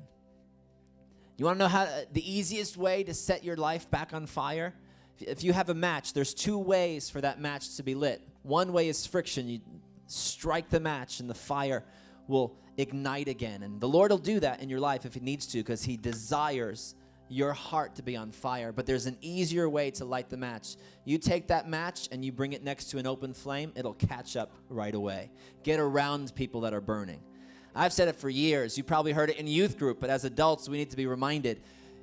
You 1.40 1.46
want 1.46 1.58
to 1.58 1.64
know 1.64 1.68
how 1.68 1.84
uh, 1.84 2.02
the 2.12 2.30
easiest 2.30 2.76
way 2.76 3.02
to 3.02 3.14
set 3.14 3.44
your 3.44 3.56
life 3.56 3.90
back 3.90 4.12
on 4.12 4.26
fire? 4.26 4.74
If 5.20 5.42
you 5.42 5.54
have 5.54 5.70
a 5.70 5.74
match, 5.74 6.12
there's 6.12 6.34
two 6.34 6.58
ways 6.58 7.08
for 7.08 7.22
that 7.22 7.40
match 7.40 7.76
to 7.76 7.82
be 7.82 7.94
lit. 7.94 8.20
One 8.42 8.74
way 8.74 8.90
is 8.90 9.06
friction. 9.06 9.48
You 9.48 9.60
strike 10.06 10.68
the 10.68 10.80
match 10.80 11.18
and 11.18 11.30
the 11.30 11.34
fire 11.34 11.82
will 12.28 12.58
ignite 12.76 13.26
again. 13.26 13.62
And 13.62 13.80
the 13.80 13.88
Lord 13.88 14.10
will 14.10 14.18
do 14.18 14.38
that 14.40 14.60
in 14.60 14.68
your 14.68 14.80
life 14.80 15.06
if 15.06 15.14
He 15.14 15.20
needs 15.20 15.46
to 15.46 15.58
because 15.60 15.82
He 15.82 15.96
desires 15.96 16.94
your 17.30 17.54
heart 17.54 17.94
to 17.94 18.02
be 18.02 18.18
on 18.18 18.32
fire. 18.32 18.70
But 18.70 18.84
there's 18.84 19.06
an 19.06 19.16
easier 19.22 19.66
way 19.66 19.90
to 19.92 20.04
light 20.04 20.28
the 20.28 20.36
match. 20.36 20.76
You 21.06 21.16
take 21.16 21.48
that 21.48 21.66
match 21.66 22.06
and 22.12 22.22
you 22.22 22.32
bring 22.32 22.52
it 22.52 22.62
next 22.62 22.90
to 22.90 22.98
an 22.98 23.06
open 23.06 23.32
flame, 23.32 23.72
it'll 23.76 23.94
catch 23.94 24.36
up 24.36 24.52
right 24.68 24.94
away. 24.94 25.30
Get 25.62 25.80
around 25.80 26.34
people 26.34 26.60
that 26.60 26.74
are 26.74 26.82
burning. 26.82 27.22
I've 27.74 27.92
said 27.92 28.08
it 28.08 28.16
for 28.16 28.28
years. 28.28 28.76
You 28.76 28.84
probably 28.84 29.12
heard 29.12 29.30
it 29.30 29.36
in 29.36 29.46
youth 29.46 29.78
group, 29.78 30.00
but 30.00 30.10
as 30.10 30.24
adults, 30.24 30.68
we 30.68 30.78
need 30.78 30.90
to 30.90 30.96
be 30.96 31.06
reminded. 31.06 31.60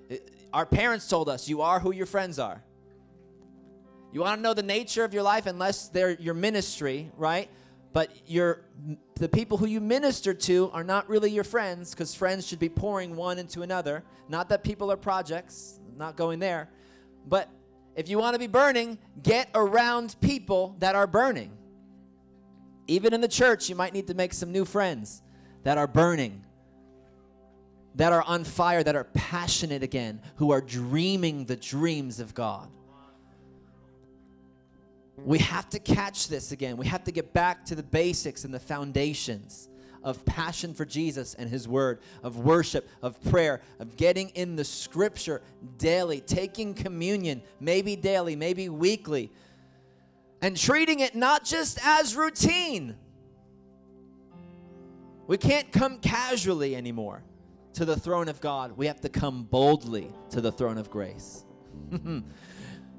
Uh, 0.09 0.15
our 0.53 0.65
parents 0.65 1.07
told 1.07 1.27
us, 1.29 1.49
you 1.49 1.61
are 1.61 1.79
who 1.79 1.91
your 1.91 2.05
friends 2.05 2.39
are. 2.39 2.63
You 4.13 4.21
want 4.21 4.39
to 4.39 4.41
know 4.41 4.53
the 4.53 4.63
nature 4.63 5.03
of 5.03 5.13
your 5.13 5.23
life 5.23 5.45
unless 5.45 5.89
they're 5.89 6.11
your 6.11 6.33
ministry, 6.33 7.11
right? 7.17 7.49
But 7.91 8.11
your 8.25 8.61
the 9.15 9.27
people 9.27 9.57
who 9.57 9.65
you 9.65 9.81
minister 9.81 10.33
to 10.33 10.69
are 10.71 10.83
not 10.83 11.09
really 11.09 11.31
your 11.31 11.43
friends 11.43 11.91
because 11.91 12.15
friends 12.15 12.47
should 12.47 12.59
be 12.59 12.69
pouring 12.69 13.15
one 13.15 13.39
into 13.39 13.63
another. 13.63 14.03
Not 14.29 14.49
that 14.49 14.63
people 14.63 14.91
are 14.91 14.97
projects, 14.97 15.79
not 15.97 16.15
going 16.15 16.39
there. 16.39 16.69
But 17.27 17.49
If 17.97 18.07
you 18.09 18.19
want 18.19 18.35
to 18.35 18.39
be 18.39 18.45
burning, 18.45 18.99
get 19.23 19.49
around 19.55 20.15
people 20.21 20.75
that 20.77 20.93
are 20.93 21.07
burning. 21.07 21.51
Even 22.85 23.11
in 23.11 23.21
the 23.21 23.27
church, 23.27 23.69
you 23.69 23.75
might 23.75 23.91
need 23.91 24.05
to 24.05 24.13
make 24.13 24.33
some 24.33 24.51
new 24.51 24.65
friends 24.65 25.23
that 25.67 25.77
are 25.77 25.85
burning, 25.85 26.45
that 27.95 28.13
are 28.13 28.21
on 28.21 28.45
fire, 28.45 28.81
that 28.81 28.95
are 28.95 29.03
passionate 29.03 29.83
again, 29.83 30.21
who 30.37 30.51
are 30.51 30.61
dreaming 30.61 31.43
the 31.43 31.57
dreams 31.57 32.21
of 32.21 32.33
God. 32.33 32.69
We 35.17 35.39
have 35.39 35.69
to 35.71 35.79
catch 35.79 36.29
this 36.29 36.53
again. 36.53 36.77
We 36.77 36.85
have 36.85 37.03
to 37.03 37.11
get 37.11 37.33
back 37.33 37.65
to 37.65 37.75
the 37.75 37.83
basics 37.83 38.45
and 38.45 38.53
the 38.53 38.61
foundations 38.61 39.67
of 40.05 40.23
passion 40.23 40.73
for 40.73 40.85
Jesus 40.85 41.33
and 41.33 41.49
His 41.49 41.67
Word, 41.67 41.99
of 42.23 42.37
worship, 42.37 42.87
of 43.01 43.21
prayer, 43.25 43.59
of 43.77 43.97
getting 43.97 44.29
in 44.29 44.55
the 44.55 44.63
Scripture 44.63 45.41
daily, 45.77 46.21
taking 46.21 46.75
communion, 46.75 47.41
maybe 47.59 47.97
daily, 47.97 48.37
maybe 48.37 48.69
weekly, 48.69 49.33
and 50.41 50.55
treating 50.55 51.01
it 51.01 51.13
not 51.13 51.43
just 51.43 51.77
as 51.83 52.15
routine. 52.15 52.95
We 55.27 55.37
can't 55.37 55.71
come 55.71 55.99
casually 55.99 56.75
anymore 56.75 57.21
to 57.73 57.85
the 57.85 57.95
throne 57.95 58.29
of 58.29 58.41
God. 58.41 58.77
We 58.77 58.87
have 58.87 59.01
to 59.01 59.09
come 59.09 59.43
boldly 59.43 60.11
to 60.31 60.41
the 60.41 60.51
throne 60.51 60.77
of 60.77 60.89
grace. 60.89 61.45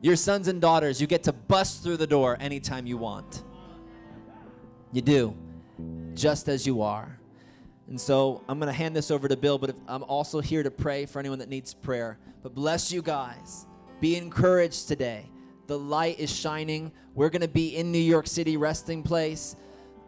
Your 0.03 0.15
sons 0.15 0.47
and 0.47 0.61
daughters, 0.61 1.01
you 1.01 1.07
get 1.07 1.25
to 1.25 1.33
bust 1.33 1.83
through 1.83 1.97
the 1.97 2.07
door 2.07 2.37
anytime 2.39 2.87
you 2.87 2.97
want. 2.97 3.43
You 4.93 5.03
do, 5.03 5.37
just 6.15 6.49
as 6.49 6.67
you 6.67 6.83
are. 6.83 7.19
And 7.89 8.01
so 8.01 8.45
I'm 8.49 8.59
going 8.59 8.69
to 8.69 8.77
hand 8.77 8.95
this 8.95 9.11
over 9.11 9.27
to 9.27 9.37
Bill, 9.37 9.59
but 9.59 9.71
if, 9.71 9.77
I'm 9.89 10.05
also 10.05 10.41
here 10.41 10.63
to 10.63 10.71
pray 10.71 11.07
for 11.07 11.19
anyone 11.19 11.39
that 11.39 11.49
needs 11.49 11.73
prayer. 11.73 12.19
But 12.43 12.55
bless 12.55 12.93
you 12.93 13.01
guys. 13.01 13.67
Be 14.01 14.17
encouraged 14.17 14.87
today. 14.87 15.31
The 15.67 15.79
light 15.79 16.21
is 16.21 16.35
shining. 16.35 16.93
We're 17.15 17.31
going 17.31 17.43
to 17.43 17.49
be 17.49 17.77
in 17.77 17.91
New 17.91 17.99
York 17.99 18.27
City 18.27 18.57
Resting 18.57 19.03
Place. 19.03 19.57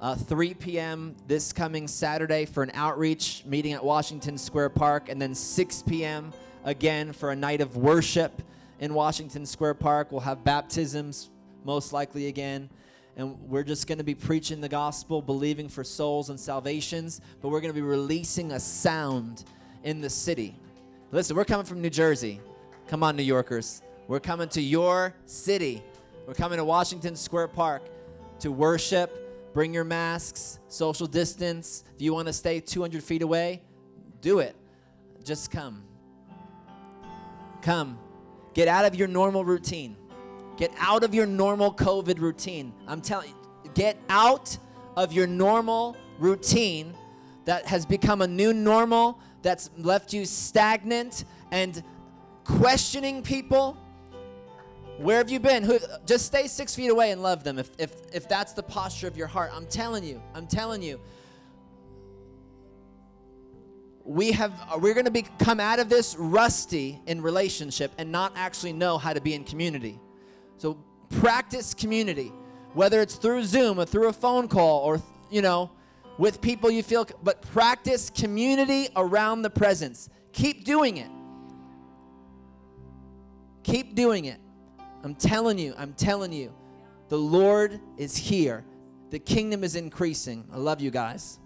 Uh, 0.00 0.14
3 0.14 0.54
p.m. 0.54 1.14
this 1.26 1.52
coming 1.52 1.86
Saturday 1.86 2.46
for 2.46 2.62
an 2.62 2.70
outreach 2.72 3.42
meeting 3.44 3.74
at 3.74 3.84
Washington 3.84 4.38
Square 4.38 4.70
Park, 4.70 5.10
and 5.10 5.20
then 5.20 5.34
6 5.34 5.82
p.m. 5.82 6.32
again 6.64 7.12
for 7.12 7.32
a 7.32 7.36
night 7.36 7.60
of 7.60 7.76
worship 7.76 8.40
in 8.78 8.94
Washington 8.94 9.44
Square 9.44 9.74
Park. 9.74 10.10
We'll 10.10 10.22
have 10.22 10.42
baptisms, 10.42 11.28
most 11.66 11.92
likely 11.92 12.28
again. 12.28 12.70
And 13.18 13.38
we're 13.42 13.62
just 13.62 13.86
going 13.86 13.98
to 13.98 14.04
be 14.04 14.14
preaching 14.14 14.62
the 14.62 14.70
gospel, 14.70 15.20
believing 15.20 15.68
for 15.68 15.84
souls 15.84 16.30
and 16.30 16.40
salvations, 16.40 17.20
but 17.42 17.50
we're 17.50 17.60
going 17.60 17.74
to 17.74 17.78
be 17.78 17.86
releasing 17.86 18.52
a 18.52 18.60
sound 18.60 19.44
in 19.84 20.00
the 20.00 20.08
city. 20.08 20.56
Listen, 21.12 21.36
we're 21.36 21.44
coming 21.44 21.66
from 21.66 21.82
New 21.82 21.90
Jersey. 21.90 22.40
Come 22.88 23.02
on, 23.02 23.16
New 23.16 23.22
Yorkers. 23.22 23.82
We're 24.08 24.18
coming 24.18 24.48
to 24.50 24.62
your 24.62 25.14
city. 25.26 25.82
We're 26.26 26.32
coming 26.32 26.56
to 26.56 26.64
Washington 26.64 27.16
Square 27.16 27.48
Park 27.48 27.82
to 28.38 28.50
worship. 28.50 29.29
Bring 29.52 29.74
your 29.74 29.84
masks, 29.84 30.60
social 30.68 31.06
distance. 31.06 31.84
If 31.94 32.02
you 32.02 32.12
want 32.12 32.28
to 32.28 32.32
stay 32.32 32.60
200 32.60 33.02
feet 33.02 33.22
away, 33.22 33.62
do 34.20 34.38
it. 34.38 34.54
Just 35.24 35.50
come. 35.50 35.82
Come. 37.62 37.98
Get 38.54 38.68
out 38.68 38.84
of 38.84 38.94
your 38.94 39.08
normal 39.08 39.44
routine. 39.44 39.96
Get 40.56 40.72
out 40.78 41.04
of 41.04 41.14
your 41.14 41.26
normal 41.26 41.72
COVID 41.72 42.20
routine. 42.20 42.72
I'm 42.86 43.00
telling 43.00 43.30
you, 43.30 43.70
get 43.74 43.98
out 44.08 44.56
of 44.96 45.12
your 45.12 45.26
normal 45.26 45.96
routine 46.18 46.94
that 47.44 47.66
has 47.66 47.86
become 47.86 48.22
a 48.22 48.26
new 48.26 48.52
normal 48.52 49.18
that's 49.42 49.70
left 49.78 50.12
you 50.12 50.24
stagnant 50.24 51.24
and 51.50 51.82
questioning 52.44 53.22
people. 53.22 53.76
Where 55.00 55.16
have 55.16 55.30
you 55.30 55.40
been? 55.40 55.62
Who, 55.62 55.78
just 56.04 56.26
stay 56.26 56.46
six 56.46 56.74
feet 56.74 56.88
away 56.88 57.10
and 57.10 57.22
love 57.22 57.42
them 57.42 57.58
if, 57.58 57.70
if, 57.78 57.90
if 58.12 58.28
that's 58.28 58.52
the 58.52 58.62
posture 58.62 59.08
of 59.08 59.16
your 59.16 59.28
heart. 59.28 59.50
I'm 59.54 59.66
telling 59.66 60.04
you, 60.04 60.22
I'm 60.34 60.46
telling 60.46 60.82
you. 60.82 61.00
We 64.04 64.32
have 64.32 64.52
we're 64.78 64.92
going 64.92 65.06
to 65.06 65.10
be 65.10 65.22
come 65.38 65.58
out 65.58 65.78
of 65.78 65.88
this 65.88 66.16
rusty 66.18 67.00
in 67.06 67.22
relationship 67.22 67.92
and 67.96 68.12
not 68.12 68.32
actually 68.36 68.74
know 68.74 68.98
how 68.98 69.14
to 69.14 69.22
be 69.22 69.32
in 69.32 69.44
community. 69.44 69.98
So 70.58 70.76
practice 71.08 71.72
community 71.72 72.32
whether 72.74 73.00
it's 73.00 73.16
through 73.16 73.44
zoom 73.44 73.80
or 73.80 73.84
through 73.84 74.08
a 74.08 74.12
phone 74.12 74.48
call 74.48 74.80
or 74.80 75.02
you 75.30 75.42
know 75.42 75.70
with 76.18 76.40
people 76.40 76.70
you 76.70 76.82
feel 76.82 77.06
but 77.22 77.40
practice 77.52 78.10
community 78.10 78.88
around 78.96 79.42
the 79.42 79.50
presence. 79.50 80.10
Keep 80.32 80.64
doing 80.64 80.98
it. 80.98 81.10
Keep 83.62 83.94
doing 83.94 84.26
it 84.26 84.40
i'm 85.02 85.14
telling 85.14 85.58
you 85.58 85.74
i'm 85.76 85.92
telling 85.94 86.32
you. 86.32 86.52
The 87.08 87.18
lord 87.18 87.80
is 87.96 88.16
here. 88.16 88.64
The 89.10 89.18
kingdom 89.18 89.64
is 89.64 89.74
increasing. 89.74 90.46
I 90.52 90.58
love 90.58 90.80
you 90.80 90.92
guys 90.92 91.40